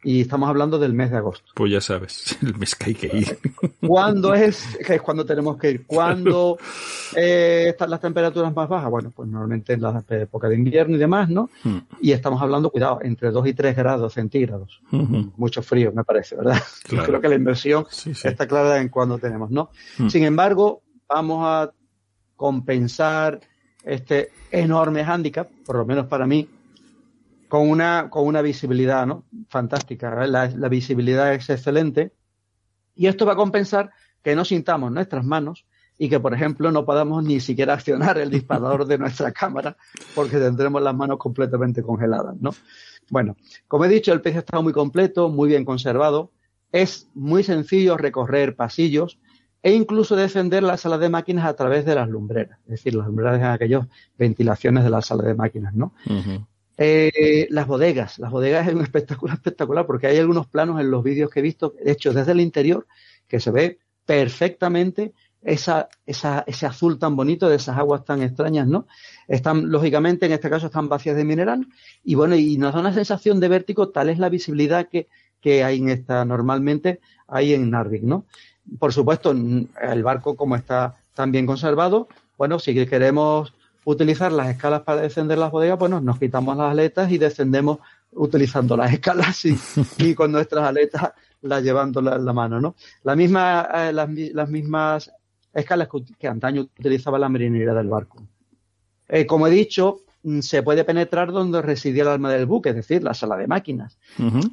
[0.04, 1.50] Y estamos hablando del mes de agosto.
[1.54, 3.38] Pues ya sabes, el mes que hay que ir.
[3.86, 4.64] ¿Cuándo es?
[4.86, 5.86] Que es cuando tenemos que ir.
[5.86, 6.56] ¿Cuándo
[7.16, 8.90] eh, están las temperaturas más bajas?
[8.90, 11.50] Bueno, pues normalmente en la época de invierno y demás, ¿no?
[11.64, 11.78] Hmm.
[12.00, 14.80] Y estamos hablando, cuidado, entre 2 y 3 grados centígrados.
[14.92, 15.32] Ujú.
[15.36, 16.62] Mucho frío, me parece, ¿verdad?
[16.84, 17.06] Claro.
[17.06, 18.28] Creo que la inversión Sí, sí.
[18.28, 19.70] está clara en cuándo tenemos, ¿no?
[19.98, 20.08] Hmm.
[20.08, 21.72] Sin embargo, vamos a
[22.36, 23.40] compensar
[23.84, 26.48] este enorme hándicap, por lo menos para mí,
[27.48, 29.24] con una, con una visibilidad ¿no?
[29.48, 30.26] fantástica.
[30.26, 32.12] La, visibilidad es excelente.
[32.94, 33.90] Y esto va a compensar
[34.22, 35.66] que no sintamos nuestras manos
[35.96, 39.76] y que, por ejemplo, no podamos ni siquiera accionar el disparador de nuestra cámara
[40.14, 42.50] porque tendremos las manos completamente congeladas, ¿no?
[43.10, 46.30] Bueno, como he dicho, el pez está muy completo, muy bien conservado.
[46.70, 49.18] Es muy sencillo recorrer pasillos
[49.62, 52.58] e incluso defender la sala de máquinas a través de las lumbreras.
[52.64, 53.86] Es decir, las lumbreras en aquellas
[54.18, 55.94] ventilaciones de la sala de máquinas, ¿no?
[56.80, 58.20] Eh, las bodegas.
[58.20, 61.42] Las bodegas es un espectáculo espectacular porque hay algunos planos en los vídeos que he
[61.42, 62.86] visto, hechos desde el interior,
[63.26, 68.68] que se ve perfectamente esa, esa, ese azul tan bonito de esas aguas tan extrañas,
[68.68, 68.86] ¿no?
[69.26, 71.66] Están, lógicamente, en este caso están vacías de mineral
[72.04, 75.08] y bueno, y nos da una sensación de vértigo, tal es la visibilidad que,
[75.40, 78.24] que hay en esta, normalmente hay en Narvik, ¿no?
[78.78, 83.52] Por supuesto, el barco como está tan bien conservado, bueno, si queremos
[83.90, 87.78] utilizar las escalas para descender las bodegas, bueno, nos quitamos las aletas y descendemos
[88.12, 89.56] utilizando las escalas y,
[89.98, 92.74] y con nuestras aletas las llevando en la mano, ¿no?
[93.04, 95.10] La misma, eh, las, las mismas
[95.54, 95.88] escalas
[96.18, 98.22] que, antaño utilizaba la marinería del barco.
[99.08, 100.00] Eh, como he dicho,
[100.40, 103.98] se puede penetrar donde residía el alma del buque, es decir, la sala de máquinas.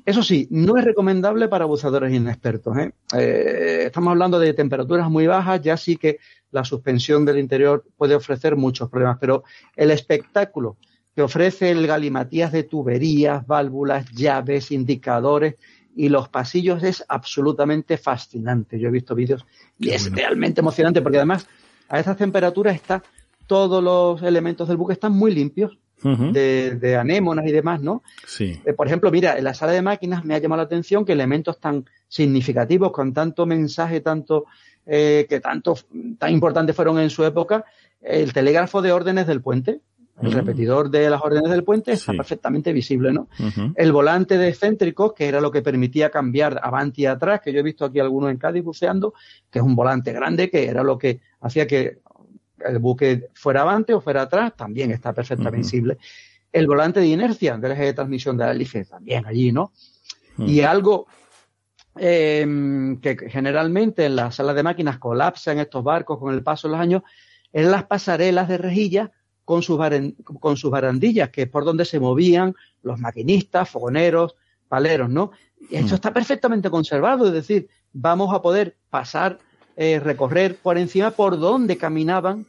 [0.05, 2.77] Eso sí, no es recomendable para buceadores inexpertos.
[2.77, 2.91] ¿eh?
[3.17, 6.19] Eh, estamos hablando de temperaturas muy bajas, ya sí que
[6.51, 9.43] la suspensión del interior puede ofrecer muchos problemas, pero
[9.75, 10.77] el espectáculo
[11.15, 15.55] que ofrece el galimatías de tuberías, válvulas, llaves, indicadores
[15.95, 18.79] y los pasillos es absolutamente fascinante.
[18.79, 19.45] Yo he visto vídeos
[19.79, 20.17] y Qué es bueno.
[20.17, 21.47] realmente emocionante porque además
[21.87, 23.01] a estas temperaturas está
[23.47, 28.03] todos los elementos del buque están muy limpios de, de anémonas y demás, ¿no?
[28.27, 28.59] Sí.
[28.65, 31.13] Eh, por ejemplo, mira, en la sala de máquinas me ha llamado la atención que
[31.13, 34.45] elementos tan significativos, con tanto mensaje, tanto
[34.85, 35.75] eh, que tanto
[36.19, 37.65] tan importantes fueron en su época,
[38.01, 39.79] el telégrafo de órdenes del puente,
[40.21, 40.33] el Mm.
[40.33, 42.17] repetidor de las órdenes del puente está Sí.
[42.17, 43.27] perfectamente visible, ¿no?
[43.75, 47.59] El volante de excéntricos, que era lo que permitía cambiar avante y atrás, que yo
[47.59, 49.13] he visto aquí algunos en Cádiz buceando,
[49.49, 51.97] que es un volante grande, que era lo que hacía que
[52.59, 55.97] el buque fuera avante o fuera atrás, también está perfectamente visible.
[56.51, 59.71] El volante de inercia del eje de transmisión de la hélice, también allí, ¿no?
[60.37, 61.07] Y algo
[61.97, 66.67] eh, que generalmente en las salas de máquinas colapsa en estos barcos con el paso
[66.67, 67.03] de los años,
[67.53, 69.11] es las pasarelas de rejilla
[69.45, 69.79] con sus,
[70.39, 74.35] con sus barandillas, que es por donde se movían los maquinistas, fogoneros,
[74.67, 75.31] paleros, ¿no?
[75.69, 79.39] Y esto está perfectamente conservado, es decir, vamos a poder pasar,
[79.77, 82.45] eh, recorrer por encima por donde caminaban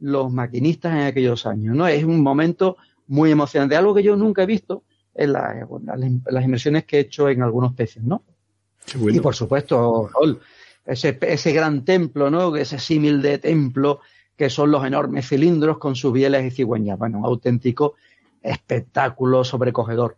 [0.00, 1.86] los maquinistas en aquellos años, ¿no?
[1.86, 2.76] Es un momento
[3.06, 4.82] muy emocionante, algo que yo nunca he visto
[5.14, 8.22] en, la- bueno, en las inversiones que he hecho en algunos peces, ¿no?
[8.96, 9.16] Bueno.
[9.16, 10.10] Y por supuesto,
[10.84, 12.54] ese, ese gran templo, ¿no?
[12.56, 14.00] Ese símil de templo
[14.36, 16.98] que son los enormes cilindros con sus bieles y cigüeñas.
[16.98, 17.94] Bueno, un auténtico
[18.42, 20.16] espectáculo sobrecogedor.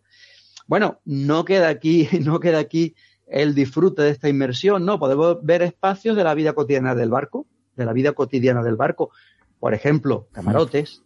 [0.66, 2.95] Bueno, no queda aquí, no queda aquí
[3.27, 4.98] el disfrute de esta inmersión, ¿no?
[4.98, 9.11] Podemos ver espacios de la vida cotidiana del barco, de la vida cotidiana del barco.
[9.59, 11.03] Por ejemplo, camarotes,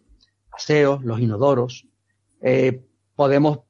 [0.53, 1.87] aseos, los inodoros.
[2.43, 2.83] Eh,
[3.17, 3.61] podemos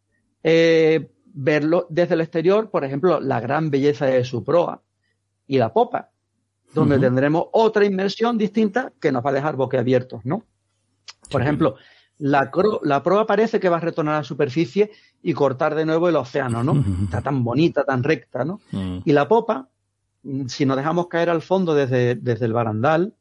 [0.42, 4.82] eh, verlo desde el exterior, por ejemplo, la gran belleza de su proa
[5.46, 6.10] y la popa,
[6.74, 10.44] donde tendremos otra inmersión distinta que nos va a dejar boquiabiertos, ¿no?
[11.30, 11.76] Por ejemplo,
[12.20, 12.50] la,
[12.82, 14.90] la proa parece que va a retornar a la superficie
[15.22, 16.84] y cortar de nuevo el océano, ¿no?
[17.04, 18.60] Está tan bonita, tan recta, ¿no?
[18.72, 18.98] Mm.
[19.04, 19.68] Y la popa,
[20.22, 23.14] mm, si nos dejamos caer al fondo desde, desde el barandal,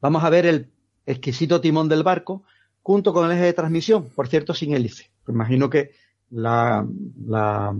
[0.00, 0.70] vamos a ver el
[1.06, 2.42] exquisito timón del barco
[2.82, 5.10] junto con el eje de transmisión, por cierto, sin hélice.
[5.28, 5.92] Imagino que
[6.30, 6.86] la,
[7.24, 7.74] la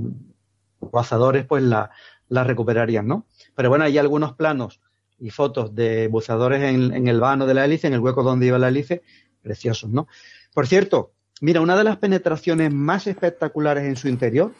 [0.79, 1.91] buceadores pues la,
[2.29, 3.27] la recuperarían, ¿no?
[3.57, 4.81] Pero bueno, hay algunos planos
[5.19, 8.47] y fotos de buceadores en, en el vano de la hélice, en el hueco donde
[8.47, 9.03] iba la hélice,
[9.41, 10.07] preciosos, ¿no?
[10.55, 14.53] Por cierto, mira, una de las penetraciones más espectaculares en su interior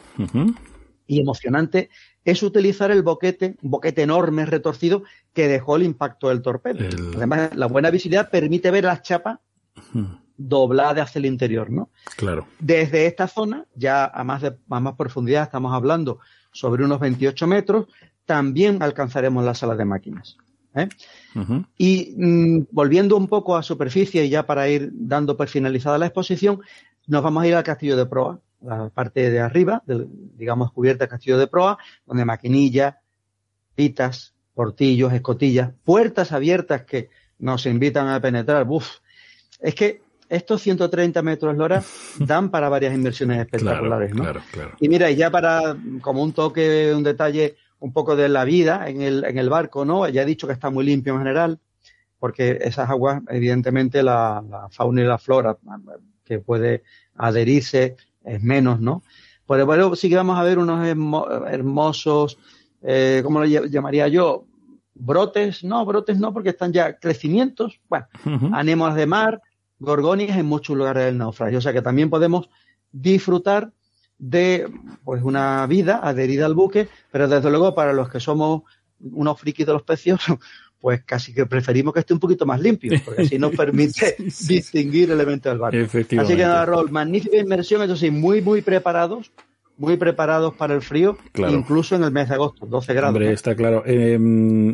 [1.07, 1.89] y emocionante
[2.23, 5.03] es utilizar el boquete, un boquete enorme, retorcido,
[5.33, 6.79] que dejó el impacto del torpedo.
[6.79, 9.39] El- Además, la buena visibilidad permite ver las chapas
[9.93, 10.07] Ujú.
[10.37, 11.89] doblada hacia el interior, ¿no?
[12.17, 12.47] Claro.
[12.59, 16.19] Desde esta zona, ya a más, de, a más profundidad, estamos hablando
[16.51, 17.87] sobre unos 28 metros,
[18.25, 20.37] también alcanzaremos la sala de máquinas.
[20.75, 20.89] ¿Eh?
[21.77, 26.07] Y mm, volviendo un poco a superficie y ya para ir dando por finalizada la
[26.07, 26.61] exposición,
[27.07, 30.07] nos vamos a ir al castillo de proa, la parte de arriba, del,
[30.37, 32.95] digamos cubierta del castillo de proa, donde maquinillas,
[33.75, 38.65] pitas, portillos, escotillas, puertas abiertas que nos invitan a penetrar.
[38.69, 38.87] Uf,
[39.59, 41.83] es que estos 130 metros Lora
[42.19, 44.23] dan para varias inversiones espectaculares, ¿no?
[44.23, 44.71] Claro, claro.
[44.79, 48.87] Y mira, y ya para, como un toque, un detalle un poco de la vida
[48.87, 50.07] en el, en el barco, ¿no?
[50.07, 51.59] Ya he dicho que está muy limpio en general,
[52.19, 55.57] porque esas aguas, evidentemente, la, la fauna y la flora
[56.23, 56.83] que puede
[57.15, 59.03] adherirse es menos, ¿no?
[59.47, 62.37] Pero bueno, sí que vamos a ver unos hermo- hermosos,
[62.83, 64.45] eh, ¿cómo lo ll- llamaría yo?
[64.93, 68.05] Brotes, no, brotes no, porque están ya crecimientos, bueno,
[68.53, 69.41] anémonas de mar,
[69.79, 71.57] gorgonias en muchos lugares del naufragio.
[71.57, 72.49] O sea que también podemos
[72.91, 73.71] disfrutar
[74.21, 74.67] de
[75.03, 78.61] pues una vida adherida al buque, pero desde luego para los que somos
[78.99, 80.21] unos frikis de los pecios,
[80.79, 84.15] pues casi que preferimos que esté un poquito más limpio, porque así nos permite
[84.47, 85.97] distinguir elementos del barco.
[86.19, 89.31] Así que nada, Rol, magnífica inmersión, eso sí, muy, muy preparados,
[89.81, 91.53] muy preparados para el frío, Claro.
[91.53, 93.09] incluso en el mes de agosto, 12 grados.
[93.15, 93.31] Hombre, ¿no?
[93.33, 93.83] está claro.
[93.85, 94.17] Eh,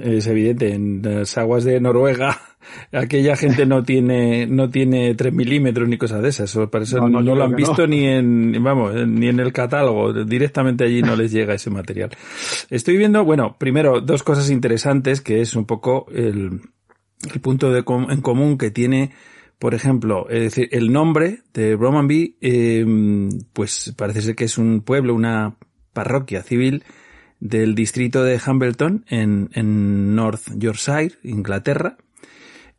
[0.03, 2.37] es evidente, en las aguas de Noruega,
[2.91, 6.55] aquella gente no tiene, no tiene 3 milímetros ni cosas de esas.
[6.69, 9.53] Para eso No, no, no, yo lo han visto ni en, vamos, ni en el
[9.53, 10.11] catálogo.
[10.25, 12.09] Directamente allí no les llega ese material.
[12.69, 16.59] Estoy viendo, bueno, primero, dos cosas interesantes, que es un poco el,
[17.33, 19.11] el punto de com- en común que tiene,
[19.59, 22.85] por ejemplo, es decir, el nombre de Romanby, eh,
[23.53, 25.57] pues parece ser que es un pueblo, una
[25.93, 26.83] parroquia civil
[27.39, 31.97] del distrito de Hambleton en, en North Yorkshire, Inglaterra.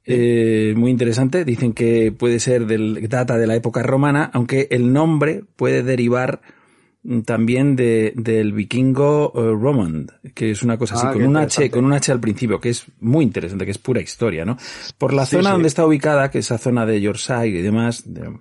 [0.05, 1.45] Eh, muy interesante.
[1.45, 6.41] Dicen que puede ser del, data de la época romana, aunque el nombre puede derivar
[7.25, 11.85] también de, del vikingo Romand, que es una cosa así, Ah, con un H, con
[11.85, 14.57] un H al principio, que es muy interesante, que es pura historia, ¿no?
[14.99, 15.53] Por la Sí, zona sí.
[15.53, 18.37] donde está ubicada, que es esa zona de Yorkshire y demás, de-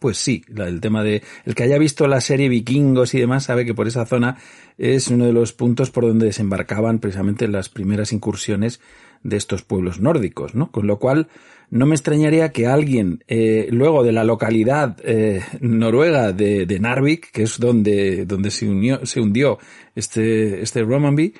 [0.00, 3.44] pues sí, la- el tema de el que haya visto la serie Vikingos y demás
[3.44, 4.36] sabe que por esa zona
[4.76, 8.80] es uno de los puntos por donde desembarcaban precisamente las primeras incursiones
[9.22, 10.70] de estos pueblos nórdicos, ¿no?
[10.70, 11.28] Con lo cual
[11.70, 17.30] no me extrañaría que alguien eh, luego de la localidad eh, noruega de, de Narvik,
[17.32, 19.58] que es donde donde se unió se hundió
[19.94, 21.34] este este Romanby,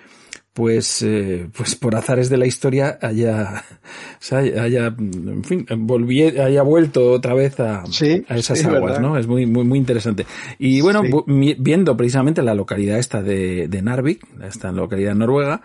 [0.52, 6.38] pues, eh, pues por azares de la historia haya, o sea, haya, en fin, volví-
[6.38, 9.00] haya vuelto otra vez a, Sí, a esas sí, aguas, verdad.
[9.00, 9.18] ¿no?
[9.18, 10.26] Es muy, muy, muy interesante.
[10.60, 11.56] Y bueno, Sí.
[11.58, 15.60] viendo precisamente la localidad esta de, de Narvik, esta localidad noruega,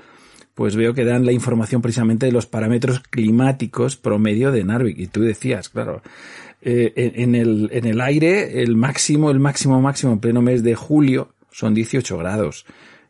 [0.60, 5.00] pues veo que dan la información precisamente de los parámetros climáticos promedio de Narvik.
[5.00, 6.02] Y tú decías, claro,
[6.62, 10.62] eh, en, en el, en el aire, el máximo, el máximo, máximo en pleno mes
[10.62, 12.66] de julio son 18 grados.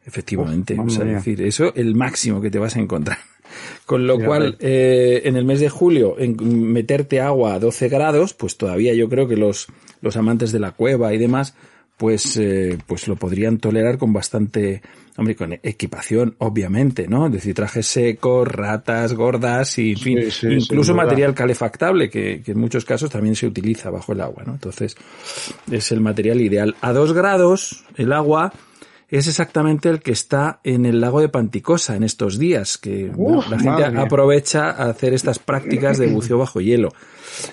[0.06, 0.76] Efectivamente.
[0.76, 3.18] Uf, o sea, es decir, eso el máximo que te vas a encontrar.
[3.88, 8.36] Con lo cual, eh, en el mes de julio, en meterte agua a 12 grados,
[8.36, 9.66] pues todavía yo creo que los,
[10.02, 11.56] los amantes de la cueva y demás,
[11.98, 14.84] pues, eh, pues lo podrían tolerar con bastante,
[15.20, 17.28] hombre, con equipación, obviamente, ¿no?
[17.28, 22.42] Es decir, trajes secos, ratas gordas y, en fin, Sí, sí, incluso material calefactable, que,
[22.42, 24.54] que en muchos casos también se utiliza bajo el agua, ¿no?
[24.54, 24.96] Entonces,
[25.72, 26.76] es el material ideal.
[26.82, 28.54] A dos grados, el agua
[29.10, 33.50] es exactamente el que está en el lago de Panticosa en estos días, que Uf,
[33.50, 36.90] la gente aprovecha a hacer estas prácticas de buceo bajo hielo.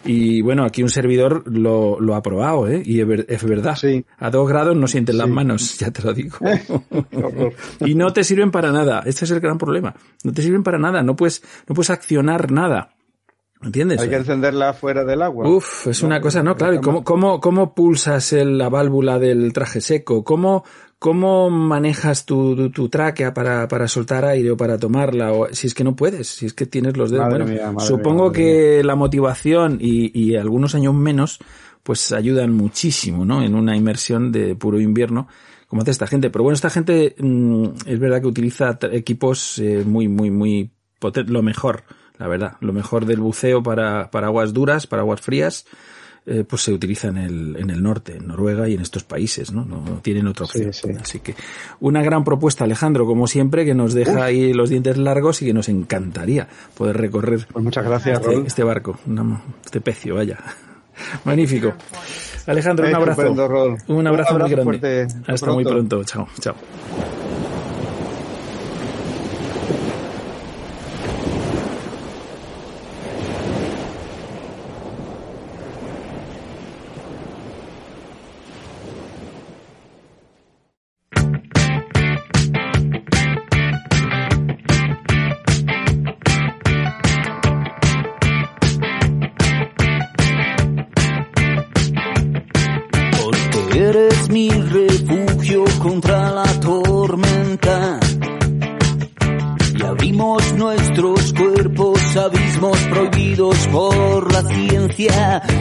[0.05, 2.83] Y bueno, aquí un servidor lo, lo ha probado, ¿eh?
[2.85, 3.77] Y es ver- es verdad.
[3.77, 4.05] Sí.
[4.19, 6.37] A dos grados no sienten las manos, ya te lo digo.
[7.81, 9.03] y no te sirven para nada.
[9.07, 9.95] Este es el gran problema.
[10.25, 11.03] No te sirven para nada.
[11.03, 12.91] No puedes, no puedes accionar nada.
[13.63, 14.01] ¿Entiendes?
[14.03, 15.49] Hay que encenderla fuera del agua.
[15.49, 16.75] Uf, es una cosa, no, claro.
[16.75, 20.23] ¿y cómo, cómo, cómo pulsas el- la válvula del traje seco?
[20.25, 20.63] ¿Cómo,
[20.99, 25.33] cómo manejas tu, tu, tu tráquea para, para soltar aire o para tomarla?
[25.33, 27.27] O, si es que no puedes, si es que tienes los dedos.
[27.27, 31.39] Madre Bueno, mía, supongo mía, que la motivación y, y algunos años menos,
[31.83, 33.43] pues ayudan muchísimo, ¿no?
[33.43, 35.29] En una inmersión de puro invierno,
[35.69, 36.31] como hace esta gente.
[36.31, 41.33] Pero bueno, esta gente mm, es verdad que utiliza equipos eh, muy, muy, muy potentes,
[41.33, 41.85] lo mejor,
[42.19, 45.67] la verdad, lo mejor del buceo para, para aguas duras, para aguas frías,
[46.27, 49.53] eh, pues se utiliza en el, en el norte, en Noruega y en estos países,
[49.53, 49.65] ¿no?
[49.65, 50.73] No, no tienen otra opción.
[50.73, 50.97] Sí, sí.
[51.01, 51.35] Así que
[51.81, 55.53] una gran propuesta, Alejandro, como siempre, que nos deja ahí los dientes largos y que
[55.55, 58.47] nos encantaría poder recorrer Pues muchas gracias, este, Rol.
[58.47, 58.99] este barco,
[59.65, 60.39] este pecio, vaya.
[61.25, 61.75] Magnífico.
[62.47, 63.33] Alejandro, un abrazo.
[63.89, 64.63] Un abrazo, Un muy grande.
[64.65, 65.07] fuerte.
[65.27, 65.99] Hasta muy pronto.
[66.01, 66.05] pronto.
[66.05, 66.55] Chao, chao.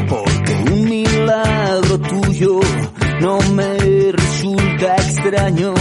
[0.08, 2.62] Porque un milagro tuyo
[3.20, 5.74] no me resulta extraño,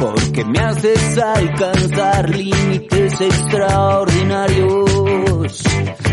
[0.00, 5.62] porque me haces alcanzar límites extraordinarios,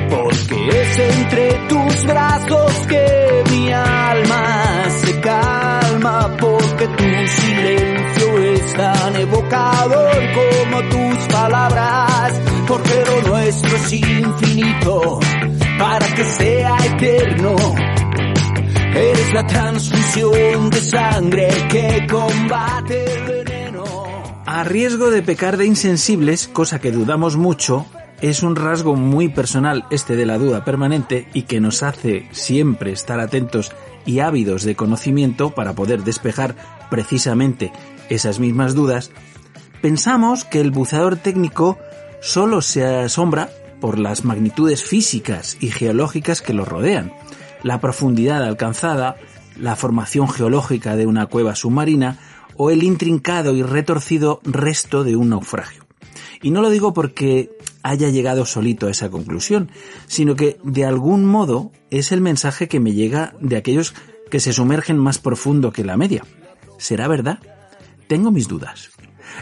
[0.09, 9.15] porque es entre tus brazos que mi alma se calma, porque tu silencio es tan
[9.15, 12.14] evocador como tus palabras,
[12.67, 15.19] porque lo nuestro es infinito,
[15.77, 17.55] para que sea eterno.
[18.95, 23.83] Eres la transfusión de sangre que combate el veneno.
[24.45, 27.85] A riesgo de pecar de insensibles, cosa que dudamos mucho,
[28.21, 32.91] es un rasgo muy personal este de la duda permanente y que nos hace siempre
[32.91, 33.73] estar atentos
[34.05, 36.55] y ávidos de conocimiento para poder despejar
[36.89, 37.73] precisamente
[38.09, 39.11] esas mismas dudas,
[39.81, 41.77] pensamos que el buceador técnico
[42.25, 47.13] solo se asombra por las magnitudes físicas y geológicas que lo rodean,
[47.61, 49.17] la profundidad alcanzada,
[49.57, 52.17] la formación geológica de una cueva submarina
[52.57, 55.85] o el intrincado y retorcido resto de un naufragio.
[56.41, 57.51] Y no lo digo porque
[57.83, 59.69] haya llegado solito a esa conclusión,
[60.07, 63.93] sino que de algún modo es el mensaje que me llega de aquellos
[64.31, 66.23] que se sumergen más profundo que la media.
[66.79, 67.39] ¿Será verdad?
[68.07, 68.89] Tengo mis dudas.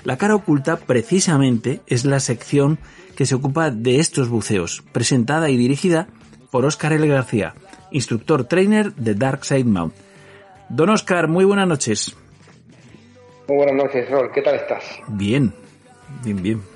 [0.03, 2.80] La cara oculta precisamente es la sección
[3.15, 6.07] que se ocupa de estos buceos, presentada y dirigida
[6.51, 7.07] por Óscar L.
[7.07, 7.53] García,
[7.91, 9.93] instructor trainer de Dark Side Mount.
[10.69, 12.15] Don Óscar, muy buenas noches.
[13.47, 14.31] Muy buenas noches, Rol.
[14.34, 14.84] ¿Qué tal estás?
[15.07, 15.53] Bien,
[16.23, 16.72] bien, bien.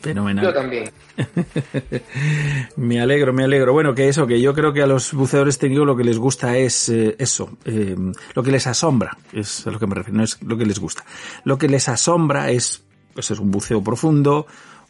[0.00, 0.44] Fenomenal.
[0.44, 0.90] Yo también.
[2.76, 3.72] me alegro, me alegro.
[3.72, 6.56] Bueno, que eso, que yo creo que a los buceadores técnicos lo que les gusta
[6.56, 7.96] es eh, eso, eh,
[8.34, 10.78] lo que les asombra, es a lo que me refiero, no es lo que les
[10.78, 11.04] gusta.
[11.44, 12.84] Lo que les asombra es,
[13.14, 14.46] pues es un buceo profundo,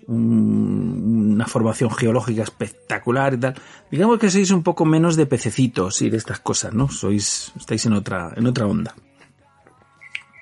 [0.06, 3.54] un, una formación geológica espectacular y tal.
[3.90, 6.88] Digamos que sois un poco menos de pececitos y de estas cosas, ¿no?
[6.88, 8.94] Sois, estáis en otra, en otra onda.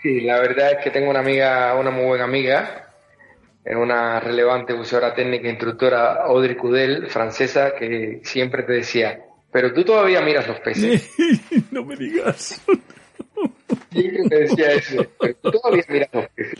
[0.02, 2.85] Sí, la verdad es que tengo una amiga, una muy buena amiga,
[3.66, 9.20] es una relevante buceadora técnica instructora Audrey Cudel, francesa, que siempre te decía,
[9.50, 11.10] pero tú todavía miras los peces.
[11.72, 12.62] no me digas.
[13.90, 16.58] Siempre te decía eso, pero tú todavía miras los peces.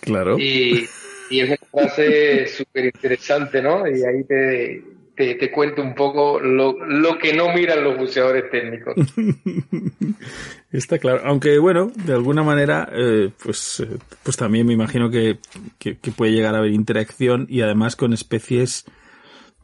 [0.00, 0.38] Claro.
[0.38, 0.88] Y,
[1.30, 3.86] y es una frase súper interesante, ¿no?
[3.86, 4.82] Y ahí te,
[5.14, 8.94] te, te, cuento un poco lo, lo que no miran los buceadores técnicos.
[10.70, 11.22] Está claro.
[11.24, 15.38] Aunque bueno, de alguna manera, eh, pues, eh, pues también me imagino que,
[15.78, 18.84] que, puede llegar a haber interacción y además con especies,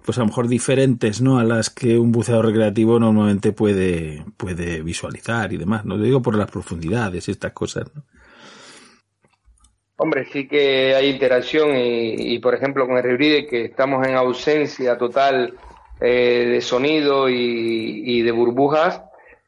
[0.06, 1.39] pues a lo mejor diferentes, ¿no?
[1.39, 5.85] A las que un buceador recreativo normalmente puede, puede visualizar y demás.
[5.85, 8.02] No lo digo por las profundidades y estas cosas, ¿no?
[9.97, 14.16] Hombre, sí que hay interacción y, y por ejemplo con el Ribride que estamos en
[14.16, 15.55] ausencia total
[16.01, 19.02] eh, de sonido y de burbujas,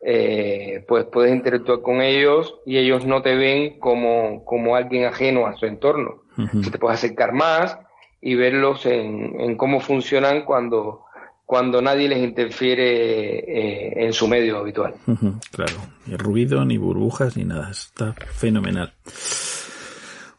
[0.09, 5.49] eh, pues puedes interactuar con ellos y ellos no te ven como, como alguien ajeno
[5.49, 6.23] a su entorno.
[6.39, 6.71] Uh -huh.
[6.71, 7.77] Te puedes acercar más
[8.21, 11.07] y verlos en, en cómo funcionan cuando,
[11.45, 14.95] cuando nadie les interfiere eh, en su medio habitual.
[15.09, 15.75] Uh -huh, claro,
[16.07, 17.69] ni ruido, ni burbujas, ni nada.
[17.73, 18.93] Está fenomenal.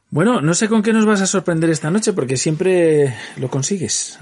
[0.10, 4.18] Bueno, no sé con qué nos vas a sorprender esta noche porque siempre lo consigues.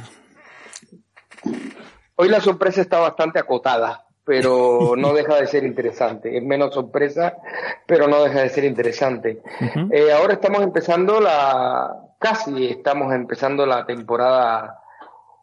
[2.15, 6.35] Hoy la sorpresa está bastante acotada, pero no deja de ser interesante.
[6.35, 7.37] Es menos sorpresa,
[7.85, 9.41] pero no deja de ser interesante.
[9.61, 9.89] Uh -huh.
[9.93, 14.79] eh, ahora estamos empezando la, casi estamos empezando la temporada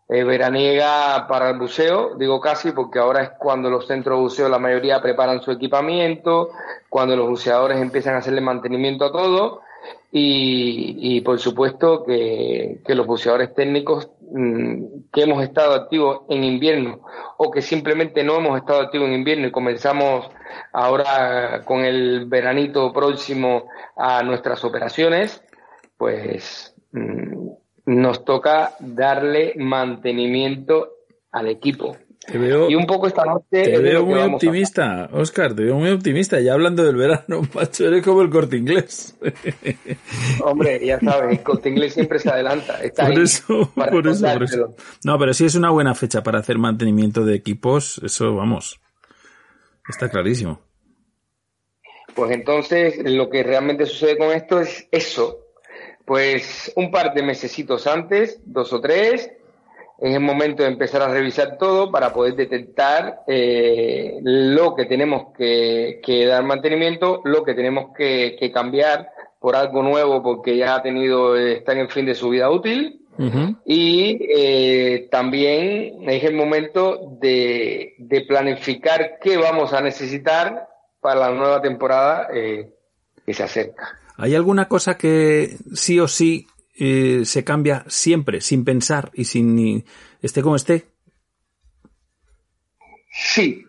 [0.09, 2.17] eh, veraniega para el buceo.
[2.17, 6.51] Digo casi porque ahora es cuando los centros de buceo, la mayoría preparan su equipamiento,
[6.91, 9.61] cuando los buceadores empiezan a hacerle mantenimiento a todo
[10.11, 14.11] y, y por supuesto que, que, los buceadores técnicos
[15.13, 17.03] que hemos estado activos en invierno
[17.37, 20.31] o que simplemente no hemos estado activos en invierno y comenzamos
[20.73, 25.43] ahora con el veranito próximo a nuestras operaciones,
[25.99, 27.51] pues mmm,
[27.87, 30.93] nos toca darle mantenimiento
[31.31, 31.97] al equipo.
[32.27, 33.47] Te veo, y un poco esta noche.
[33.51, 36.39] Te veo muy optimista, Oscar, te veo muy optimista.
[36.41, 39.17] Ya hablando del verano, macho, eres como el corte inglés.
[40.45, 42.81] Hombre, ya sabes, el corte inglés siempre se adelanta.
[42.81, 44.77] Está por ahí eso, por eso, por eso.
[45.05, 48.81] No, pero sí es una buena fecha para hacer mantenimiento de equipos, eso vamos.
[49.89, 50.61] Está clarísimo.
[52.15, 55.39] Pues entonces, lo que realmente sucede con esto es eso.
[56.05, 59.31] Pues un par de mesecitos antes, dos o tres,
[60.03, 65.33] es el momento de empezar a revisar todo para poder detectar eh, lo que tenemos
[65.39, 70.75] que, que, dar mantenimiento, lo que tenemos que, que, cambiar por algo nuevo porque ya
[70.75, 72.99] ha tenido, está en el fin de su vida útil.
[73.65, 80.67] Y eh, también es el momento de, de, planificar qué vamos a necesitar
[81.01, 82.73] para la nueva temporada eh,
[83.25, 84.01] que se acerca.
[84.17, 86.47] ¿Hay alguna cosa que sí o sí
[86.79, 89.85] eh, se cambia siempre, sin pensar y sin ni
[90.21, 90.87] esté como esté?
[93.11, 93.65] Sí.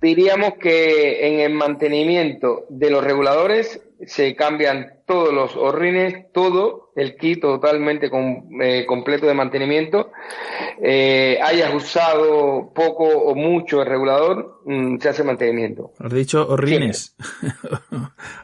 [0.00, 7.16] Diríamos que en el mantenimiento de los reguladores se cambian todos los horrines, todo el
[7.16, 8.10] kit totalmente
[8.60, 10.12] eh, completo de mantenimiento.
[10.80, 15.92] Eh, hayas usado poco o mucho el regulador, mm, se hace mantenimiento.
[15.98, 17.16] Has dicho horrines.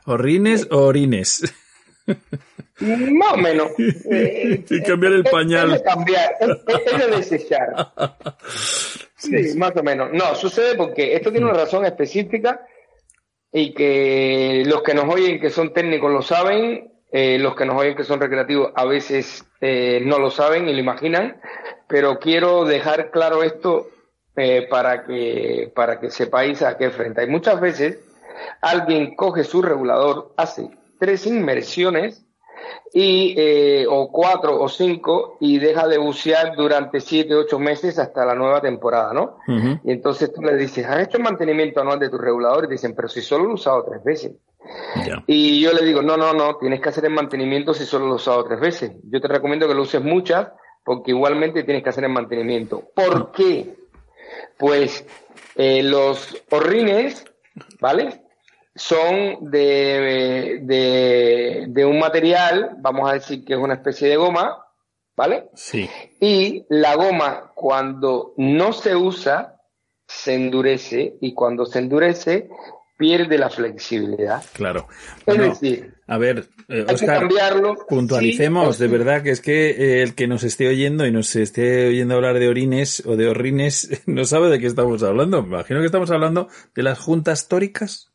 [0.07, 1.55] ¿Horrines o orines?
[2.81, 3.69] Más o menos.
[4.11, 5.73] Eh, cambiar el pañal.
[5.73, 7.93] Es, de cambiar, es, de desechar.
[9.17, 10.13] Sí, más o menos.
[10.13, 12.67] No, sucede porque esto tiene una razón específica
[13.51, 17.81] y que los que nos oyen que son técnicos lo saben, eh, los que nos
[17.81, 21.41] oyen que son recreativos a veces eh, no lo saben y lo imaginan,
[21.89, 23.89] pero quiero dejar claro esto
[24.37, 27.21] eh, para, que, para que sepáis a qué frente.
[27.21, 28.01] Hay muchas veces
[28.61, 30.69] alguien coge su regulador, hace
[30.99, 32.27] tres inmersiones
[32.93, 38.25] y eh, o cuatro o cinco y deja de bucear durante siete ocho meses hasta
[38.25, 39.39] la nueva temporada, ¿no?
[39.83, 42.65] Y entonces tú le dices, ¿has hecho el mantenimiento anual de tu regulador?
[42.65, 44.33] Y dicen, pero si solo lo he usado tres veces.
[45.27, 48.13] Y yo le digo, no, no, no, tienes que hacer el mantenimiento si solo lo
[48.13, 48.93] he usado tres veces.
[49.11, 50.49] Yo te recomiendo que lo uses muchas
[50.85, 52.83] porque igualmente tienes que hacer el mantenimiento.
[52.95, 53.75] ¿Por qué?
[54.59, 55.07] Pues
[55.57, 57.25] eh, los horrines,
[57.81, 58.24] ¿vale?
[58.75, 64.65] Son de, de, de, un material, vamos a decir que es una especie de goma,
[65.17, 65.49] ¿vale?
[65.55, 65.89] Sí.
[66.21, 69.61] Y la goma, cuando no se usa,
[70.07, 72.49] se endurece y cuando se endurece,
[72.97, 74.43] pierde la flexibilidad.
[74.53, 74.89] Claro.
[75.27, 77.29] Es decir, a ver, eh, Oscar,
[77.89, 81.89] puntualicemos, de verdad que es que eh, el que nos esté oyendo y nos esté
[81.89, 85.43] oyendo hablar de orines o de orrines no sabe de qué estamos hablando.
[85.43, 88.14] Me imagino que estamos hablando de las juntas tóricas.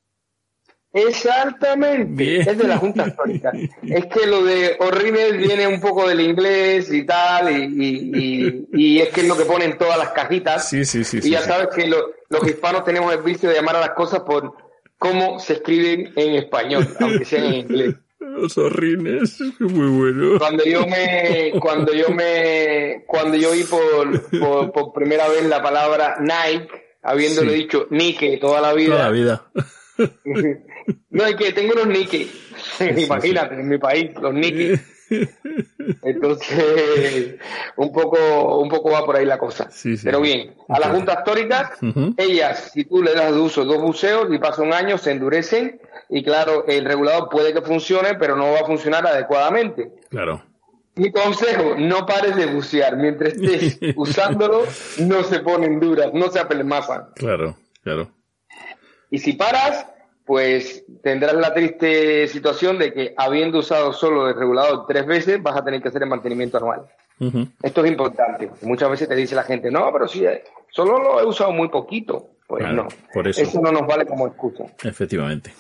[0.92, 3.52] Exactamente, es de la Junta Histórica.
[3.84, 9.10] es que lo de horrible viene un poco del inglés y tal, y, y, es
[9.10, 10.68] que es lo que ponen todas las cajitas.
[10.68, 11.20] Sí, sí, sí.
[11.24, 14.56] Y ya sabes que los hispanos tenemos el vicio de llamar a las cosas por
[14.98, 17.96] cómo se escriben en español, aunque sea en inglés.
[18.20, 20.40] Los horrines, muy bueno.
[20.40, 26.18] Cuando yo me, cuando yo me, cuando yo oí por, por, primera vez la palabra
[26.20, 28.96] Nike, habiéndole dicho Nike toda la vida.
[28.96, 29.52] Toda la vida.
[31.10, 32.28] No, es que tengo unos Nike.
[32.98, 34.80] Imagínate, en mi país, los Nike.
[36.04, 37.36] Entonces,
[37.78, 39.70] un poco, un poco va por ahí la cosa.
[40.04, 41.72] Pero bien, a las juntas históricas,
[42.18, 45.82] ellas, si tú le das de uso dos buceos y pasa un año, se endurecen
[46.10, 49.92] y claro, el regulador puede que funcione, pero no va a funcionar adecuadamente.
[50.10, 50.44] Claro.
[50.96, 52.98] Mi consejo, no pares de bucear.
[52.98, 54.66] Mientras estés usándolo,
[55.00, 57.06] no se ponen duras, no se apelmazan.
[57.16, 58.12] Claro, claro.
[59.12, 59.86] Y si paras,
[60.30, 65.58] pues tendrás la triste situación de que habiendo usado solo el regulador tres veces, vas
[65.58, 66.86] a tener que hacer el mantenimiento anual.
[67.64, 68.52] Esto es importante.
[68.62, 70.24] Muchas veces te dice la gente, no, pero si
[70.70, 72.30] solo lo he usado muy poquito.
[72.46, 73.42] Pues no, por eso.
[73.42, 73.60] eso.
[73.60, 74.66] no nos vale como excusa.
[74.84, 75.52] Efectivamente.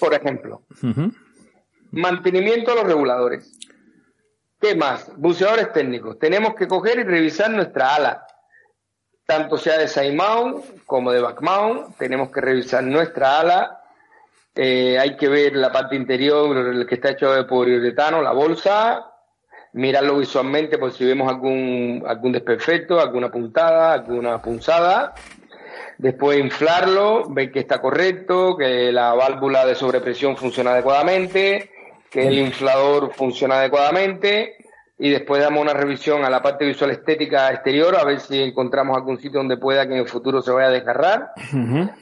[0.00, 0.62] Por ejemplo,
[1.92, 3.56] mantenimiento de los reguladores.
[4.60, 5.12] ¿Qué más?
[5.16, 6.18] Buceadores técnicos.
[6.18, 8.26] Tenemos que coger y revisar nuestra ala
[9.30, 11.96] tanto sea de mount como de back mount.
[11.96, 13.80] Tenemos que revisar nuestra ala.
[14.56, 19.06] Eh, hay que ver la parte interior, el que está hecho de poliuretano, la bolsa,
[19.74, 25.14] mirarlo visualmente por si vemos algún, algún desperfecto, alguna puntada, alguna punzada.
[25.96, 31.70] Después inflarlo, ver que está correcto, que la válvula de sobrepresión funciona adecuadamente,
[32.10, 34.59] que el inflador funciona adecuadamente
[35.02, 38.94] y después damos una revisión a la parte visual estética exterior a ver si encontramos
[38.94, 41.30] algún sitio donde pueda que en el futuro se vaya a desgarrar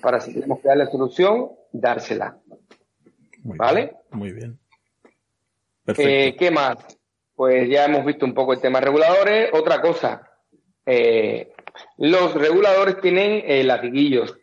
[0.03, 2.37] para si tenemos que darle solución, dársela.
[3.45, 3.95] ¿Vale?
[4.11, 4.59] muy bien.
[5.87, 6.77] Eh, ¿Qué más?
[7.37, 9.51] Pues ya hemos visto un poco el tema de reguladores.
[9.53, 10.29] Otra cosa,
[10.85, 11.53] eh,
[11.99, 14.37] los reguladores tienen eh, latiguillos.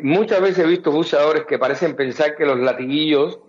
[0.00, 3.40] muchas veces he visto buceadores que parecen pensar que los latiguillos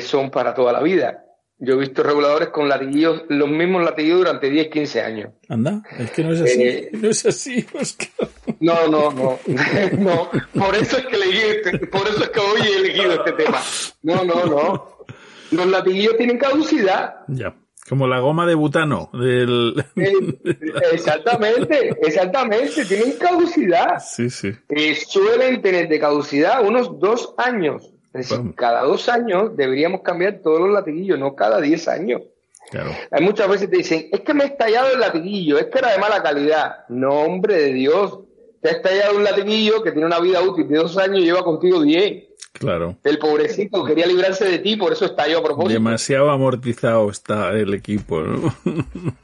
[0.00, 1.23] son para toda la vida
[1.64, 5.30] yo he visto reguladores con latiguillos, los mismos latiguillos durante 10, 15 años.
[5.48, 6.62] Anda, es que no es así.
[6.62, 8.28] Eh, no es así, Oscar.
[8.60, 9.38] No, no, no.
[9.98, 10.30] no.
[10.54, 13.60] Por eso es que elegí este, por eso es que hoy he elegido este tema.
[14.02, 14.96] No, no, no.
[15.50, 17.16] Los latiguillos tienen caducidad.
[17.28, 17.54] Ya.
[17.88, 19.84] Como la goma de butano del...
[19.96, 20.52] Eh,
[20.92, 23.98] exactamente, exactamente, tienen caducidad.
[24.00, 24.52] Sí, sí.
[24.68, 27.93] Eh, suelen tener de caducidad unos dos años.
[28.14, 32.22] Es decir, cada dos años deberíamos cambiar todos los latiguillos, no cada diez años.
[32.70, 32.92] Claro.
[33.10, 35.92] Hay muchas veces te dicen, es que me he estallado el latiguillo, es que era
[35.92, 36.86] de mala calidad.
[36.88, 38.20] No, hombre de Dios,
[38.62, 41.42] te ha estallado un latiguillo que tiene una vida útil de dos años y lleva
[41.42, 42.24] contigo diez.
[42.52, 42.96] Claro.
[43.02, 45.74] El pobrecito quería librarse de ti, por eso estalló a propósito.
[45.74, 48.54] Demasiado amortizado está el equipo, ¿no?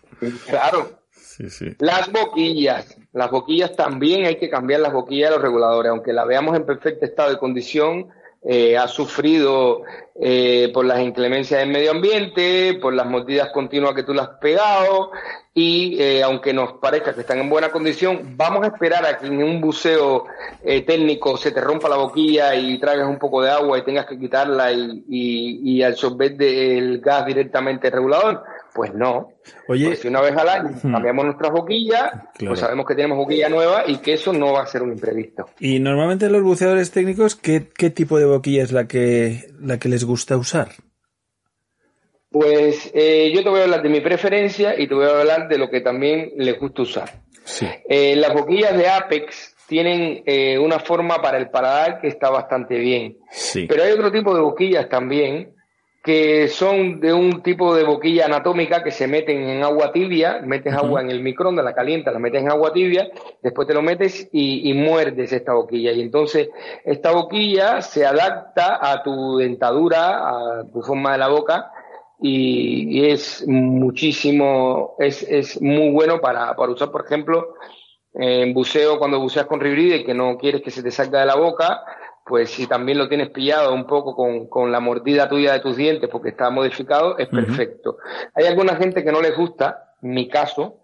[0.49, 1.01] Claro.
[1.13, 1.75] Sí, sí.
[1.79, 2.99] Las boquillas.
[3.15, 5.91] Las boquillas también hay que cambiar las boquillas de los reguladores.
[5.91, 8.09] Aunque la veamos en perfecto estado de condición,
[8.43, 9.83] eh, ha sufrido
[10.23, 14.31] eh, por las inclemencias del medio ambiente, por las mordidas continuas que tú le has
[14.41, 15.11] pegado
[15.53, 19.27] y eh, aunque nos parezca que están en buena condición, vamos a esperar a que
[19.27, 20.27] en un buceo
[20.63, 24.07] eh, técnico se te rompa la boquilla y traigas un poco de agua y tengas
[24.07, 28.43] que quitarla y, y, y absorber el gas directamente el regulador.
[28.75, 29.29] Pues no.
[29.69, 30.93] Oye, Porque si una vez al año Hmm.
[30.93, 32.51] cambiamos nuestras boquillas, Claro.
[32.53, 35.47] pues sabemos que tenemos boquilla nueva y que eso no va a ser un imprevisto.
[35.59, 39.89] Y normalmente los buceadores técnicos, ¿qué, qué tipo de boquilla es la que, la que
[39.89, 40.69] les gusta usar?
[42.31, 45.49] Pues eh, yo te voy a hablar de mi preferencia y te voy a hablar
[45.49, 47.11] de lo que también les gusta usar.
[47.45, 47.67] Sí.
[47.89, 52.79] Eh, las boquillas de Apex tienen eh, una forma para el paladar que está bastante
[52.79, 53.19] bien.
[53.31, 53.67] Sí.
[53.69, 55.55] Pero hay otro tipo de boquillas también
[56.03, 60.73] que son de un tipo de boquilla anatómica que se meten en agua tibia, metes
[60.73, 63.11] agua en el microondas, la calientas, la metes en agua tibia,
[63.43, 65.93] después te lo metes y, y muerdes esta boquilla.
[65.93, 66.49] Y entonces
[66.85, 70.29] esta boquilla se adapta a tu dentadura,
[70.61, 71.71] a tu forma de la boca
[72.19, 77.55] y, y es muchísimo, es, es muy bueno para, para usar, por ejemplo,
[78.15, 81.37] en buceo, cuando buceas con ribride que no quieres que se te salga de la
[81.37, 81.83] boca,
[82.31, 85.77] pues si también lo tienes pillado un poco con, con la mordida tuya de tus
[85.77, 87.97] dientes porque está modificado, es perfecto.
[88.35, 90.77] Hay alguna gente que no les gusta, mi caso,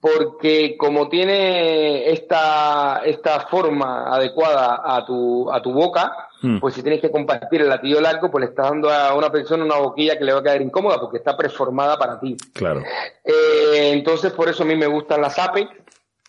[0.00, 6.58] porque como tiene esta, esta forma adecuada a tu, a tu boca, Hmm.
[6.58, 9.64] pues si tienes que compartir el latillo largo, pues le estás dando a una persona
[9.64, 12.36] una boquilla que le va a quedar incómoda porque está preformada para ti.
[12.52, 12.82] Claro.
[13.24, 15.70] Eh, entonces, por eso a mí me gustan las Apex,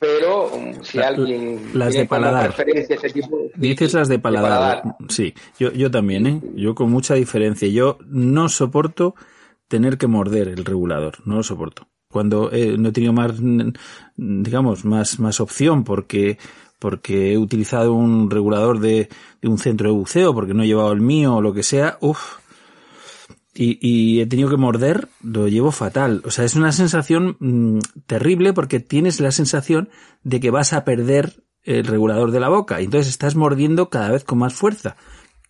[0.04, 2.54] pero um, si La- alguien las de paladar.
[2.54, 4.82] preferencia ese tipo Dices las de paladar.
[4.82, 4.96] paladar.
[5.08, 6.42] Sí, yo, yo también, ¿eh?
[6.56, 7.68] Yo con mucha diferencia.
[7.70, 9.16] Yo no soporto
[9.70, 11.88] tener que morder el regulador, no lo soporto.
[12.10, 13.32] Cuando eh, no he tenido más,
[14.18, 16.38] digamos, más, más opción porque,
[16.80, 19.10] porque he utilizado un regulador de,
[19.42, 21.98] de un centro de buceo, porque no he llevado el mío o lo que sea,
[22.02, 22.38] uff,
[23.54, 26.22] y, y he tenido que morder, lo llevo fatal.
[26.26, 29.90] O sea, es una sensación mm, terrible porque tienes la sensación
[30.24, 34.12] de que vas a perder el regulador de la boca y entonces estás mordiendo cada
[34.12, 34.96] vez con más fuerza.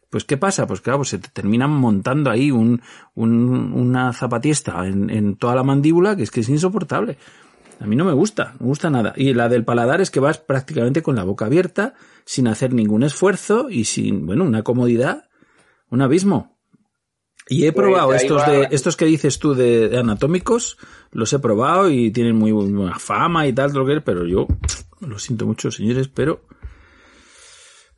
[0.09, 0.67] Pues ¿qué pasa?
[0.67, 2.81] Pues claro, pues se te terminan montando ahí un,
[3.15, 7.17] un- una zapatiesta en, en toda la mandíbula que es que es insoportable.
[7.79, 9.13] A mí no me gusta, no me gusta nada.
[9.17, 13.01] Y la del paladar es que vas prácticamente con la boca abierta, sin hacer ningún
[13.03, 15.29] esfuerzo y sin, bueno, una comodidad,
[15.89, 16.55] un abismo.
[17.53, 20.77] Y he Pues probado estos de, estos que dices tú de, de anatómicos,
[21.11, 24.25] los he probado y tienen muy buena fama y tal, todo lo que es, pero
[24.25, 24.47] yo
[25.01, 26.41] lo siento mucho, señores, pero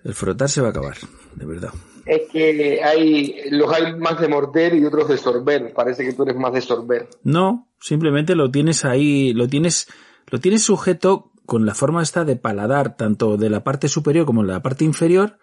[0.03, 0.97] el frotar se va a acabar,
[1.35, 1.71] de verdad.
[2.05, 5.73] Es que hay, los hay más de morder y otros de sorber.
[5.73, 7.07] Parece que tú eres más de sorber.
[7.23, 9.87] No, simplemente lo tienes ahí, lo tienes,
[10.27, 14.43] lo tienes sujeto con la forma esta de paladar, tanto de la parte superior como
[14.43, 15.39] de la parte inferior,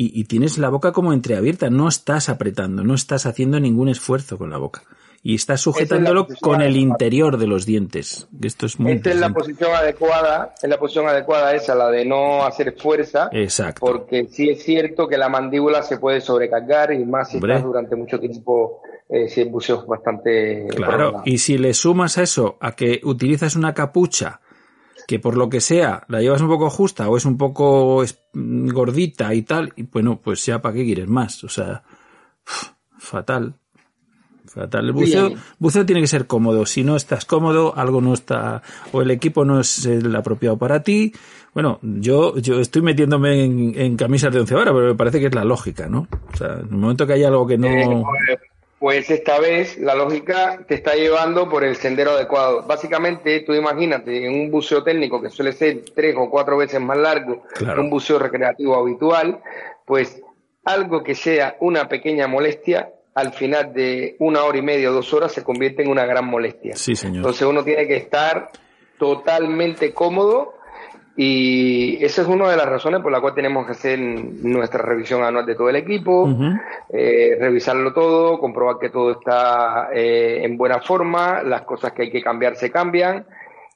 [0.00, 4.38] y, y tienes la boca como entreabierta, no estás apretando, no estás haciendo ningún esfuerzo
[4.38, 4.82] con la boca.
[5.22, 8.26] Y estás sujetándolo con el interior de los dientes.
[8.40, 12.06] Esto es muy Esta es la posición adecuada, es la posición adecuada esa, la de
[12.06, 13.80] no hacer fuerza, Exacto.
[13.84, 17.52] porque sí es cierto que la mandíbula se puede sobrecargar y más si Hombre.
[17.56, 21.22] estás durante mucho tiempo, eh, si el buceo es bastante Claro, prolongado.
[21.26, 24.40] y si le sumas a eso a que utilizas una capucha
[25.10, 28.68] que por lo que sea la llevas un poco justa o es un poco mm,
[28.68, 31.82] gordita y tal, y bueno, pues ya para qué quieres más, o sea,
[32.96, 33.56] fatal.
[34.46, 34.86] Fatal.
[34.86, 36.64] El buceo, buceo tiene que ser cómodo.
[36.64, 38.62] Si no estás cómodo, algo no está,
[38.92, 41.12] o el equipo no es el apropiado para ti.
[41.54, 45.26] Bueno, yo, yo estoy metiéndome en, en camisas de once horas, pero me parece que
[45.26, 46.06] es la lógica, ¿no?
[46.32, 47.68] O sea, en el momento que hay algo que no.
[47.68, 48.38] Eh,
[48.80, 52.62] pues, esta vez la lógica te está llevando por el sendero adecuado.
[52.66, 56.96] Básicamente, tú imagínate, en un buceo técnico que suele ser tres o cuatro veces más
[56.96, 57.74] largo Claro.
[57.74, 59.40] que un buceo recreativo habitual,
[59.84, 60.22] pues
[60.64, 65.12] algo que sea una pequeña molestia, al final de una hora y media o dos
[65.12, 66.74] horas se convierte en una gran molestia.
[66.74, 67.16] Sí, señor.
[67.18, 68.50] Entonces uno tiene que estar
[68.98, 70.54] totalmente cómodo
[71.22, 75.22] Y esa es una de las razones por la cual tenemos que hacer nuestra revisión
[75.22, 76.26] anual de todo el equipo,
[76.88, 82.10] eh, revisarlo todo, comprobar que todo está eh, en buena forma, las cosas que hay
[82.10, 83.26] que cambiar se cambian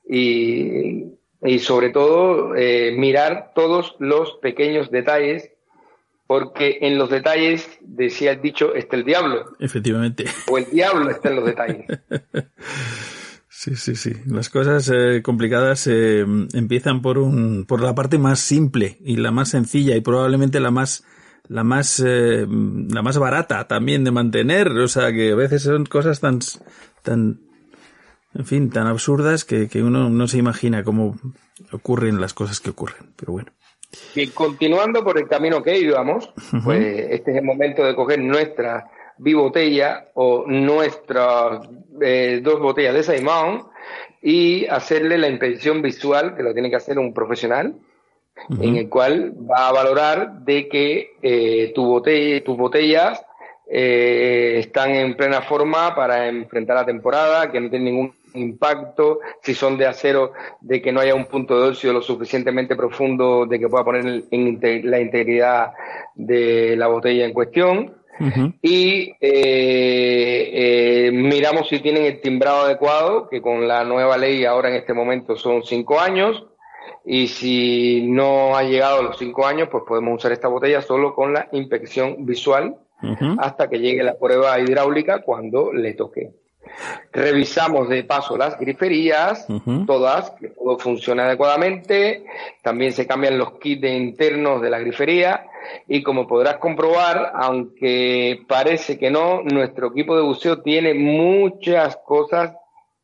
[0.08, 1.04] y,
[1.42, 5.50] y sobre todo eh, mirar todos los pequeños detalles
[6.26, 9.44] porque en los detalles, decía el dicho, está el diablo.
[9.58, 10.24] Efectivamente.
[10.50, 11.84] O el diablo está en los detalles.
[13.64, 14.12] Sí, sí, sí.
[14.26, 19.30] Las cosas eh, complicadas eh, empiezan por un, por la parte más simple y la
[19.30, 21.02] más sencilla y probablemente la más,
[21.48, 24.68] la más, eh, la más barata también de mantener.
[24.68, 26.40] O sea, que a veces son cosas tan,
[27.00, 27.40] tan,
[28.34, 31.16] en fin, tan absurdas que, que uno no se imagina cómo
[31.72, 33.14] ocurren las cosas que ocurren.
[33.16, 33.50] Pero bueno.
[34.14, 38.90] Y continuando por el camino que íbamos, pues este es el momento de coger nuestra
[39.18, 41.68] bibotella o nuestras
[42.00, 43.66] eh, dos botellas de Saimón
[44.22, 47.74] y hacerle la inspección visual, que lo tiene que hacer un profesional,
[48.60, 53.24] en el cual va a valorar de que eh, tu botella, tus botellas
[53.66, 59.54] eh, están en plena forma para enfrentar la temporada, que no tienen ningún impacto, si
[59.54, 63.58] son de acero, de que no haya un punto de óxido lo suficientemente profundo de
[63.58, 65.72] que pueda poner en la integridad
[66.14, 67.94] de la botella en cuestión.
[68.62, 74.68] Y eh, eh, miramos si tienen el timbrado adecuado, que con la nueva ley ahora
[74.68, 76.46] en este momento son cinco años.
[77.04, 81.14] Y si no ha llegado a los cinco años, pues podemos usar esta botella solo
[81.14, 82.76] con la inspección visual
[83.38, 86.30] hasta que llegue la prueba hidráulica cuando le toque.
[87.12, 89.46] Revisamos de paso las griferías,
[89.86, 92.24] todas, que todo funcione adecuadamente.
[92.62, 95.46] También se cambian los kits internos de la grifería.
[95.88, 102.52] Y como podrás comprobar, aunque parece que no, nuestro equipo de buceo tiene muchas cosas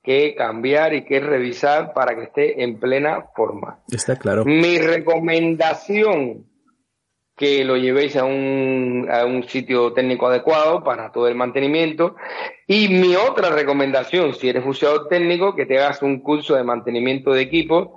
[0.02, 3.78] que cambiar y que revisar para que esté en plena forma.
[3.90, 4.44] Está claro.
[4.44, 6.49] Mi recomendación
[7.40, 12.14] que lo llevéis a un, sitio técnico adecuado para todo el mantenimiento.
[12.66, 17.32] Y mi otra recomendación, si eres buceador técnico, que te hagas un curso de mantenimiento
[17.32, 17.96] de equipo,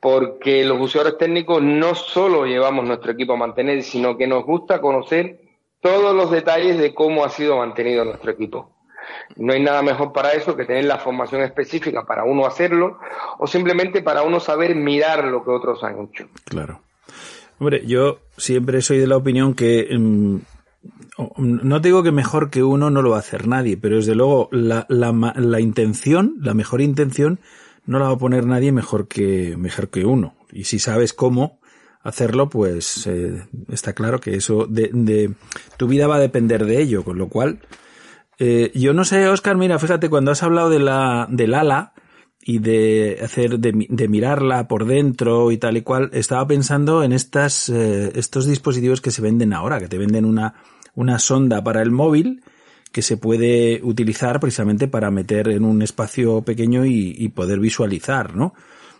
[0.00, 4.80] porque los buceadores técnicos no solo llevamos nuestro equipo a mantener, sino que nos gusta
[4.80, 5.42] conocer
[5.82, 8.70] todos los detalles de cómo ha sido mantenido nuestro equipo.
[9.36, 12.98] No hay nada mejor para eso que tener la formación específica para uno hacerlo
[13.36, 16.28] o simplemente para uno saber mirar lo que otros han hecho.
[16.46, 16.80] Claro.
[17.60, 20.38] Hombre, yo siempre soy de la opinión que mm,
[21.36, 24.48] no digo que mejor que uno no lo va a hacer nadie, pero desde luego
[24.50, 27.38] la, la, la, intención, la mejor intención,
[27.84, 30.34] no la va a poner nadie mejor que, mejor que uno.
[30.50, 31.60] Y si sabes cómo
[32.02, 35.34] hacerlo, pues eh, está claro que eso de, de,
[35.76, 37.60] tu vida va a depender de ello, con lo cual
[38.38, 41.92] eh, yo no sé, Oscar, mira, fíjate, cuando has hablado de la, del ala,
[42.42, 47.12] y de hacer, de, de, mirarla por dentro y tal y cual, estaba pensando en
[47.12, 50.54] estas, eh, estos dispositivos que se venden ahora, que te venden una,
[50.94, 52.42] una sonda para el móvil
[52.92, 58.54] que se puede utilizar precisamente para meter en un espacio pequeño y, poder visualizar, ¿no?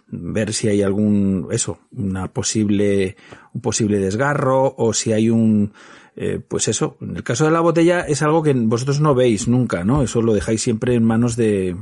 [0.06, 3.16] Ver si hay algún, eso, una posible,
[3.52, 5.72] un posible desgarro o si hay un,
[6.14, 9.48] eh, pues eso, en el caso de la botella es algo que vosotros no veis
[9.48, 10.02] nunca, ¿no?
[10.02, 11.74] Eso lo dejáis siempre en manos de,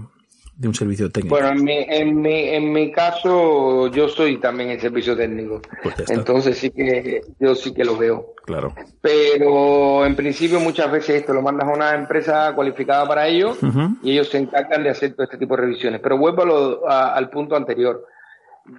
[0.59, 1.37] de un servicio técnico.
[1.37, 5.63] Bueno, en mi, en mi, en mi caso, yo soy también el servicio técnico.
[5.83, 8.35] Pues Entonces sí que yo sí que lo veo.
[8.45, 8.75] Claro.
[9.01, 13.57] Pero en principio muchas veces esto lo mandas a una empresa cualificada para ello
[14.03, 16.01] y ellos se encargan de hacer todo este tipo de revisiones.
[16.01, 18.05] Pero vuelvo al punto anterior.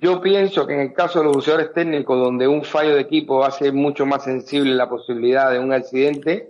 [0.02, 3.44] Yo pienso que en el caso de los buceadores técnicos, donde un fallo de equipo
[3.44, 6.50] hace mucho más sensible la posibilidad de un accidente,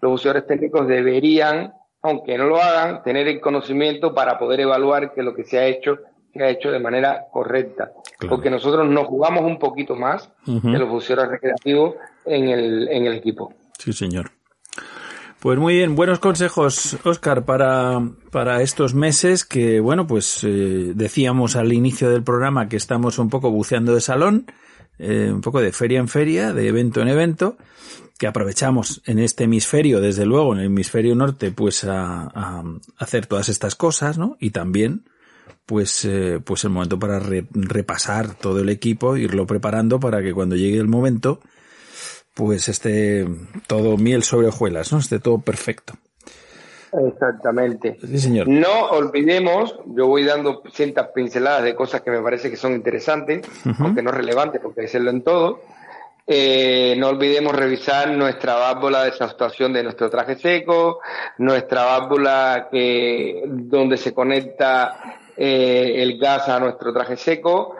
[0.00, 5.22] los buceadores técnicos deberían aunque no lo hagan, tener el conocimiento para poder evaluar que
[5.22, 5.98] lo que se ha hecho
[6.32, 7.92] se ha hecho de manera correcta.
[8.28, 13.52] Porque nosotros nos jugamos un poquito más de los recreativos en el, en el equipo.
[13.78, 14.30] Sí, señor.
[15.40, 17.98] Pues muy bien, buenos consejos, Oscar, para,
[18.30, 23.30] para estos meses que, bueno, pues eh, decíamos al inicio del programa que estamos un
[23.30, 24.44] poco buceando de salón,
[24.98, 27.56] eh, un poco de feria en feria, de evento en evento,
[28.20, 32.62] que aprovechamos en este hemisferio, desde luego, en el hemisferio norte, pues a, a
[32.98, 34.36] hacer todas estas cosas, ¿no?
[34.38, 35.08] Y también,
[35.64, 40.34] pues, eh, pues el momento para re, repasar todo el equipo, irlo preparando para que
[40.34, 41.40] cuando llegue el momento,
[42.34, 43.26] pues esté
[43.66, 44.98] todo miel sobre hojuelas, ¿no?
[44.98, 45.94] Esté todo perfecto.
[46.92, 47.96] Exactamente.
[48.06, 48.48] Sí, señor.
[48.48, 53.46] No olvidemos, yo voy dando ciertas pinceladas de cosas que me parece que son interesantes,
[53.64, 53.76] uh -huh.
[53.78, 55.62] aunque no relevantes, porque hay que hacerlo en todo.
[56.32, 61.00] Eh, no olvidemos revisar nuestra válvula de saturación de nuestro traje seco,
[61.38, 67.74] nuestra válvula que, donde se conecta eh, el gas a nuestro traje seco.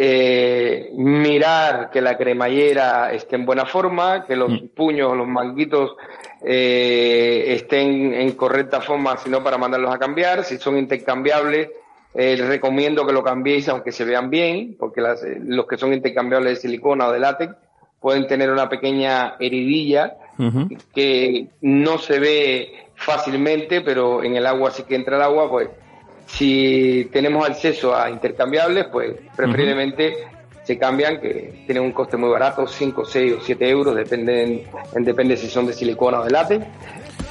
[0.00, 4.68] eh, mirar que la cremallera esté en buena forma, que los Mm.
[4.76, 5.96] puños, los manguitos
[6.44, 10.44] eh, estén en correcta forma, sino para mandarlos a cambiar.
[10.44, 11.70] Si son intercambiables,
[12.14, 15.76] eh, les recomiendo que lo cambiéis aunque se vean bien, porque las- eh, los que
[15.76, 17.54] son intercambiables de silicona o de látex
[18.00, 20.16] pueden tener una pequeña heridilla
[20.94, 25.68] que no se ve fácilmente, pero en el agua sí que entra el agua, pues
[26.26, 30.14] si tenemos acceso a intercambiables, pues preferiblemente
[30.62, 35.04] se cambian, que tienen un coste muy barato, 5, 6 o 7 euros, depende, en,
[35.04, 36.66] depende si son de silicona o de látex.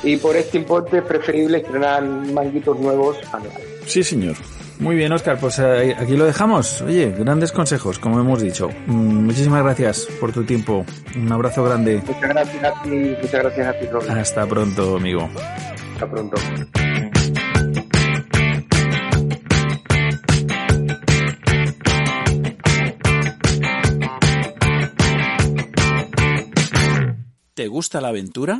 [0.04, 3.64] Y por este importe es preferible estrenar manguitos nuevos anuales.
[3.86, 4.36] Sí, señor.
[4.80, 6.82] Muy bien, Oscar, pues eh, aquí lo dejamos.
[6.82, 8.70] Oye, grandes consejos, como hemos dicho.
[8.86, 10.86] Mm, Muchísimas gracias por tu tiempo.
[11.16, 12.02] Un abrazo grande.
[12.06, 14.12] Muchas gracias a ti, muchas gracias a ti, Robin.
[14.12, 15.30] Hasta pronto, amigo.
[15.94, 16.38] Hasta pronto.
[27.56, 28.60] ¿Te gusta la aventura?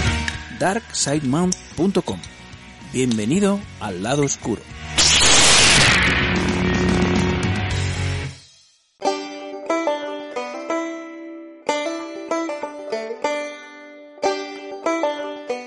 [0.61, 2.19] darksidemount.com.
[2.93, 4.61] Bienvenido al lado oscuro.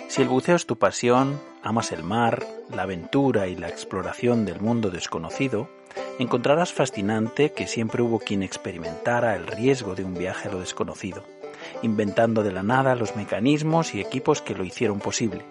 [0.06, 4.60] Si el buceo es tu pasión, amas el mar, la aventura y la exploración del
[4.60, 5.68] mundo desconocido,
[6.20, 11.24] encontrarás fascinante que siempre hubo quien experimentara el riesgo de un viaje a lo desconocido,
[11.82, 15.44] inventando de la nada los mecanismos y equipos que lo hicieron posible,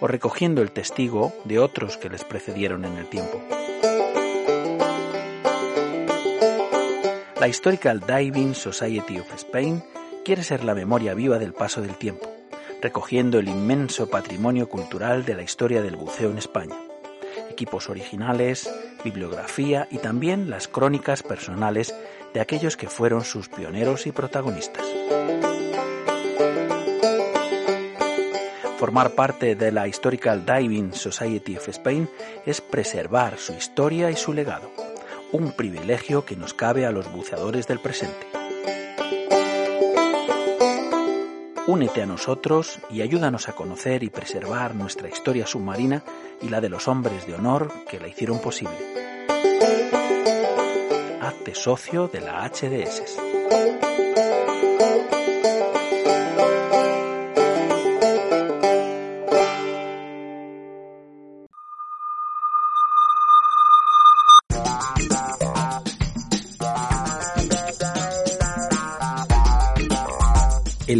[0.00, 3.40] o recogiendo el testigo de otros que les precedieron en el tiempo.
[7.42, 9.82] La Historical Diving Society of Spain
[10.24, 12.30] quiere ser la memoria viva del paso del tiempo,
[12.80, 16.76] recogiendo el inmenso patrimonio cultural de la historia del buceo en España.
[17.50, 18.72] Equipos originales,
[19.04, 21.94] bibliografía y también las crónicas personales
[22.32, 24.86] de aquellos que fueron sus pioneros y protagonistas.
[28.82, 32.10] Formar parte de la Historical Diving Society of Spain
[32.44, 34.72] es preservar su historia y su legado,
[35.30, 38.26] un privilegio que nos cabe a los buceadores del presente.
[41.68, 46.02] Únete a nosotros y ayúdanos a conocer y preservar nuestra historia submarina
[46.40, 48.74] y la de los hombres de honor que la hicieron posible.
[51.20, 54.01] Hazte socio de la HDS.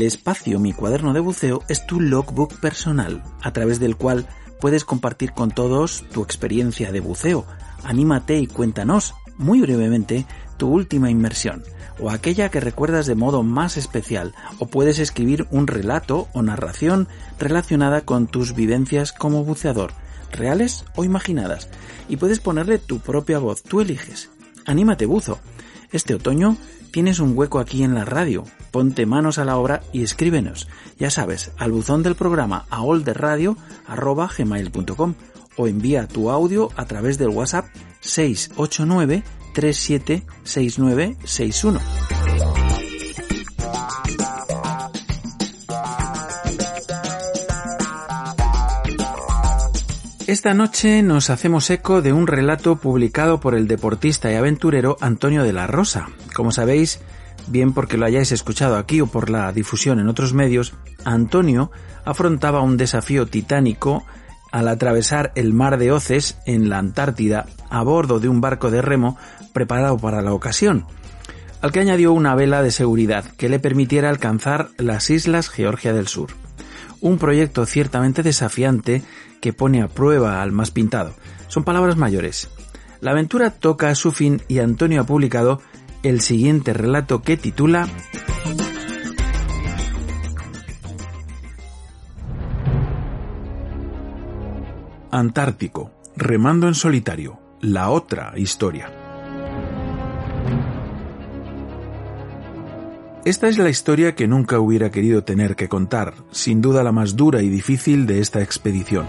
[0.06, 4.26] Espacio Mi cuaderno de buceo es tu logbook personal, a través del cual
[4.60, 7.46] puedes compartir con todos tu experiencia de buceo.
[7.84, 10.26] Anímate y cuéntanos, muy brevemente,
[10.56, 11.62] tu última inmersión,
[12.00, 17.06] o aquella que recuerdas de modo más especial, o puedes escribir un relato o narración
[17.38, 19.92] relacionada con tus vivencias como buceador,
[20.32, 21.68] reales o imaginadas,
[22.08, 24.30] y puedes ponerle tu propia voz, tú eliges.
[24.66, 25.38] Anímate, buzo.
[25.92, 26.56] Este otoño
[26.90, 28.44] tienes un hueco aquí en la radio.
[28.72, 30.66] Ponte manos a la obra y escríbenos.
[30.98, 35.14] Ya sabes, al buzón del programa aolderradio.gmail.com
[35.56, 37.66] o envía tu audio a través del WhatsApp
[38.00, 39.22] 689
[39.52, 41.80] 376961.
[50.26, 55.42] Esta noche nos hacemos eco de un relato publicado por el deportista y aventurero Antonio
[55.42, 56.08] de la Rosa.
[56.34, 57.00] Como sabéis,
[57.48, 60.74] bien porque lo hayáis escuchado aquí o por la difusión en otros medios,
[61.04, 61.70] Antonio
[62.04, 64.04] afrontaba un desafío titánico
[64.50, 68.82] al atravesar el mar de Oces en la Antártida a bordo de un barco de
[68.82, 69.16] remo
[69.52, 70.86] preparado para la ocasión,
[71.60, 76.08] al que añadió una vela de seguridad que le permitiera alcanzar las islas Georgia del
[76.08, 76.30] Sur.
[77.00, 79.02] Un proyecto ciertamente desafiante
[79.40, 81.14] que pone a prueba al más pintado.
[81.48, 82.48] Son palabras mayores.
[83.00, 85.60] La aventura toca a su fin y Antonio ha publicado
[86.02, 87.88] el siguiente relato que titula
[95.10, 98.90] Antártico, remando en solitario, la otra historia.
[103.24, 107.14] Esta es la historia que nunca hubiera querido tener que contar, sin duda la más
[107.14, 109.06] dura y difícil de esta expedición.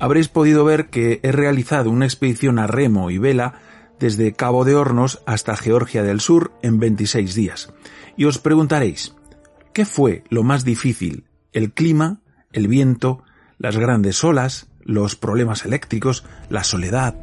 [0.00, 3.54] Habréis podido ver que he realizado una expedición a remo y vela
[3.98, 7.72] desde Cabo de Hornos hasta Georgia del Sur en 26 días.
[8.16, 9.14] Y os preguntaréis,
[9.72, 11.24] ¿qué fue lo más difícil?
[11.52, 12.20] ¿El clima?
[12.52, 13.22] ¿El viento?
[13.58, 14.68] ¿Las grandes olas?
[14.82, 16.24] ¿Los problemas eléctricos?
[16.48, 17.16] ¿La soledad?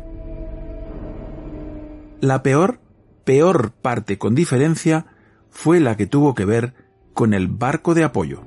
[2.21, 2.79] La peor
[3.23, 5.07] peor parte con diferencia
[5.49, 6.73] fue la que tuvo que ver
[7.13, 8.43] con el barco de apoyo.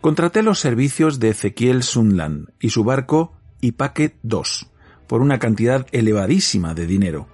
[0.00, 4.69] Contraté los servicios de Ezequiel Sunland y su barco Ipaque 2
[5.10, 7.26] por una cantidad elevadísima de dinero,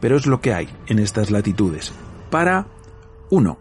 [0.00, 1.92] pero es lo que hay en estas latitudes.
[2.28, 2.66] Para
[3.30, 3.56] 1.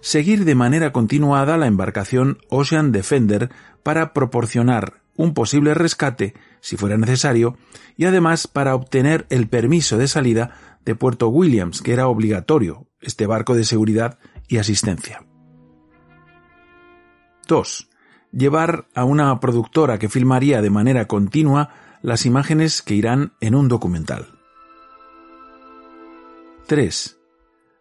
[0.00, 3.50] Seguir de manera continuada la embarcación Ocean Defender
[3.82, 6.32] para proporcionar un posible rescate
[6.62, 7.58] si fuera necesario,
[7.94, 13.26] y además para obtener el permiso de salida de Puerto Williams, que era obligatorio, este
[13.26, 14.18] barco de seguridad
[14.48, 15.26] y asistencia.
[17.48, 17.90] 2.
[18.32, 23.66] Llevar a una productora que filmaría de manera continua las imágenes que irán en un
[23.66, 24.26] documental.
[26.66, 27.18] 3.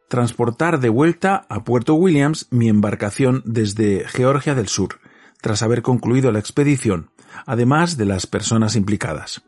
[0.08, 5.02] Transportar de vuelta a Puerto Williams mi embarcación desde Georgia del Sur,
[5.42, 7.12] tras haber concluido la expedición,
[7.46, 9.44] además de las personas implicadas.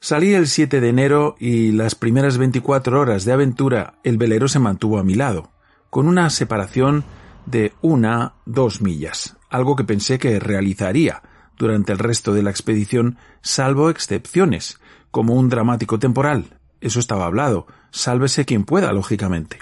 [0.00, 4.60] Salí el 7 de enero y las primeras 24 horas de aventura el velero se
[4.60, 5.50] mantuvo a mi lado,
[5.90, 7.02] con una separación
[7.46, 11.20] de una dos millas, algo que pensé que realizaría
[11.58, 16.58] durante el resto de la expedición, salvo excepciones, como un dramático temporal.
[16.80, 19.58] Eso estaba hablado, sálvese quien pueda, lógicamente.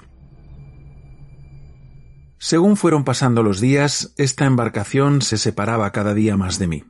[2.39, 6.85] Según fueron pasando los días, esta embarcación se separaba cada día más de mí.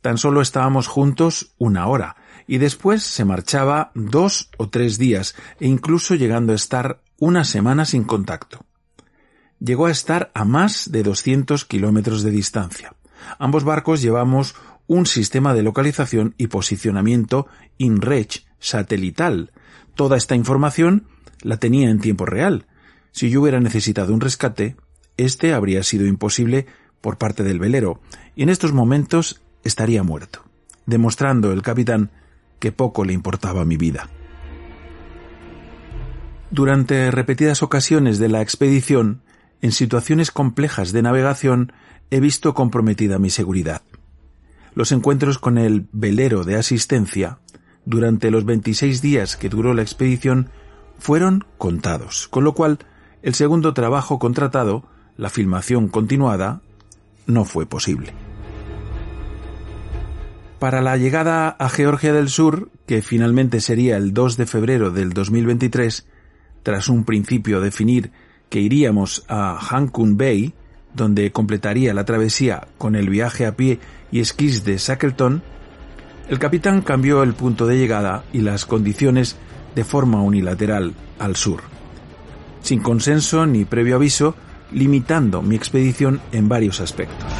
[0.00, 5.66] Tan solo estábamos juntos una hora, y después se marchaba dos o tres días, e
[5.66, 8.64] incluso llegando a estar una semana sin contacto.
[9.58, 12.94] Llegó a estar a más de 200 kilómetros de distancia.
[13.38, 14.54] Ambos barcos llevamos
[14.86, 17.46] un sistema de localización y posicionamiento
[17.78, 19.52] InReach satelital.
[19.94, 21.06] Toda esta información
[21.42, 22.66] la tenía en tiempo real,
[23.16, 24.76] si yo hubiera necesitado un rescate,
[25.16, 26.66] este habría sido imposible
[27.00, 28.00] por parte del velero,
[28.34, 30.44] y en estos momentos estaría muerto,
[30.84, 32.10] demostrando el capitán
[32.58, 34.10] que poco le importaba mi vida.
[36.50, 39.22] Durante repetidas ocasiones de la expedición,
[39.62, 41.72] en situaciones complejas de navegación,
[42.10, 43.82] he visto comprometida mi seguridad.
[44.74, 47.38] Los encuentros con el velero de asistencia,
[47.84, 50.50] durante los 26 días que duró la expedición,
[50.98, 52.78] fueron contados, con lo cual
[53.22, 54.84] el segundo trabajo contratado,
[55.16, 56.62] la filmación continuada,
[57.26, 58.12] no fue posible.
[60.58, 65.12] Para la llegada a Georgia del Sur, que finalmente sería el 2 de febrero del
[65.12, 66.06] 2023,
[66.62, 68.10] tras un principio definir
[68.48, 70.54] que iríamos a Hankun Bay,
[70.96, 73.78] donde completaría la travesía con el viaje a pie
[74.10, 75.42] y esquís de Shackleton,
[76.28, 79.36] el capitán cambió el punto de llegada y las condiciones
[79.74, 81.76] de forma unilateral al sur
[82.66, 84.34] sin consenso ni previo aviso,
[84.72, 87.32] limitando mi expedición en varios aspectos.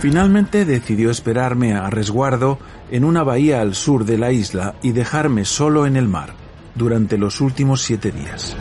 [0.00, 2.58] Finalmente decidió esperarme a resguardo
[2.90, 6.32] en una bahía al sur de la isla y dejarme solo en el mar
[6.74, 8.56] durante los últimos siete días.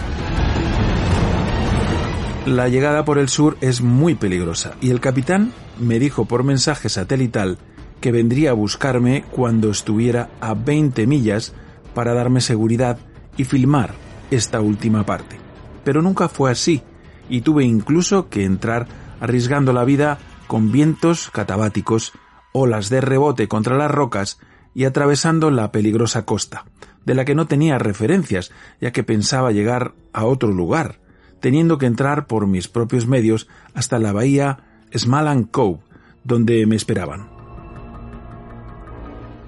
[2.48, 6.88] La llegada por el sur es muy peligrosa y el capitán me dijo por mensaje
[6.88, 7.58] satelital
[8.00, 11.54] que vendría a buscarme cuando estuviera a 20 millas
[11.94, 13.00] para darme seguridad
[13.36, 13.96] y filmar
[14.32, 15.36] esta última parte.
[15.84, 16.82] Pero nunca fue así,
[17.28, 18.88] y tuve incluso que entrar
[19.20, 20.18] arriesgando la vida
[20.48, 22.14] con vientos catabáticos,
[22.54, 24.40] olas de rebote contra las rocas
[24.74, 26.64] y atravesando la peligrosa costa,
[27.04, 31.02] de la que no tenía referencias, ya que pensaba llegar a otro lugar,
[31.48, 34.58] teniendo que entrar por mis propios medios hasta la bahía
[34.94, 35.80] Smalan Cove,
[36.26, 37.30] donde me esperaban.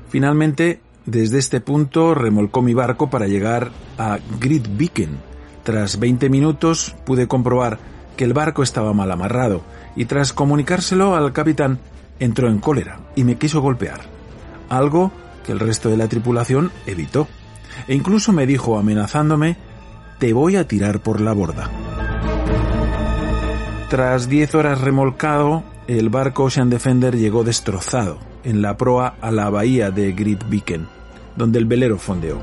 [0.08, 5.18] Finalmente desde este punto remolcó mi barco para llegar a Gridviken.
[5.64, 7.80] Tras 20 minutos pude comprobar
[8.16, 9.62] que el barco estaba mal amarrado
[9.98, 11.80] y tras comunicárselo al capitán
[12.18, 14.04] entró en cólera y me quiso golpear,
[14.70, 15.12] algo
[15.46, 17.28] que el resto de la tripulación evitó.
[17.90, 19.58] E incluso me dijo amenazándome,
[20.20, 21.70] te voy a tirar por la borda.
[23.90, 29.50] Tras 10 horas remolcado, el barco Ocean Defender llegó destrozado en la proa a la
[29.50, 31.00] bahía de Gridviken
[31.40, 32.38] donde el velero fondeó.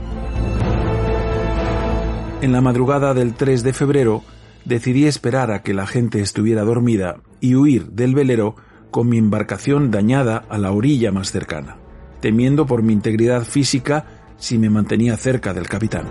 [2.41, 4.25] En la madrugada del 3 de febrero
[4.65, 8.57] decidí esperar a que la gente estuviera dormida y huir del velero
[8.91, 11.77] con mi embarcación dañada a la orilla más cercana,
[12.21, 14.07] temiendo por mi integridad física
[14.39, 16.07] si me mantenía cerca del capitán.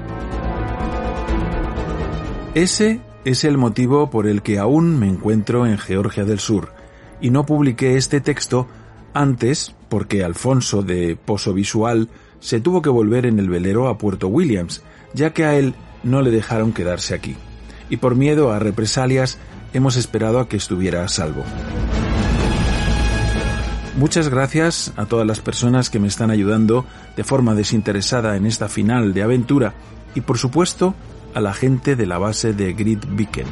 [2.56, 6.72] Ese es el motivo por el que aún me encuentro en Georgia del Sur
[7.20, 8.66] y no publiqué este texto
[9.14, 12.08] antes porque Alfonso de Pozo Visual
[12.40, 14.84] se tuvo que volver en el velero a Puerto Williams,
[15.14, 17.36] ya que a él no le dejaron quedarse aquí.
[17.90, 19.38] Y por miedo a represalias
[19.74, 21.44] hemos esperado a que estuviera a salvo.
[23.98, 26.86] Muchas gracias a todas las personas que me están ayudando
[27.18, 29.74] de forma desinteresada en esta final de aventura
[30.16, 30.96] y por supuesto
[31.36, 33.46] a la gente de la base de Grid Beacon.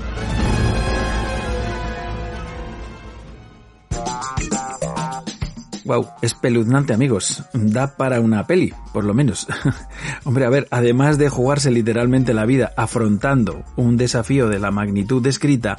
[5.85, 7.43] Wow, espeluznante amigos.
[7.53, 9.47] Da para una peli, por lo menos.
[10.23, 15.21] Hombre, a ver, además de jugarse literalmente la vida afrontando un desafío de la magnitud
[15.21, 15.77] descrita,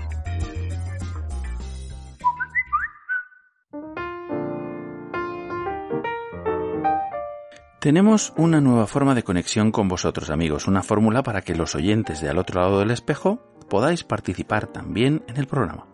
[7.82, 12.20] Tenemos una nueva forma de conexión con vosotros amigos, una fórmula para que los oyentes
[12.20, 15.88] de al otro lado del espejo podáis participar también en el programa.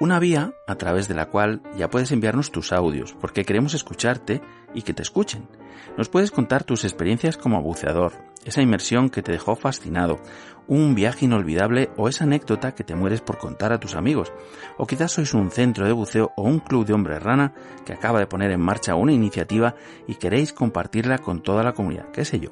[0.00, 4.42] Una vía a través de la cual ya puedes enviarnos tus audios, porque queremos escucharte
[4.74, 5.48] y que te escuchen.
[5.96, 8.12] Nos puedes contar tus experiencias como buceador,
[8.44, 10.18] esa inmersión que te dejó fascinado,
[10.66, 14.32] un viaje inolvidable o esa anécdota que te mueres por contar a tus amigos.
[14.78, 17.52] O quizás sois un centro de buceo o un club de hombres rana
[17.84, 19.74] que acaba de poner en marcha una iniciativa
[20.06, 22.50] y queréis compartirla con toda la comunidad, qué sé yo.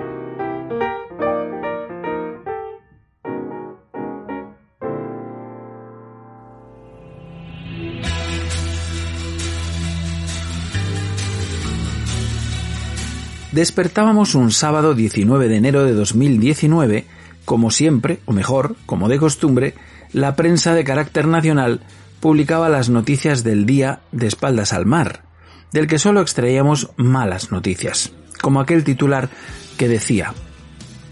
[13.58, 17.06] Despertábamos un sábado 19 de enero de 2019,
[17.44, 19.74] como siempre, o mejor, como de costumbre,
[20.12, 21.80] la prensa de carácter nacional
[22.20, 25.24] publicaba las noticias del día de espaldas al mar,
[25.72, 29.28] del que solo extraíamos malas noticias, como aquel titular
[29.76, 30.34] que decía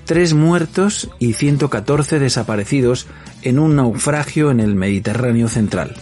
[0.05, 3.09] Tres muertos y 114 desaparecidos
[3.43, 5.97] en un naufragio en el Mediterráneo central.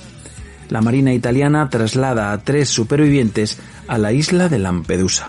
[0.68, 3.58] La Marina italiana traslada a tres supervivientes
[3.88, 5.26] a la isla de Lampedusa.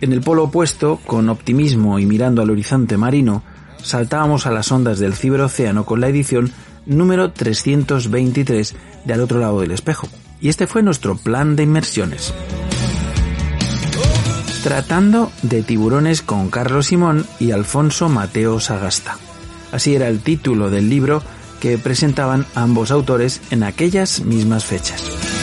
[0.00, 3.42] En el polo opuesto, con optimismo y mirando al horizonte marino,
[3.82, 6.52] saltábamos a las ondas del ciberocéano con la edición
[6.86, 10.08] número 323 de Al otro lado del espejo.
[10.40, 12.32] Y este fue nuestro plan de inmersiones.
[14.62, 19.16] Tratando de tiburones con Carlos Simón y Alfonso Mateo Sagasta.
[19.72, 21.22] Así era el título del libro
[21.60, 25.37] que presentaban ambos autores en aquellas mismas fechas.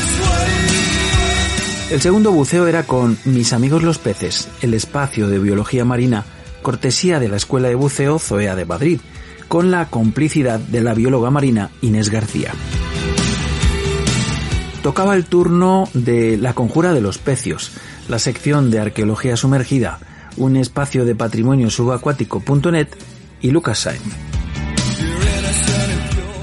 [1.91, 6.25] El segundo buceo era con Mis amigos los peces, el espacio de biología marina,
[6.63, 8.99] cortesía de la Escuela de Buceo Zoea de Madrid,
[9.47, 12.53] con la complicidad de la bióloga marina Inés García.
[14.81, 17.71] Tocaba el turno de La Conjura de los Pecios,
[18.09, 19.99] la sección de Arqueología Sumergida,
[20.37, 22.87] un espacio de patrimonio subacuático.net
[23.41, 24.01] y Lucas Sainz.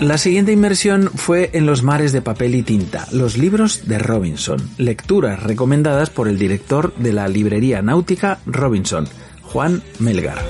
[0.03, 4.59] La siguiente inmersión fue en los mares de papel y tinta, los libros de Robinson,
[4.77, 9.07] lecturas recomendadas por el director de la librería náutica Robinson,
[9.43, 10.43] Juan Melgar.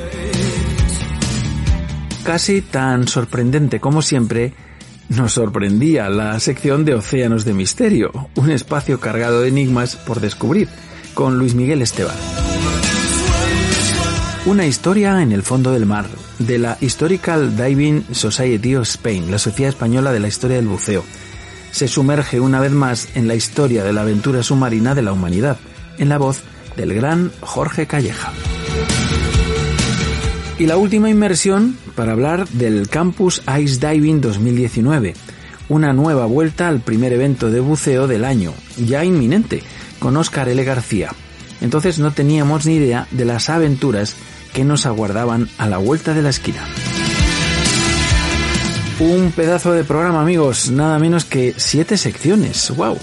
[2.24, 4.54] Casi tan sorprendente como siempre,
[5.10, 10.70] nos sorprendía la sección de Océanos de Misterio, un espacio cargado de enigmas por descubrir,
[11.12, 12.16] con Luis Miguel Esteban.
[14.46, 16.06] Una historia en el fondo del mar,
[16.46, 21.04] de la Historical Diving Society of Spain, la Sociedad Española de la Historia del Buceo.
[21.70, 25.56] se sumerge una vez más en la historia de la aventura submarina de la humanidad,
[25.98, 26.42] en la voz
[26.76, 28.32] del gran Jorge Calleja.
[30.58, 35.14] Y la última inmersión para hablar del Campus Ice Diving 2019,
[35.68, 39.62] una nueva vuelta al primer evento de buceo del año, ya inminente,
[39.98, 40.62] con Óscar L.
[40.64, 41.10] García.
[41.60, 44.16] Entonces no teníamos ni idea de las aventuras
[44.52, 46.64] que nos aguardaban a la vuelta de la esquina.
[49.00, 52.70] Un pedazo de programa, amigos, nada menos que siete secciones.
[52.76, 52.98] ¡Wow!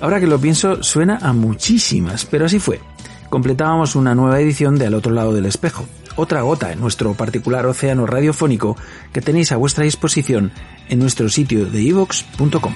[0.00, 2.80] Ahora que lo pienso, suena a muchísimas, pero así fue.
[3.28, 5.86] Completábamos una nueva edición de Al otro lado del espejo,
[6.16, 8.76] otra gota en nuestro particular océano radiofónico
[9.12, 10.52] que tenéis a vuestra disposición
[10.88, 12.74] en nuestro sitio de ivox.com.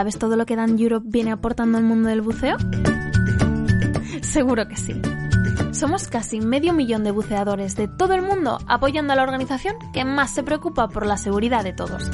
[0.00, 2.56] ¿Sabes todo lo que Dan Europe viene aportando al mundo del buceo?
[4.22, 4.98] Seguro que sí.
[5.72, 10.06] Somos casi medio millón de buceadores de todo el mundo apoyando a la organización que
[10.06, 12.10] más se preocupa por la seguridad de todos.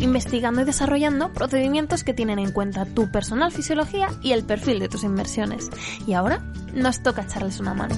[0.00, 4.88] Investigando y desarrollando procedimientos que tienen en cuenta tu personal fisiología y el perfil de
[4.88, 5.70] tus inversiones.
[6.04, 6.42] Y ahora
[6.74, 7.94] nos toca echarles una mano.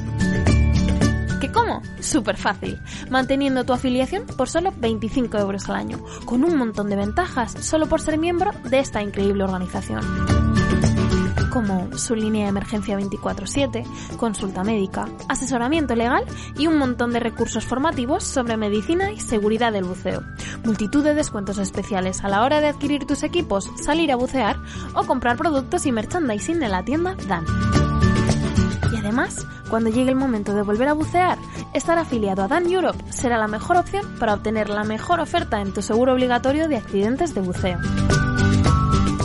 [1.52, 1.82] ¿Qué cómo?
[2.00, 2.80] Súper fácil,
[3.10, 7.86] manteniendo tu afiliación por solo 25 euros al año, con un montón de ventajas solo
[7.88, 10.00] por ser miembro de esta increíble organización
[11.52, 13.84] como su línea de emergencia 24/7,
[14.16, 16.24] consulta médica, asesoramiento legal
[16.56, 20.22] y un montón de recursos formativos sobre medicina y seguridad del buceo.
[20.64, 24.56] Multitud de descuentos especiales a la hora de adquirir tus equipos, salir a bucear
[24.94, 27.44] o comprar productos y merchandising en la tienda Dan.
[29.02, 31.36] Además, cuando llegue el momento de volver a bucear,
[31.74, 35.74] estar afiliado a Dan Europe será la mejor opción para obtener la mejor oferta en
[35.74, 37.78] tu seguro obligatorio de accidentes de buceo.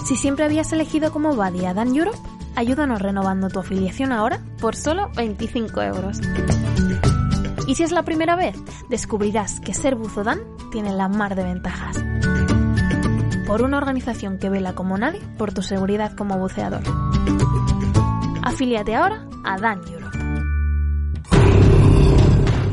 [0.03, 2.17] Si siempre habías elegido como buddy a Dan Europe,
[2.55, 6.21] ayúdanos renovando tu afiliación ahora por solo 25 euros.
[7.67, 8.55] Y si es la primera vez,
[8.89, 10.39] descubrirás que ser buzo Dan
[10.71, 12.03] tiene la mar de ventajas.
[13.45, 16.81] Por una organización que vela como nadie por tu seguridad como buceador.
[18.47, 20.17] Afíliate ahora a Dan Europe.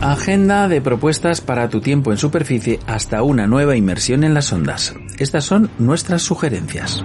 [0.01, 4.95] Agenda de propuestas para tu tiempo en superficie hasta una nueva inmersión en las ondas.
[5.19, 7.05] Estas son nuestras sugerencias.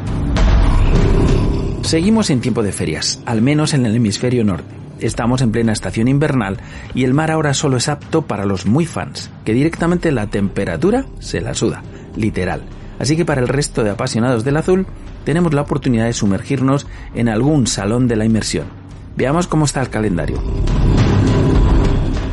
[1.81, 4.75] Seguimos en tiempo de ferias, al menos en el hemisferio norte.
[4.99, 6.59] Estamos en plena estación invernal
[6.93, 11.07] y el mar ahora solo es apto para los muy fans, que directamente la temperatura
[11.17, 11.81] se la suda,
[12.15, 12.61] literal.
[12.99, 14.85] Así que para el resto de apasionados del azul,
[15.23, 18.65] tenemos la oportunidad de sumergirnos en algún salón de la inmersión.
[19.15, 20.41] Veamos cómo está el calendario.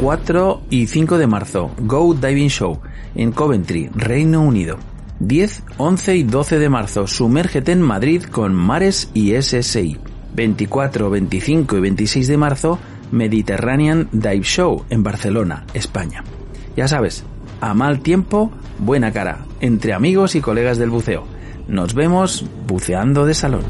[0.00, 2.80] 4 y 5 de marzo, Go Diving Show
[3.14, 4.78] en Coventry, Reino Unido.
[5.18, 9.96] 10, 11 y 12 de marzo, sumérgete en Madrid con Mares y SSI.
[10.34, 12.78] 24, 25 y 26 de marzo,
[13.10, 16.22] Mediterranean Dive Show en Barcelona, España.
[16.76, 17.24] Ya sabes,
[17.62, 21.24] a mal tiempo, buena cara, entre amigos y colegas del buceo.
[21.68, 23.62] Nos vemos buceando de salón.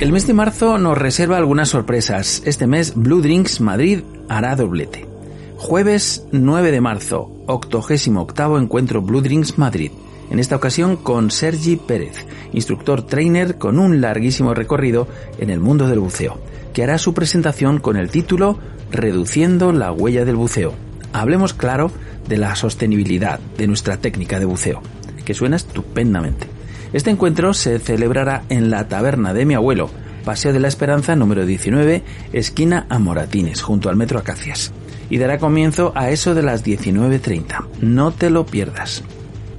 [0.00, 2.42] El mes de marzo nos reserva algunas sorpresas.
[2.44, 5.06] Este mes Blue Drinks Madrid hará doblete.
[5.56, 9.92] Jueves 9 de marzo, 88 encuentro Blue Drinks Madrid.
[10.30, 15.08] En esta ocasión con Sergi Pérez, instructor trainer con un larguísimo recorrido
[15.38, 16.38] en el mundo del buceo,
[16.74, 18.58] que hará su presentación con el título
[18.90, 20.74] Reduciendo la huella del buceo.
[21.14, 21.90] Hablemos claro
[22.28, 24.82] de la sostenibilidad de nuestra técnica de buceo,
[25.24, 26.46] que suena estupendamente.
[26.92, 29.90] Este encuentro se celebrará en la taberna de mi abuelo,
[30.24, 32.02] Paseo de la Esperanza número 19,
[32.32, 34.72] esquina a Moratines, junto al Metro Acacias.
[35.10, 37.66] Y dará comienzo a eso de las 19.30.
[37.80, 39.02] No te lo pierdas.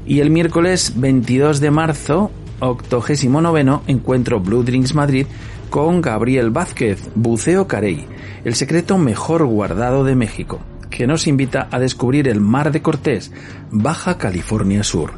[0.08, 5.28] Y el miércoles 22 de marzo, 89 encuentro Blue Drinks Madrid
[5.70, 8.08] con Gabriel Vázquez, Buceo Carey,
[8.44, 13.32] el secreto mejor guardado de México, que nos invita a descubrir el Mar de Cortés,
[13.72, 15.14] Baja California Sur,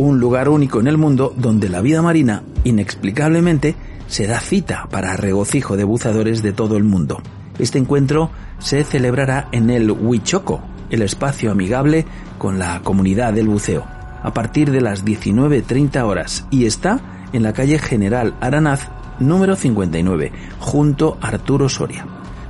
[0.00, 3.74] un lugar único en el mundo donde la vida marina, inexplicablemente,
[4.06, 7.20] se da cita para regocijo de buceadores de todo el mundo.
[7.58, 12.06] Este encuentro se celebrará en el Huichoco, el espacio amigable
[12.38, 13.84] con la comunidad del buceo,
[14.22, 20.32] a partir de las 19.30 horas y está en la calle General Aranaz número 59,
[20.60, 22.06] junto a Arturo Soria.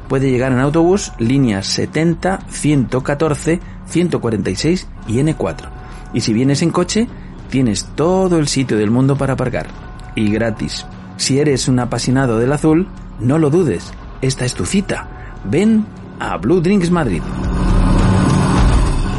[0.09, 5.69] Puede llegar en autobús líneas 70, 114, 146 y N4.
[6.13, 7.09] Y si vienes en coche,
[7.51, 9.67] tienes todo el sitio del mundo para aparcar.
[10.15, 10.87] Y gratis.
[11.17, 13.93] Si eres un apasionado del azul, no lo dudes.
[14.23, 15.35] Esta es tu cita.
[15.45, 15.85] Ven
[16.19, 17.23] a Blue Drinks Madrid.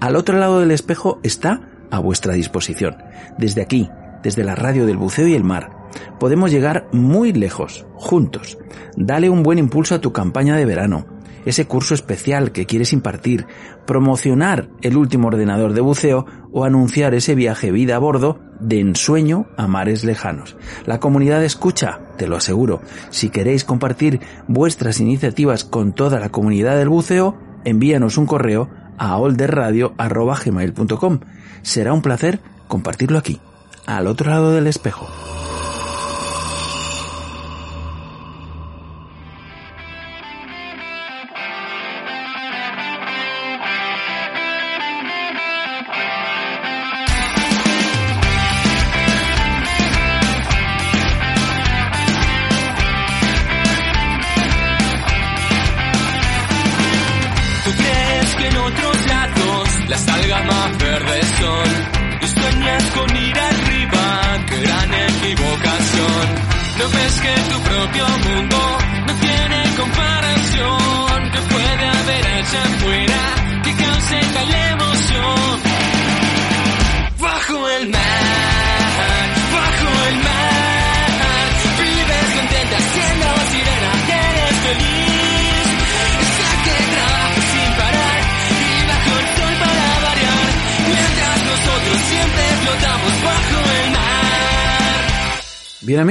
[0.00, 2.96] Al otro lado del espejo está a vuestra disposición.
[3.38, 3.88] Desde aquí,
[4.22, 5.70] desde la radio del buceo y el mar,
[6.18, 8.58] podemos llegar muy lejos, juntos.
[8.96, 11.06] Dale un buen impulso a tu campaña de verano,
[11.46, 13.46] ese curso especial que quieres impartir,
[13.86, 19.46] promocionar el último ordenador de buceo o anunciar ese viaje vida a bordo de ensueño
[19.56, 20.58] a mares lejanos.
[20.84, 22.82] La comunidad escucha, te lo aseguro.
[23.08, 28.68] Si queréis compartir vuestras iniciativas con toda la comunidad del buceo, envíanos un correo
[28.98, 31.20] a olderradio.gmail.com
[31.62, 33.40] será un placer compartirlo aquí,
[33.86, 35.08] al otro lado del espejo.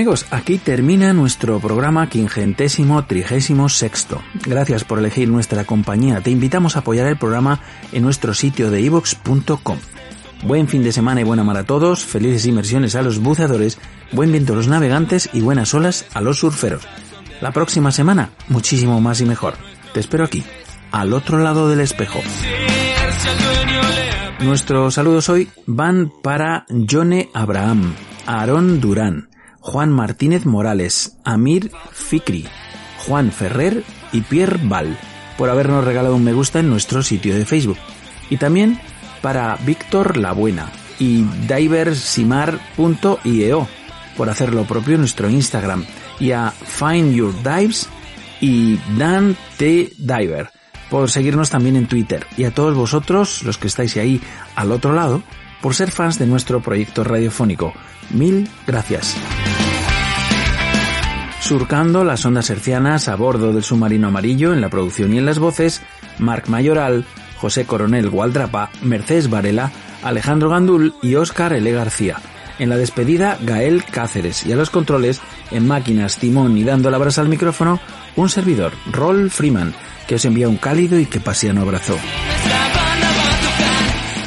[0.06, 4.22] Amigos, aquí termina nuestro programa quingentésimo trigésimo sexto.
[4.46, 6.22] Gracias por elegir nuestra compañía.
[6.22, 7.60] Te invitamos a apoyar el programa
[7.92, 9.80] en nuestro sitio de ivox.com.
[10.44, 13.80] Buen fin de semana y buena mar a todos, felices inmersiones a los buceadores,
[14.12, 16.88] buen viento a los navegantes y buenas olas a los surferos.
[17.42, 19.56] La próxima semana, muchísimo más y mejor.
[19.92, 20.44] Te espero aquí,
[20.92, 22.20] al otro lado del espejo.
[24.42, 27.96] Nuestros saludos hoy van para Jone Abraham,
[28.28, 29.30] Aarón Durán,
[29.66, 32.46] Juan Martínez Morales, Amir Fikri,
[33.00, 34.96] Juan Ferrer y Pierre Val
[35.40, 37.80] por habernos regalado un me gusta en nuestro sitio de Facebook.
[38.30, 38.80] Y también
[39.24, 43.68] para Víctor La Buena y diversimar.io
[44.16, 45.84] por hacer lo propio en nuestro Instagram
[46.20, 47.90] y a Find Your Dives
[48.42, 49.94] y Dan T.
[49.98, 50.52] Diver
[50.92, 54.22] por seguirnos también en Twitter y a todos vosotros, los que estáis ahí
[54.56, 55.24] al otro lado,
[55.60, 57.74] por ser fans de nuestro proyecto radiofónico.
[58.12, 59.18] Mil gracias.
[61.46, 65.38] Surcando las ondas hercianas a bordo del submarino amarillo en la producción y en las
[65.38, 65.84] voces,
[66.18, 67.06] Marc Mayoral,
[67.38, 71.72] José Coronel Gualdrapa, Mercedes Varela, Alejandro Gandul y Óscar L.
[71.72, 72.18] García.
[72.58, 76.98] En la despedida, Gael Cáceres y a los controles, en máquinas, timón y dando la
[76.98, 77.80] brasa al micrófono,
[78.16, 79.76] un servidor, Roll Freeman,
[80.08, 81.96] que os envía un cálido y que pasiano abrazo.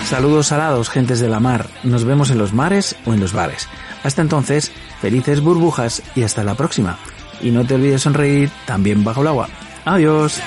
[0.09, 1.67] Saludos salados, gentes de la mar.
[1.83, 3.69] Nos vemos en los mares o en los bares.
[4.03, 6.99] Hasta entonces, felices burbujas y hasta la próxima.
[7.41, 9.49] Y no te olvides sonreír también bajo el agua.
[9.85, 10.41] Adiós.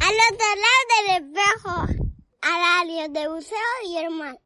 [0.00, 1.74] Al otro lado del espejo,
[2.42, 3.58] al área de buceo
[3.88, 4.38] y hermano.